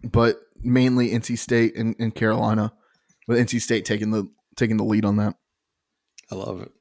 but 0.03 0.37
mainly 0.61 1.11
NC 1.11 1.39
State 1.39 1.77
and, 1.77 1.95
and 1.99 2.15
Carolina, 2.15 2.73
with 3.27 3.39
NC 3.39 3.61
State 3.61 3.85
taking 3.85 4.11
the 4.11 4.29
taking 4.57 4.77
the 4.77 4.85
lead 4.85 5.05
on 5.05 5.17
that. 5.17 5.35
I 6.31 6.35
love 6.35 6.61
it. 6.61 6.73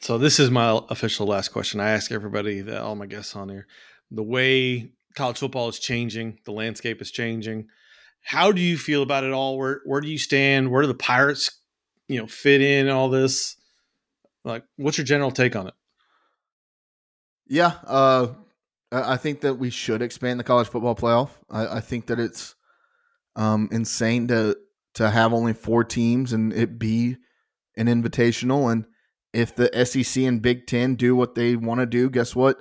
So 0.00 0.18
this 0.18 0.38
is 0.38 0.50
my 0.50 0.80
official 0.88 1.26
last 1.26 1.48
question. 1.48 1.80
I 1.80 1.90
ask 1.90 2.12
everybody 2.12 2.60
that 2.60 2.82
all 2.82 2.94
my 2.94 3.06
guests 3.06 3.34
on 3.34 3.48
here. 3.48 3.66
The 4.10 4.22
way 4.22 4.92
college 5.14 5.38
football 5.38 5.68
is 5.68 5.78
changing, 5.78 6.38
the 6.44 6.52
landscape 6.52 7.00
is 7.00 7.10
changing. 7.10 7.68
How 8.22 8.52
do 8.52 8.60
you 8.60 8.76
feel 8.76 9.02
about 9.02 9.24
it 9.24 9.32
all? 9.32 9.58
Where 9.58 9.80
where 9.84 10.00
do 10.00 10.08
you 10.08 10.18
stand? 10.18 10.70
Where 10.70 10.82
do 10.82 10.88
the 10.88 10.94
Pirates, 10.94 11.50
you 12.08 12.18
know, 12.18 12.26
fit 12.26 12.60
in 12.60 12.88
all 12.88 13.08
this? 13.08 13.56
Like, 14.44 14.64
what's 14.76 14.98
your 14.98 15.04
general 15.04 15.30
take 15.30 15.56
on 15.56 15.68
it? 15.68 15.74
Yeah, 17.48 17.72
uh, 17.84 18.28
I 18.90 19.16
think 19.16 19.40
that 19.42 19.54
we 19.54 19.70
should 19.70 20.02
expand 20.02 20.40
the 20.40 20.44
college 20.44 20.68
football 20.68 20.94
playoff. 20.94 21.30
I, 21.50 21.76
I 21.76 21.80
think 21.80 22.06
that 22.06 22.18
it's 22.18 22.54
um, 23.36 23.68
insane 23.70 24.28
to 24.28 24.56
to 24.94 25.10
have 25.10 25.32
only 25.32 25.52
four 25.52 25.84
teams 25.84 26.32
and 26.32 26.52
it 26.52 26.78
be 26.78 27.16
an 27.76 27.86
invitational. 27.86 28.72
And 28.72 28.86
if 29.32 29.54
the 29.54 29.70
SEC 29.84 30.22
and 30.24 30.42
Big 30.42 30.66
Ten 30.66 30.94
do 30.94 31.14
what 31.14 31.34
they 31.34 31.56
want 31.56 31.80
to 31.80 31.86
do, 31.86 32.08
guess 32.10 32.34
what? 32.34 32.58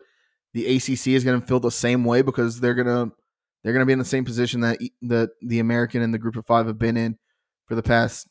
The 0.53 0.76
ACC 0.76 1.07
is 1.07 1.24
going 1.24 1.39
to 1.39 1.45
feel 1.45 1.59
the 1.59 1.72
same 1.72 2.03
way 2.03 2.22
because 2.22 2.59
they're 2.59 2.74
gonna 2.74 3.11
they're 3.63 3.74
gonna 3.74 3.86
be 3.86 3.93
in 3.93 3.99
the 3.99 4.05
same 4.05 4.26
position 4.26 4.61
that 4.61 4.80
that 5.03 5.32
the 5.41 5.59
American 5.59 6.01
and 6.01 6.13
the 6.13 6.20
Group 6.20 6.36
of 6.36 6.45
Five 6.45 6.68
have 6.68 6.80
been 6.80 6.97
in 6.97 7.18
for 7.66 7.76
the 7.76 7.84
past 7.84 8.28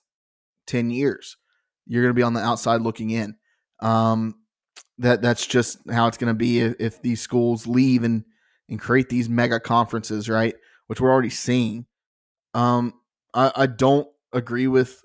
ten 0.66 0.90
years. 0.90 1.36
You're 1.86 2.02
going 2.02 2.14
to 2.14 2.18
be 2.18 2.22
on 2.22 2.34
the 2.34 2.40
outside 2.40 2.80
looking 2.80 3.10
in. 3.10 3.36
Um, 3.80 4.36
that 4.98 5.22
that's 5.22 5.46
just 5.46 5.78
how 5.90 6.06
it's 6.06 6.16
going 6.16 6.32
to 6.32 6.38
be 6.38 6.60
if, 6.60 6.74
if 6.78 7.02
these 7.02 7.20
schools 7.20 7.66
leave 7.66 8.04
and 8.04 8.24
and 8.68 8.80
create 8.80 9.08
these 9.08 9.28
mega 9.28 9.60
conferences, 9.60 10.28
right? 10.28 10.54
Which 10.86 11.00
we're 11.00 11.10
already 11.10 11.30
seeing. 11.30 11.86
Um, 12.54 12.94
I, 13.34 13.52
I 13.54 13.66
don't 13.66 14.08
agree 14.32 14.66
with 14.66 15.02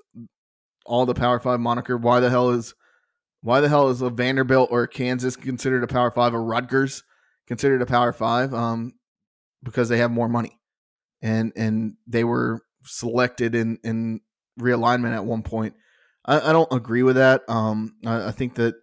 all 0.86 1.06
the 1.06 1.14
Power 1.14 1.40
Five 1.40 1.60
moniker. 1.60 1.98
Why 1.98 2.20
the 2.20 2.30
hell 2.30 2.52
is 2.52 2.74
why 3.42 3.62
the 3.62 3.70
hell 3.70 3.90
is 3.90 4.02
a 4.02 4.10
Vanderbilt 4.10 4.70
or 4.72 4.84
a 4.84 4.88
Kansas 4.88 5.36
considered 5.36 5.84
a 5.84 5.88
Power 5.88 6.12
Five? 6.12 6.34
A 6.34 6.40
Rutgers 6.40 7.04
considered 7.48 7.82
a 7.82 7.86
Power 7.86 8.14
Five? 8.14 8.54
Um, 8.54 8.94
because 9.64 9.90
they 9.90 9.98
have 9.98 10.12
more 10.12 10.30
money, 10.30 10.60
and 11.22 11.52
and 11.56 11.96
they 12.08 12.24
were 12.24 12.62
selected 12.84 13.56
in 13.56 13.80
in 13.84 14.22
realignment 14.60 15.16
at 15.16 15.26
one 15.26 15.44
point. 15.44 15.76
I, 16.26 16.50
I 16.50 16.54
don't 16.54 16.72
agree 16.72 17.04
with 17.04 17.16
that. 17.16 17.44
Um, 17.48 17.96
I, 18.06 18.28
I 18.28 18.32
think 18.32 18.56
that 18.56 18.76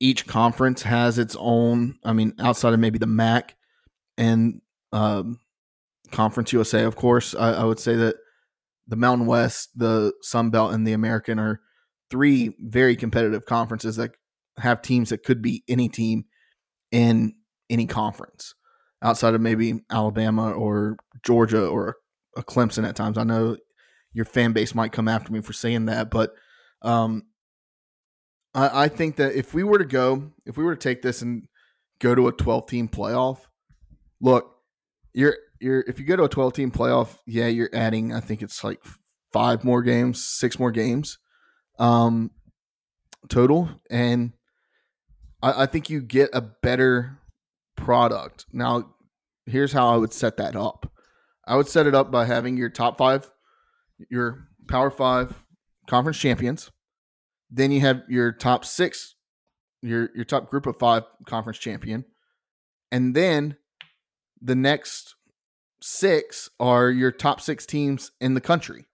each 0.00 0.26
conference 0.26 0.82
has 0.82 1.18
its 1.18 1.36
own. 1.38 1.98
I 2.04 2.12
mean, 2.12 2.34
outside 2.38 2.74
of 2.74 2.80
maybe 2.80 2.98
the 2.98 3.06
MAC 3.06 3.54
and 4.18 4.60
um, 4.92 5.40
Conference 6.12 6.52
USA, 6.52 6.84
of 6.84 6.96
course, 6.96 7.34
I, 7.34 7.52
I 7.52 7.64
would 7.64 7.80
say 7.80 7.96
that 7.96 8.16
the 8.86 8.96
Mountain 8.96 9.26
West, 9.26 9.70
the 9.74 10.12
Sun 10.22 10.50
Belt, 10.50 10.72
and 10.72 10.86
the 10.86 10.92
American 10.92 11.38
are 11.38 11.60
three 12.10 12.54
very 12.58 12.96
competitive 12.96 13.44
conferences 13.44 13.96
that 13.96 14.12
have 14.58 14.82
teams 14.82 15.10
that 15.10 15.22
could 15.22 15.42
be 15.42 15.64
any 15.68 15.88
team 15.88 16.24
in 16.90 17.34
any 17.68 17.86
conference 17.86 18.54
outside 19.02 19.34
of 19.34 19.40
maybe 19.40 19.80
Alabama 19.90 20.52
or 20.52 20.96
Georgia 21.24 21.66
or 21.66 21.96
a 22.36 22.42
Clemson 22.42 22.88
at 22.88 22.96
times. 22.96 23.18
I 23.18 23.24
know 23.24 23.56
your 24.12 24.24
fan 24.24 24.52
base 24.52 24.74
might 24.74 24.92
come 24.92 25.08
after 25.08 25.32
me 25.32 25.40
for 25.40 25.52
saying 25.52 25.86
that, 25.86 26.10
but 26.10 26.34
um, 26.82 27.24
I, 28.54 28.84
I 28.84 28.88
think 28.88 29.16
that 29.16 29.34
if 29.34 29.52
we 29.52 29.62
were 29.62 29.78
to 29.78 29.84
go, 29.84 30.32
if 30.46 30.56
we 30.56 30.64
were 30.64 30.74
to 30.74 30.80
take 30.80 31.02
this 31.02 31.22
and 31.22 31.46
go 32.00 32.14
to 32.14 32.28
a 32.28 32.32
12 32.32 32.66
team 32.66 32.88
playoff, 32.88 33.40
look, 34.20 34.52
you're 35.12 35.36
you're 35.60 35.84
if 35.86 35.98
you 35.98 36.04
go 36.04 36.16
to 36.16 36.24
a 36.24 36.28
12 36.28 36.52
team 36.52 36.70
playoff, 36.70 37.18
yeah, 37.26 37.46
you're 37.46 37.70
adding 37.72 38.12
I 38.12 38.20
think 38.20 38.42
it's 38.42 38.62
like 38.62 38.82
five 39.32 39.64
more 39.64 39.82
games, 39.82 40.24
six 40.24 40.58
more 40.58 40.70
games 40.70 41.18
um 41.78 42.30
total 43.28 43.68
and 43.90 44.32
I, 45.42 45.62
I 45.62 45.66
think 45.66 45.90
you 45.90 46.00
get 46.00 46.30
a 46.32 46.40
better 46.40 47.18
product. 47.76 48.46
Now, 48.52 48.94
here's 49.46 49.72
how 49.72 49.88
I 49.88 49.96
would 49.96 50.12
set 50.12 50.36
that 50.38 50.56
up. 50.56 50.90
I 51.46 51.56
would 51.56 51.68
set 51.68 51.86
it 51.86 51.94
up 51.94 52.10
by 52.10 52.24
having 52.24 52.56
your 52.56 52.70
top 52.70 52.98
five, 52.98 53.30
your 54.10 54.48
power 54.68 54.90
five 54.90 55.44
conference 55.86 56.18
champions. 56.18 56.70
Then 57.50 57.70
you 57.70 57.80
have 57.80 58.02
your 58.08 58.32
top 58.32 58.64
six, 58.64 59.14
your 59.82 60.10
your 60.14 60.24
top 60.24 60.50
group 60.50 60.66
of 60.66 60.76
five 60.78 61.04
conference 61.26 61.58
champion. 61.58 62.04
And 62.90 63.14
then 63.14 63.56
the 64.40 64.56
next 64.56 65.14
six 65.80 66.50
are 66.58 66.90
your 66.90 67.12
top 67.12 67.40
six 67.40 67.64
teams 67.66 68.10
in 68.20 68.34
the 68.34 68.40
country. 68.40 68.86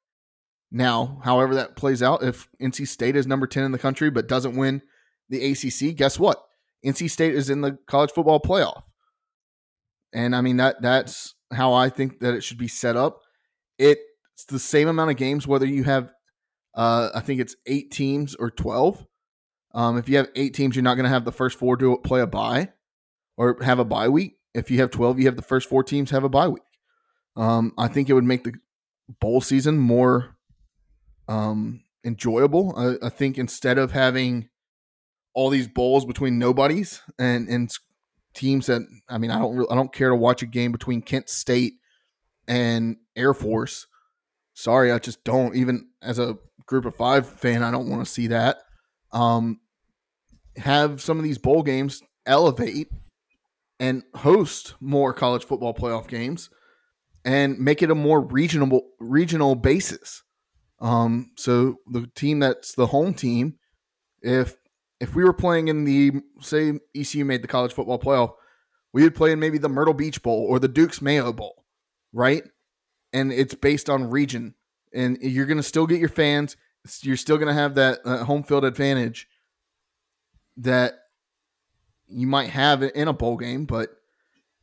Now, 0.75 1.20
however 1.23 1.55
that 1.57 1.77
plays 1.77 2.03
out, 2.03 2.23
if 2.23 2.49
NC 2.61 2.89
State 2.89 3.14
is 3.14 3.27
number 3.27 3.47
10 3.47 3.62
in 3.64 3.73
the 3.73 3.79
country 3.79 4.11
but 4.11 4.27
doesn't 4.27 4.57
win 4.57 4.81
the 5.29 5.53
ACC, 5.53 5.95
guess 5.95 6.18
what? 6.18 6.43
NC 6.85 7.11
State 7.11 7.35
is 7.35 7.51
in 7.51 7.61
the 7.61 7.79
college 7.87 8.11
football 8.11 8.41
playoff. 8.41 8.83
And 10.14 10.35
I 10.35 10.41
mean 10.41 10.57
that 10.57 10.81
that's 10.81 11.35
how 11.53 11.75
I 11.75 11.91
think 11.91 12.20
that 12.20 12.35
it 12.35 12.43
should 12.43 12.59
be 12.59 12.68
set 12.68 12.97
up. 12.97 13.20
It's 13.79 14.01
the 14.49 14.59
same 14.59 14.89
amount 14.89 15.11
of 15.11 15.16
games 15.16 15.47
whether 15.47 15.66
you 15.66 15.85
have 15.85 16.11
uh 16.75 17.11
I 17.14 17.20
think 17.20 17.41
it's 17.41 17.55
8 17.66 17.91
teams 17.91 18.35
or 18.35 18.51
12. 18.51 19.07
Um 19.75 19.99
if 19.99 20.09
you 20.09 20.16
have 20.16 20.29
8 20.35 20.55
teams 20.55 20.75
you're 20.75 20.83
not 20.83 20.95
going 20.95 21.05
to 21.05 21.11
have 21.11 21.27
the 21.27 21.33
first 21.33 21.59
4 21.59 21.77
to 21.79 21.99
play 21.99 22.20
a 22.20 22.27
bye 22.27 22.70
or 23.37 23.59
have 23.62 23.79
a 23.79 23.85
bye 23.85 24.09
week. 24.09 24.39
If 24.55 24.70
you 24.70 24.81
have 24.81 24.91
12, 24.91 25.18
you 25.20 25.27
have 25.27 25.37
the 25.37 25.43
first 25.43 25.68
4 25.68 25.85
teams 25.85 26.11
have 26.11 26.25
a 26.25 26.31
bye 26.31 26.49
week. 26.49 26.62
Um 27.37 27.73
I 27.77 27.89
think 27.89 28.09
it 28.09 28.14
would 28.14 28.25
make 28.25 28.45
the 28.45 28.55
bowl 29.20 29.43
season 29.43 29.79
more 29.79 30.37
um 31.29 31.83
enjoyable. 32.05 32.75
I, 32.77 33.07
I 33.07 33.09
think 33.09 33.39
instead 33.39 33.79
of 33.79 33.93
having 33.93 34.49
all 35.35 35.51
these 35.51 35.68
bowls 35.68 36.05
between 36.05 36.39
nobodies 36.39 37.01
and 37.18 37.49
and 37.49 37.70
teams 38.35 38.66
that 38.66 38.83
I 39.09 39.18
mean 39.18 39.31
I 39.31 39.39
don't 39.39 39.57
re- 39.57 39.66
I 39.70 39.75
don't 39.75 39.93
care 39.93 40.11
to 40.11 40.16
watch 40.16 40.43
a 40.43 40.47
game 40.47 40.73
between 40.73 41.03
Kent 41.03 41.29
State 41.29 41.75
and 42.49 42.97
Air 43.16 43.35
Force. 43.35 43.87
Sorry, 44.55 44.93
I 44.93 44.99
just 44.99 45.25
don't. 45.25 45.57
Even 45.57 45.89
as 46.03 46.18
a 46.18 46.37
group 46.66 46.85
of 46.85 46.95
five 46.97 47.27
fan, 47.27 47.62
I 47.62 47.70
don't 47.70 47.89
want 47.89 48.05
to 48.05 48.11
see 48.11 48.29
that. 48.29 48.59
Um, 49.12 49.61
have 50.57 51.01
some 51.01 51.18
of 51.18 51.25
these 51.25 51.39
bowl 51.39 51.62
games 51.62 52.03
elevate 52.27 52.89
and 53.81 54.03
host 54.14 54.75
more 54.81 55.12
college 55.12 55.45
football 55.45 55.75
playoff 55.75 56.09
games 56.09 56.51
and 57.25 57.59
make 57.59 57.83
it 57.83 57.91
a 57.91 57.95
more 57.95 58.20
regional 58.20 58.83
regional 59.01 59.55
basis. 59.55 60.23
Um, 60.83 61.30
so 61.37 61.76
the 61.87 62.09
team 62.14 62.41
that's 62.41 62.74
the 62.74 62.89
home 62.89 63.14
team 63.14 63.59
If 64.20 64.57
if 65.01 65.14
we 65.14 65.24
were 65.24 65.33
playing 65.33 65.68
in 65.68 65.85
the 65.85 66.12
say 66.41 66.78
ECU 66.95 67.24
made 67.24 67.43
the 67.43 67.49
college 67.49 67.72
football 67.72 67.99
playoff, 67.99 68.35
we 68.93 69.03
would 69.03 69.14
play 69.14 69.33
in 69.33 69.41
maybe 69.41 69.59
the 69.59 69.68
Myrtle 69.68 69.95
Beach 69.95 70.22
Bowl 70.22 70.47
or 70.49 70.59
the 70.59 70.68
Duke's 70.68 71.01
Mayo 71.01 71.33
Bowl, 71.33 71.64
right? 72.12 72.43
And 73.12 73.33
it's 73.33 73.55
based 73.55 73.89
on 73.89 74.11
region, 74.11 74.55
and 74.93 75.18
you're 75.20 75.47
to 75.57 75.62
still 75.62 75.87
get 75.87 76.01
your 76.01 76.09
fans. 76.09 76.57
You're 77.03 77.16
still 77.16 77.37
to 77.49 77.55
have 77.55 77.76
that 77.76 78.01
uh, 78.05 78.24
home 78.24 78.43
field 78.43 78.64
advantage 78.64 79.28
that 80.57 80.95
you 82.09 82.26
might 82.26 82.51
have 82.51 82.83
in 82.83 83.09
a 83.09 83.12
bowl 83.12 83.37
game, 83.37 83.66
but 83.66 83.91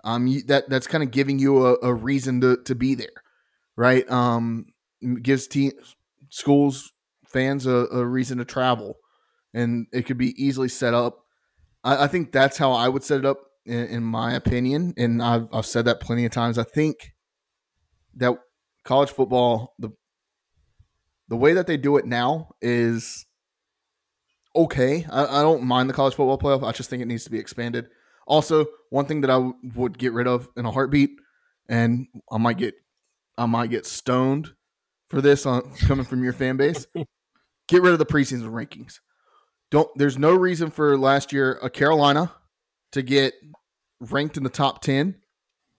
um, 0.03 0.27
you, 0.27 0.43
that 0.43 0.69
that's 0.69 0.87
kind 0.87 1.03
of 1.03 1.11
giving 1.11 1.39
you 1.39 1.65
a, 1.65 1.77
a 1.81 1.93
reason 1.93 2.41
to 2.41 2.57
to 2.63 2.75
be 2.75 2.95
there, 2.95 3.23
right? 3.77 4.09
Um, 4.11 4.67
gives 5.21 5.47
team 5.47 5.71
schools 6.29 6.91
fans 7.27 7.65
a, 7.65 7.87
a 7.91 8.05
reason 8.05 8.37
to 8.39 8.45
travel, 8.45 8.95
and 9.53 9.87
it 9.91 10.03
could 10.03 10.17
be 10.17 10.33
easily 10.43 10.69
set 10.69 10.93
up. 10.93 11.19
I, 11.83 12.05
I 12.05 12.07
think 12.07 12.31
that's 12.31 12.57
how 12.57 12.71
I 12.71 12.89
would 12.89 13.03
set 13.03 13.19
it 13.19 13.25
up, 13.25 13.39
in, 13.65 13.85
in 13.85 14.03
my 14.03 14.33
opinion, 14.33 14.93
and 14.97 15.21
I've 15.21 15.47
I've 15.53 15.65
said 15.65 15.85
that 15.85 15.99
plenty 15.99 16.25
of 16.25 16.31
times. 16.31 16.57
I 16.57 16.63
think 16.63 17.13
that 18.15 18.33
college 18.83 19.09
football 19.09 19.73
the 19.79 19.89
the 21.27 21.37
way 21.37 21.53
that 21.53 21.67
they 21.67 21.77
do 21.77 21.97
it 21.97 22.05
now 22.05 22.49
is 22.61 23.25
okay. 24.55 25.05
I, 25.11 25.39
I 25.39 25.41
don't 25.41 25.63
mind 25.63 25.89
the 25.89 25.93
college 25.93 26.15
football 26.15 26.39
playoff. 26.39 26.67
I 26.67 26.71
just 26.71 26.89
think 26.89 27.01
it 27.01 27.07
needs 27.07 27.23
to 27.25 27.31
be 27.31 27.39
expanded. 27.39 27.87
Also, 28.25 28.65
one 28.89 29.05
thing 29.05 29.21
that 29.21 29.29
I 29.29 29.35
w- 29.35 29.53
would 29.75 29.97
get 29.97 30.13
rid 30.13 30.27
of 30.27 30.47
in 30.57 30.65
a 30.65 30.71
heartbeat, 30.71 31.11
and 31.67 32.07
I 32.31 32.37
might 32.37 32.57
get 32.57 32.73
I 33.37 33.45
might 33.45 33.69
get 33.69 33.85
stoned 33.85 34.53
for 35.09 35.21
this 35.21 35.45
on 35.45 35.61
coming 35.79 36.05
from 36.05 36.23
your 36.23 36.33
fan 36.33 36.57
base. 36.57 36.87
get 37.67 37.81
rid 37.81 37.93
of 37.93 37.99
the 37.99 38.05
preseason 38.05 38.51
rankings. 38.51 38.99
Don't 39.71 39.89
there's 39.95 40.17
no 40.17 40.33
reason 40.33 40.71
for 40.71 40.97
last 40.97 41.31
year 41.31 41.59
a 41.61 41.69
Carolina 41.69 42.31
to 42.91 43.01
get 43.01 43.33
ranked 43.99 44.37
in 44.37 44.43
the 44.43 44.49
top 44.49 44.81
10 44.81 45.15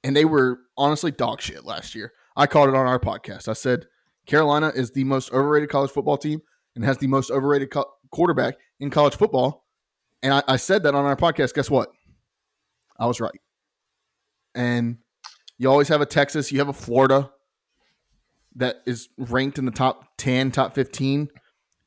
and 0.04 0.16
they 0.16 0.24
were 0.24 0.60
honestly 0.76 1.10
dog 1.10 1.40
shit 1.40 1.64
last 1.64 1.94
year. 1.94 2.12
I 2.36 2.46
called 2.46 2.68
it 2.68 2.74
on 2.74 2.86
our 2.86 3.00
podcast. 3.00 3.48
I 3.48 3.54
said 3.54 3.86
Carolina 4.26 4.72
is 4.74 4.92
the 4.92 5.04
most 5.04 5.32
overrated 5.32 5.70
college 5.70 5.90
football 5.90 6.16
team 6.16 6.40
and 6.76 6.84
has 6.84 6.98
the 6.98 7.08
most 7.08 7.30
overrated 7.30 7.70
co- 7.70 7.90
quarterback 8.10 8.54
in 8.78 8.90
college 8.90 9.16
football. 9.16 9.66
And 10.22 10.32
I, 10.32 10.42
I 10.46 10.56
said 10.56 10.84
that 10.84 10.94
on 10.94 11.04
our 11.04 11.16
podcast. 11.16 11.54
Guess 11.54 11.70
what? 11.70 11.90
I 12.98 13.06
was 13.06 13.20
right. 13.20 13.40
And 14.54 14.98
you 15.58 15.70
always 15.70 15.88
have 15.88 16.00
a 16.00 16.06
Texas, 16.06 16.52
you 16.52 16.58
have 16.58 16.68
a 16.68 16.72
Florida 16.72 17.30
that 18.56 18.76
is 18.86 19.08
ranked 19.16 19.58
in 19.58 19.64
the 19.64 19.70
top 19.70 20.16
10, 20.18 20.50
top 20.52 20.74
15. 20.74 21.28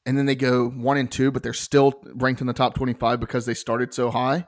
And 0.05 0.17
then 0.17 0.25
they 0.25 0.35
go 0.35 0.67
one 0.69 0.97
and 0.97 1.11
two, 1.11 1.31
but 1.31 1.43
they're 1.43 1.53
still 1.53 1.93
ranked 2.15 2.41
in 2.41 2.47
the 2.47 2.53
top 2.53 2.75
25 2.75 3.19
because 3.19 3.45
they 3.45 3.53
started 3.53 3.93
so 3.93 4.11
high. 4.11 4.47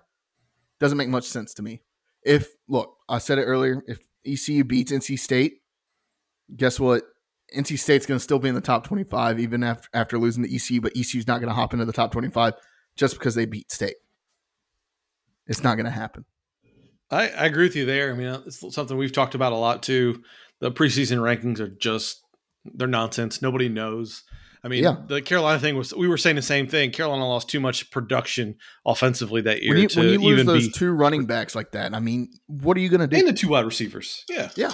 Doesn't 0.79 0.97
make 0.97 1.09
much 1.09 1.25
sense 1.25 1.53
to 1.55 1.63
me. 1.63 1.81
If, 2.23 2.49
look, 2.67 2.95
I 3.07 3.19
said 3.19 3.37
it 3.37 3.43
earlier, 3.43 3.83
if 3.87 3.99
ECU 4.25 4.63
beats 4.63 4.91
NC 4.91 5.19
State, 5.19 5.61
guess 6.55 6.79
what? 6.79 7.03
NC 7.55 7.79
State's 7.79 8.05
going 8.05 8.17
to 8.17 8.23
still 8.23 8.39
be 8.39 8.49
in 8.49 8.55
the 8.55 8.61
top 8.61 8.85
25 8.85 9.39
even 9.39 9.63
after, 9.63 9.87
after 9.93 10.17
losing 10.17 10.43
to 10.43 10.53
ECU, 10.53 10.81
but 10.81 10.93
ECU's 10.97 11.27
not 11.27 11.39
going 11.39 11.49
to 11.49 11.55
hop 11.55 11.73
into 11.73 11.85
the 11.85 11.93
top 11.93 12.11
25 12.11 12.53
just 12.97 13.13
because 13.17 13.35
they 13.35 13.45
beat 13.45 13.71
State. 13.71 13.95
It's 15.47 15.63
not 15.63 15.75
going 15.75 15.85
to 15.85 15.91
happen. 15.91 16.25
I, 17.11 17.29
I 17.29 17.45
agree 17.45 17.65
with 17.67 17.75
you 17.75 17.85
there. 17.85 18.11
I 18.11 18.15
mean, 18.15 18.27
it's 18.45 18.63
something 18.73 18.97
we've 18.97 19.11
talked 19.11 19.35
about 19.35 19.53
a 19.53 19.57
lot 19.57 19.83
too. 19.83 20.23
The 20.65 20.71
preseason 20.71 21.19
rankings 21.19 21.59
are 21.59 21.67
just 21.67 22.23
they're 22.73 22.87
nonsense. 22.87 23.39
Nobody 23.39 23.69
knows. 23.69 24.23
I 24.63 24.67
mean, 24.67 24.83
Yeah. 24.83 24.95
the 25.07 25.21
Carolina 25.21 25.59
thing 25.59 25.77
was 25.77 25.93
we 25.93 26.07
were 26.07 26.17
saying 26.17 26.37
the 26.37 26.41
same 26.41 26.65
thing. 26.67 26.89
Carolina 26.89 27.27
lost 27.27 27.47
too 27.49 27.59
much 27.59 27.91
production 27.91 28.55
offensively 28.83 29.41
that 29.41 29.61
year 29.61 29.73
When 29.75 29.83
you, 29.83 29.87
to 29.89 29.99
when 29.99 30.09
you 30.09 30.19
lose 30.37 30.45
those 30.47 30.65
be 30.67 30.71
two 30.73 30.91
running 30.91 31.27
backs 31.27 31.53
like 31.53 31.73
that, 31.73 31.93
I 31.93 31.99
mean, 31.99 32.31
what 32.47 32.75
are 32.75 32.79
you 32.79 32.89
going 32.89 33.01
to 33.01 33.07
do? 33.07 33.15
and 33.17 33.27
the 33.27 33.33
two 33.33 33.49
wide 33.49 33.63
receivers. 33.65 34.23
Yeah, 34.27 34.49
Yeah. 34.55 34.73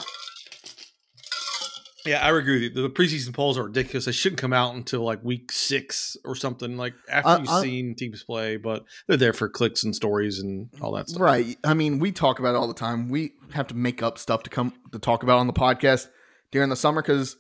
Yeah, 2.06 2.26
I 2.26 2.30
agree 2.38 2.54
with 2.54 2.76
you. 2.76 2.82
The 2.84 2.90
preseason 2.90 3.34
polls 3.34 3.58
are 3.58 3.64
ridiculous. 3.64 4.06
They 4.06 4.12
shouldn't 4.12 4.40
come 4.42 4.54
out 4.54 4.76
until 4.76 5.02
like 5.02 5.24
week 5.24 5.52
six 5.52 6.18
or 6.26 6.36
something. 6.36 6.78
Like 6.78 6.94
after 7.10 7.30
I- 7.30 7.38
you've 7.40 7.62
seen 7.64 7.96
teams 7.96 8.24
play, 8.24 8.58
but 8.58 8.86
they're 9.08 9.18
there 9.18 9.34
for 9.34 9.50
clicks 9.50 9.84
and 9.84 9.96
stories 9.96 10.40
and 10.40 10.70
all 10.82 10.92
that 10.94 11.10
stuff. 11.10 11.22
Right. 11.22 11.58
I 11.64 11.74
mean, 11.74 12.00
we 12.00 12.12
talk 12.12 12.40
about 12.40 12.56
it 12.56 12.58
all 12.58 12.68
the 12.68 12.74
time. 12.74 13.10
We 13.10 13.34
have 13.54 13.68
to 13.68 13.76
make 13.76 14.02
up 14.02 14.18
stuff 14.18 14.44
to 14.44 14.50
come 14.50 14.74
to 14.92 15.00
talk 15.00 15.24
about 15.24 15.38
on 15.40 15.48
the 15.48 15.54
podcast 15.54 16.08
during 16.52 16.70
the 16.70 16.76
summer 16.76 17.02
because 17.02 17.38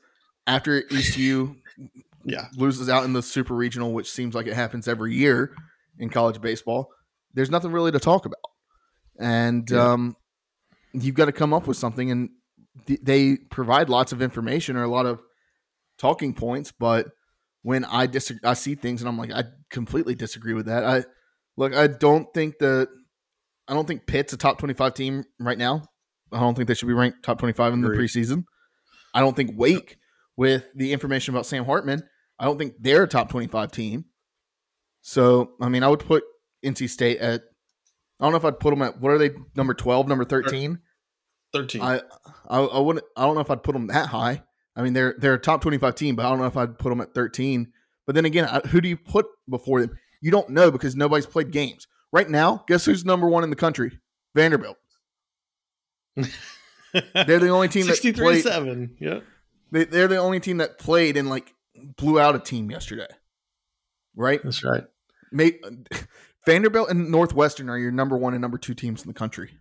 after 0.47 0.83
ECU 0.91 1.55
Yeah. 2.23 2.47
loses 2.55 2.87
out 2.89 3.03
in 3.05 3.13
the 3.13 3.23
super 3.23 3.55
regional, 3.55 3.93
which 3.93 4.11
seems 4.11 4.35
like 4.35 4.45
it 4.47 4.53
happens 4.53 4.87
every 4.87 5.15
year 5.15 5.55
in 5.97 6.09
college 6.09 6.39
baseball, 6.39 6.89
there's 7.33 7.49
nothing 7.49 7.71
really 7.71 7.91
to 7.91 7.99
talk 7.99 8.25
about. 8.25 8.37
And 9.19 9.69
Yeah. 9.69 9.91
um, 9.93 10.15
you've 10.93 11.15
got 11.15 11.25
to 11.25 11.31
come 11.31 11.53
up 11.53 11.67
with 11.67 11.77
something. 11.77 12.11
And 12.11 12.29
they 12.87 13.37
provide 13.49 13.89
lots 13.89 14.11
of 14.11 14.21
information 14.21 14.75
or 14.75 14.83
a 14.83 14.87
lot 14.89 15.05
of 15.05 15.21
talking 15.97 16.33
points. 16.33 16.71
But 16.71 17.07
when 17.63 17.85
I 17.85 18.07
disagree, 18.07 18.47
I 18.49 18.53
see 18.53 18.75
things 18.75 19.01
and 19.01 19.09
I'm 19.09 19.17
like, 19.17 19.31
I 19.31 19.43
completely 19.69 20.15
disagree 20.15 20.53
with 20.53 20.65
that. 20.67 20.83
I 20.83 21.03
look, 21.57 21.73
I 21.73 21.87
don't 21.87 22.33
think 22.33 22.59
that, 22.59 22.87
I 23.67 23.73
don't 23.73 23.87
think 23.87 24.07
Pitt's 24.07 24.33
a 24.33 24.37
top 24.37 24.57
25 24.57 24.93
team 24.93 25.23
right 25.39 25.57
now. 25.57 25.83
I 26.31 26.39
don't 26.39 26.55
think 26.55 26.67
they 26.67 26.73
should 26.73 26.87
be 26.87 26.93
ranked 26.93 27.23
top 27.23 27.39
25 27.39 27.73
in 27.73 27.81
the 27.81 27.89
Agreed. 27.89 28.09
preseason. 28.09 28.45
I 29.13 29.19
don't 29.19 29.35
think 29.35 29.51
Wake, 29.55 29.97
with 30.37 30.65
the 30.75 30.93
information 30.93 31.35
about 31.35 31.45
Sam 31.45 31.65
Hartman, 31.65 32.01
I 32.39 32.45
don't 32.45 32.57
think 32.57 32.73
they're 32.79 33.03
a 33.03 33.07
top 33.07 33.29
25 33.29 33.71
team. 33.71 34.05
So, 35.01 35.51
I 35.61 35.69
mean, 35.69 35.83
I 35.83 35.89
would 35.89 35.99
put 35.99 36.23
NC 36.65 36.89
State 36.89 37.19
at, 37.19 37.43
I 38.19 38.23
don't 38.23 38.31
know 38.31 38.37
if 38.37 38.45
I'd 38.45 38.59
put 38.59 38.71
them 38.71 38.81
at, 38.81 38.99
what 38.99 39.11
are 39.11 39.17
they, 39.17 39.31
number 39.55 39.73
12, 39.73 40.07
number 40.07 40.23
13? 40.23 40.79
Thirteen. 41.53 41.81
I, 41.81 42.01
I, 42.49 42.59
I 42.59 42.79
wouldn't, 42.79 43.05
I 43.15 43.25
don't 43.25 43.35
know 43.35 43.41
if 43.41 43.51
I'd 43.51 43.63
put 43.63 43.73
them 43.73 43.87
that 43.87 44.07
high. 44.07 44.43
I 44.75 44.81
mean, 44.81 44.93
they're, 44.93 45.15
they're 45.17 45.33
a 45.33 45.39
top 45.39 45.61
25 45.61 45.95
team, 45.95 46.15
but 46.15 46.25
I 46.25 46.29
don't 46.29 46.39
know 46.39 46.45
if 46.45 46.55
I'd 46.55 46.79
put 46.79 46.89
them 46.89 47.01
at 47.01 47.13
13. 47.13 47.71
But 48.05 48.15
then 48.15 48.23
again, 48.25 48.45
I- 48.45 48.65
who 48.67 48.79
do 48.79 48.87
you 48.87 48.95
put 48.97 49.25
before 49.49 49.81
them? 49.81 49.97
You 50.21 50.31
don't 50.31 50.49
know 50.49 50.71
because 50.71 50.95
nobody's 50.95 51.25
played 51.25 51.51
games. 51.51 51.87
Right 52.13 52.29
now, 52.29 52.63
guess 52.67 52.85
who's 52.85 53.03
number 53.05 53.27
one 53.27 53.43
in 53.43 53.49
the 53.49 53.55
country? 53.55 53.99
Vanderbilt. 54.35 54.77
They're 56.15 57.39
the 57.39 57.49
only 57.49 57.67
team 57.69 57.85
that 57.87 57.93
63 57.95 58.25
played. 58.25 58.43
seven. 58.43 58.95
Yeah. 58.99 59.19
They, 59.71 59.85
they're 59.85 60.09
the 60.09 60.17
only 60.17 60.39
team 60.41 60.57
that 60.57 60.77
played 60.77 61.15
and 61.15 61.29
like 61.29 61.53
blew 61.97 62.19
out 62.19 62.35
a 62.35 62.39
team 62.39 62.69
yesterday, 62.69 63.07
right? 64.15 64.41
That's 64.43 64.63
right. 64.63 64.83
May, 65.31 65.53
Vanderbilt 66.45 66.89
and 66.89 67.09
Northwestern 67.09 67.69
are 67.69 67.77
your 67.77 67.91
number 67.91 68.17
one 68.17 68.33
and 68.33 68.41
number 68.41 68.57
two 68.57 68.73
teams 68.73 69.01
in 69.03 69.07
the 69.07 69.13
country. 69.13 69.51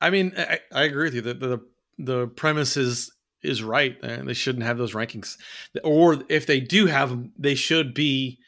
I 0.00 0.10
mean, 0.10 0.32
I, 0.36 0.60
I 0.72 0.82
agree 0.84 1.04
with 1.04 1.14
you. 1.14 1.20
The, 1.22 1.34
the 1.34 1.60
the 1.98 2.26
premise 2.28 2.76
is 2.76 3.10
is 3.42 3.62
right, 3.62 3.96
and 4.02 4.28
they 4.28 4.34
shouldn't 4.34 4.64
have 4.64 4.78
those 4.78 4.92
rankings. 4.92 5.36
Or 5.84 6.22
if 6.28 6.46
they 6.46 6.60
do 6.60 6.86
have 6.86 7.10
them, 7.10 7.32
they 7.38 7.54
should 7.54 7.94
be 7.94 8.38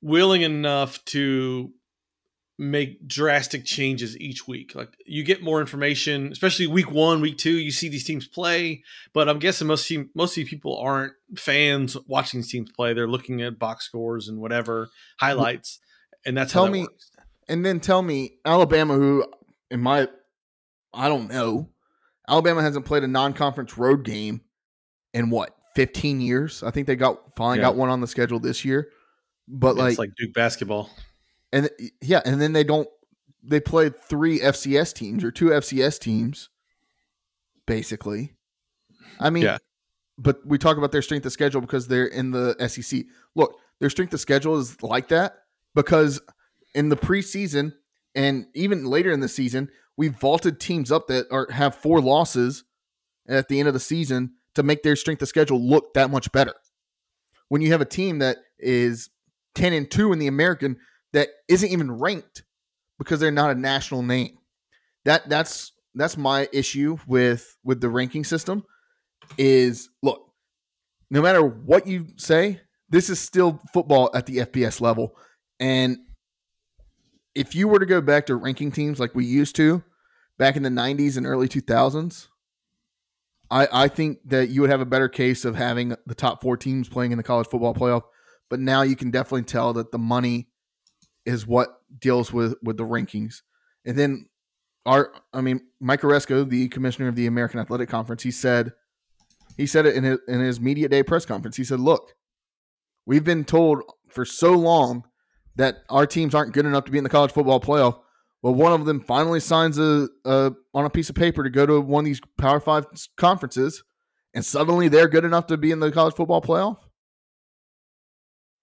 willing 0.00 0.42
enough 0.42 1.04
to 1.06 1.72
make 2.56 3.06
drastic 3.06 3.64
changes 3.64 4.16
each 4.18 4.46
week. 4.46 4.74
Like 4.74 4.96
you 5.06 5.24
get 5.24 5.42
more 5.42 5.60
information, 5.60 6.30
especially 6.30 6.66
week 6.68 6.90
one, 6.90 7.20
week 7.20 7.36
two. 7.38 7.52
You 7.58 7.72
see 7.72 7.88
these 7.88 8.04
teams 8.04 8.28
play, 8.28 8.84
but 9.12 9.28
I'm 9.28 9.38
guessing 9.40 9.66
most 9.66 9.88
team, 9.88 10.10
most 10.14 10.36
these 10.36 10.48
people 10.48 10.78
aren't 10.78 11.14
fans 11.36 11.96
watching 12.06 12.40
these 12.40 12.50
teams 12.50 12.70
play. 12.70 12.92
They're 12.94 13.08
looking 13.08 13.42
at 13.42 13.58
box 13.58 13.84
scores 13.86 14.28
and 14.28 14.38
whatever 14.38 14.90
highlights, 15.18 15.80
and 16.24 16.36
that's 16.36 16.52
Tell 16.52 16.66
how 16.66 16.66
that 16.66 16.72
me- 16.72 16.82
works. 16.82 17.10
And 17.48 17.64
then 17.66 17.80
tell 17.80 18.00
me, 18.02 18.38
Alabama, 18.44 18.94
who 18.94 19.26
in 19.70 19.80
my, 19.80 20.08
I 20.94 21.08
don't 21.08 21.30
know, 21.30 21.68
Alabama 22.28 22.62
hasn't 22.62 22.86
played 22.86 23.04
a 23.04 23.08
non-conference 23.08 23.76
road 23.76 24.04
game 24.04 24.40
in 25.12 25.30
what 25.30 25.54
15 25.74 26.20
years. 26.20 26.62
I 26.62 26.70
think 26.70 26.86
they 26.86 26.96
got 26.96 27.34
finally 27.36 27.58
Yeah. 27.58 27.64
got 27.64 27.76
one 27.76 27.90
on 27.90 28.00
the 28.00 28.06
schedule 28.06 28.38
this 28.40 28.64
year, 28.64 28.88
but 29.48 29.70
it's 29.72 29.78
like, 29.78 29.98
like 29.98 30.10
Duke 30.16 30.32
basketball. 30.34 30.90
and 31.52 31.68
yeah, 32.00 32.22
and 32.24 32.40
then 32.40 32.52
they 32.52 32.64
don't. 32.64 32.88
They 33.42 33.60
played 33.60 34.00
three 34.00 34.40
FCS 34.40 34.94
teams 34.94 35.22
or 35.22 35.30
two 35.30 35.46
FCS 35.52 35.98
teams, 36.00 36.48
basically. 37.66 38.34
I 39.20 39.30
mean, 39.30 39.44
Yeah. 39.44 39.58
but 40.18 40.44
we 40.46 40.58
talk 40.58 40.76
about 40.76 40.92
their 40.92 41.02
strength 41.02 41.26
of 41.26 41.32
schedule 41.32 41.60
because 41.60 41.88
they're 41.88 42.06
in 42.06 42.30
the 42.30 42.56
SEC. 42.58 43.04
Look, 43.34 43.58
their 43.80 43.90
strength 43.90 44.14
of 44.14 44.20
schedule 44.20 44.56
is 44.58 44.82
like 44.82 45.08
that 45.08 45.42
because 45.74 46.20
in 46.74 46.88
the 46.88 46.96
preseason 46.96 47.74
and 48.14 48.46
even 48.54 48.86
later 48.86 49.10
in 49.12 49.20
the 49.20 49.28
season, 49.28 49.68
we 49.96 50.08
vaulted 50.08 50.60
teams 50.60 50.90
up 50.90 51.06
that 51.08 51.26
are 51.30 51.48
have 51.50 51.74
four 51.76 52.00
losses 52.00 52.64
at 53.28 53.48
the 53.48 53.58
end 53.58 53.68
of 53.68 53.74
the 53.74 53.80
season 53.80 54.34
to 54.54 54.62
make 54.62 54.82
their 54.82 54.96
strength 54.96 55.22
of 55.22 55.28
schedule 55.28 55.60
look 55.60 55.94
that 55.94 56.10
much 56.10 56.30
better. 56.32 56.54
When 57.48 57.62
you 57.62 57.72
have 57.72 57.80
a 57.80 57.86
team 57.86 58.18
that 58.18 58.38
is 58.58 59.10
10 59.54 59.72
and 59.72 59.90
2 59.90 60.12
in 60.12 60.18
the 60.18 60.26
American 60.26 60.76
that 61.12 61.28
isn't 61.48 61.70
even 61.70 61.92
ranked 61.92 62.42
because 62.98 63.20
they're 63.20 63.30
not 63.30 63.50
a 63.50 63.54
national 63.54 64.02
name. 64.02 64.38
That 65.04 65.28
that's 65.28 65.72
that's 65.94 66.16
my 66.16 66.48
issue 66.52 66.98
with 67.06 67.56
with 67.62 67.80
the 67.80 67.88
ranking 67.88 68.24
system 68.24 68.64
is 69.38 69.90
look, 70.02 70.32
no 71.10 71.22
matter 71.22 71.42
what 71.42 71.86
you 71.86 72.08
say, 72.16 72.60
this 72.88 73.10
is 73.10 73.20
still 73.20 73.60
football 73.72 74.10
at 74.14 74.26
the 74.26 74.38
FBS 74.38 74.80
level. 74.80 75.16
And 75.60 75.98
if 77.34 77.54
you 77.54 77.68
were 77.68 77.78
to 77.78 77.86
go 77.86 78.00
back 78.00 78.26
to 78.26 78.36
ranking 78.36 78.70
teams 78.70 79.00
like 79.00 79.14
we 79.14 79.24
used 79.24 79.56
to 79.56 79.82
back 80.38 80.56
in 80.56 80.62
the 80.62 80.68
90s 80.68 81.16
and 81.16 81.26
early 81.26 81.48
2000s, 81.48 82.28
I, 83.50 83.68
I 83.72 83.88
think 83.88 84.18
that 84.26 84.48
you 84.48 84.60
would 84.60 84.70
have 84.70 84.80
a 84.80 84.86
better 84.86 85.08
case 85.08 85.44
of 85.44 85.56
having 85.56 85.96
the 86.06 86.14
top 86.14 86.40
four 86.40 86.56
teams 86.56 86.88
playing 86.88 87.12
in 87.12 87.18
the 87.18 87.24
college 87.24 87.48
football 87.48 87.74
playoff. 87.74 88.02
But 88.48 88.60
now 88.60 88.82
you 88.82 88.96
can 88.96 89.10
definitely 89.10 89.42
tell 89.42 89.72
that 89.74 89.90
the 89.90 89.98
money 89.98 90.48
is 91.24 91.46
what 91.46 91.80
deals 91.98 92.32
with 92.32 92.54
with 92.62 92.76
the 92.76 92.84
rankings. 92.84 93.42
And 93.84 93.98
then 93.98 94.28
our, 94.86 95.12
I 95.32 95.40
mean, 95.40 95.60
Mike 95.80 96.02
Aresco, 96.02 96.48
the 96.48 96.68
commissioner 96.68 97.08
of 97.08 97.16
the 97.16 97.26
American 97.26 97.60
Athletic 97.60 97.88
Conference, 97.88 98.22
he 98.22 98.30
said, 98.30 98.72
he 99.56 99.66
said 99.66 99.86
it 99.86 99.94
in 99.94 100.04
his, 100.04 100.18
in 100.28 100.40
his 100.40 100.60
media 100.60 100.88
day 100.88 101.02
press 101.02 101.24
conference. 101.24 101.56
He 101.56 101.64
said, 101.64 101.80
"Look, 101.80 102.14
we've 103.06 103.24
been 103.24 103.44
told 103.44 103.82
for 104.08 104.24
so 104.24 104.52
long 104.52 105.04
that 105.56 105.84
our 105.88 106.06
teams 106.06 106.34
aren't 106.34 106.52
good 106.52 106.66
enough 106.66 106.84
to 106.84 106.90
be 106.90 106.98
in 106.98 107.04
the 107.04 107.10
college 107.10 107.32
football 107.32 107.60
playoff. 107.60 107.98
Well, 108.42 108.54
one 108.54 108.72
of 108.72 108.84
them 108.84 109.00
finally 109.00 109.40
signs 109.40 109.78
a, 109.78 110.08
a 110.24 110.52
on 110.74 110.84
a 110.84 110.90
piece 110.90 111.08
of 111.08 111.16
paper 111.16 111.42
to 111.42 111.50
go 111.50 111.64
to 111.64 111.80
one 111.80 112.02
of 112.02 112.06
these 112.06 112.20
Power 112.36 112.60
Five 112.60 112.86
conferences, 113.16 113.82
and 114.34 114.44
suddenly 114.44 114.88
they're 114.88 115.08
good 115.08 115.24
enough 115.24 115.46
to 115.46 115.56
be 115.56 115.70
in 115.70 115.80
the 115.80 115.90
college 115.90 116.14
football 116.14 116.42
playoff. 116.42 116.78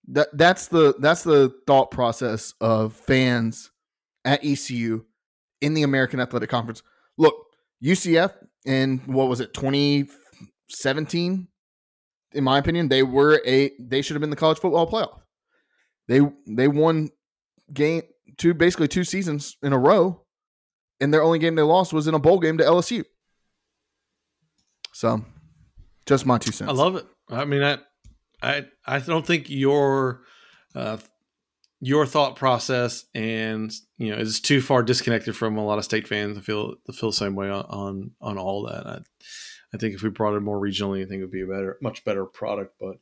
That 0.07 0.27
that's 0.33 0.67
the 0.67 0.95
that's 0.99 1.23
the 1.23 1.53
thought 1.65 1.89
process 1.89 2.53
of 2.61 2.93
fans 2.93 3.71
at 4.23 4.45
ECU 4.45 5.03
in 5.61 5.73
the 5.73 5.83
American 5.83 6.19
Athletic 6.19 6.49
Conference. 6.49 6.83
Look, 7.17 7.33
UCF 7.83 8.33
in 8.65 8.99
what 9.07 9.27
was 9.27 9.39
it 9.39 9.53
2017 9.53 11.47
in 12.33 12.43
my 12.43 12.57
opinion 12.57 12.87
they 12.87 13.03
were 13.03 13.41
a 13.45 13.71
they 13.79 14.01
should 14.01 14.15
have 14.15 14.21
been 14.21 14.29
the 14.29 14.35
college 14.35 14.59
football 14.59 14.89
playoff. 14.89 15.17
They 16.11 16.19
they 16.45 16.67
won 16.67 17.09
game 17.73 18.01
two 18.37 18.53
basically 18.53 18.89
two 18.89 19.05
seasons 19.05 19.55
in 19.63 19.71
a 19.71 19.77
row 19.77 20.21
and 20.99 21.13
their 21.13 21.23
only 21.23 21.39
game 21.39 21.55
they 21.55 21.61
lost 21.61 21.93
was 21.93 22.07
in 22.07 22.13
a 22.13 22.19
bowl 22.19 22.39
game 22.39 22.57
to 22.57 22.63
LSU. 22.63 23.03
So, 24.93 25.23
just 26.05 26.25
my 26.25 26.37
two 26.37 26.51
cents. 26.51 26.69
I 26.69 26.73
love 26.73 26.95
it. 26.95 27.05
I 27.29 27.45
mean, 27.45 27.63
I, 27.63 27.77
I, 28.41 28.65
I 28.85 28.99
don't 28.99 29.25
think 29.25 29.49
your, 29.49 30.21
uh, 30.75 30.97
your 31.79 32.05
thought 32.05 32.35
process 32.35 33.05
and 33.15 33.71
you 33.97 34.11
know 34.11 34.17
is 34.17 34.39
too 34.39 34.61
far 34.61 34.83
disconnected 34.83 35.35
from 35.35 35.57
a 35.57 35.65
lot 35.65 35.79
of 35.79 35.85
state 35.85 36.07
fans. 36.07 36.37
I 36.37 36.41
feel 36.41 36.75
I 36.87 36.93
feel 36.93 37.09
the 37.09 37.15
same 37.15 37.33
way 37.33 37.49
on 37.49 37.65
on, 37.69 38.11
on 38.21 38.37
all 38.37 38.67
that. 38.67 38.85
I, 38.85 38.99
I 39.73 39.77
think 39.77 39.95
if 39.95 40.03
we 40.03 40.09
brought 40.09 40.35
it 40.35 40.41
more 40.41 40.61
regionally, 40.61 41.01
I 41.03 41.07
think 41.07 41.21
it 41.21 41.25
would 41.25 41.31
be 41.31 41.41
a 41.41 41.47
better, 41.47 41.79
much 41.81 42.05
better 42.05 42.25
product. 42.25 42.75
But 42.79 42.97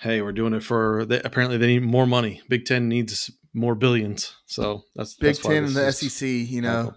hey, 0.00 0.22
we're 0.22 0.32
doing 0.32 0.54
it 0.54 0.62
for 0.62 1.04
they, 1.04 1.20
apparently 1.20 1.58
they 1.58 1.66
need 1.66 1.82
more 1.82 2.06
money. 2.06 2.40
Big 2.48 2.64
Ten 2.64 2.88
needs 2.88 3.30
more 3.54 3.74
billions, 3.74 4.34
so 4.46 4.82
that's 4.94 5.14
Big 5.14 5.34
that's 5.34 5.44
why 5.44 5.54
Ten 5.54 5.64
and 5.64 5.74
the 5.74 5.92
SEC, 5.92 6.28
you 6.28 6.62
know, 6.62 6.94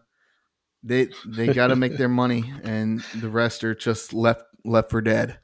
they 0.84 1.10
they 1.26 1.54
got 1.54 1.68
to 1.68 1.76
make 1.76 1.98
their 1.98 2.10
money, 2.10 2.52
and 2.64 3.02
the 3.16 3.30
rest 3.30 3.64
are 3.64 3.76
just 3.76 4.14
left 4.14 4.44
left 4.66 4.90
for 4.90 5.02
dead. 5.02 5.40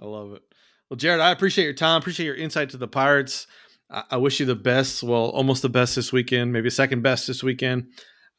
I 0.00 0.06
love 0.06 0.32
it. 0.32 0.42
Well, 0.88 0.96
Jared, 0.96 1.20
I 1.20 1.30
appreciate 1.30 1.64
your 1.64 1.74
time. 1.74 2.00
Appreciate 2.00 2.26
your 2.26 2.34
insight 2.34 2.70
to 2.70 2.76
the 2.76 2.88
Pirates. 2.88 3.46
I, 3.90 4.04
I 4.12 4.16
wish 4.16 4.40
you 4.40 4.46
the 4.46 4.56
best. 4.56 5.02
Well, 5.02 5.30
almost 5.30 5.62
the 5.62 5.68
best 5.68 5.94
this 5.94 6.12
weekend, 6.12 6.52
maybe 6.52 6.70
second 6.70 7.02
best 7.02 7.26
this 7.26 7.42
weekend. 7.42 7.88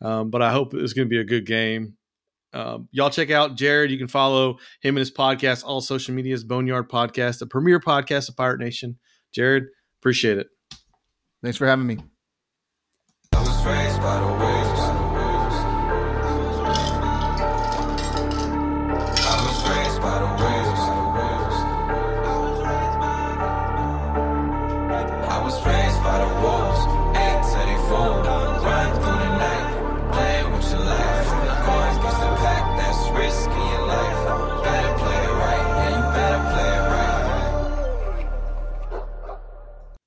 Um, 0.01 0.31
but 0.31 0.41
I 0.41 0.51
hope 0.51 0.73
it's 0.73 0.93
going 0.93 1.07
to 1.07 1.09
be 1.09 1.19
a 1.19 1.23
good 1.23 1.45
game. 1.45 1.95
Um, 2.53 2.89
y'all 2.91 3.09
check 3.09 3.31
out 3.31 3.55
Jared. 3.55 3.91
You 3.91 3.97
can 3.97 4.07
follow 4.07 4.57
him 4.81 4.95
and 4.95 4.99
his 4.99 5.11
podcast, 5.11 5.63
all 5.63 5.81
social 5.81 6.13
medias, 6.13 6.43
Boneyard 6.43 6.89
Podcast, 6.89 7.39
the 7.39 7.47
premier 7.47 7.79
podcast 7.79 8.29
of 8.29 8.35
Pirate 8.35 8.59
Nation. 8.59 8.97
Jared, 9.33 9.65
appreciate 10.01 10.37
it. 10.37 10.47
Thanks 11.41 11.57
for 11.57 11.65
having 11.65 11.87
me. 11.87 11.97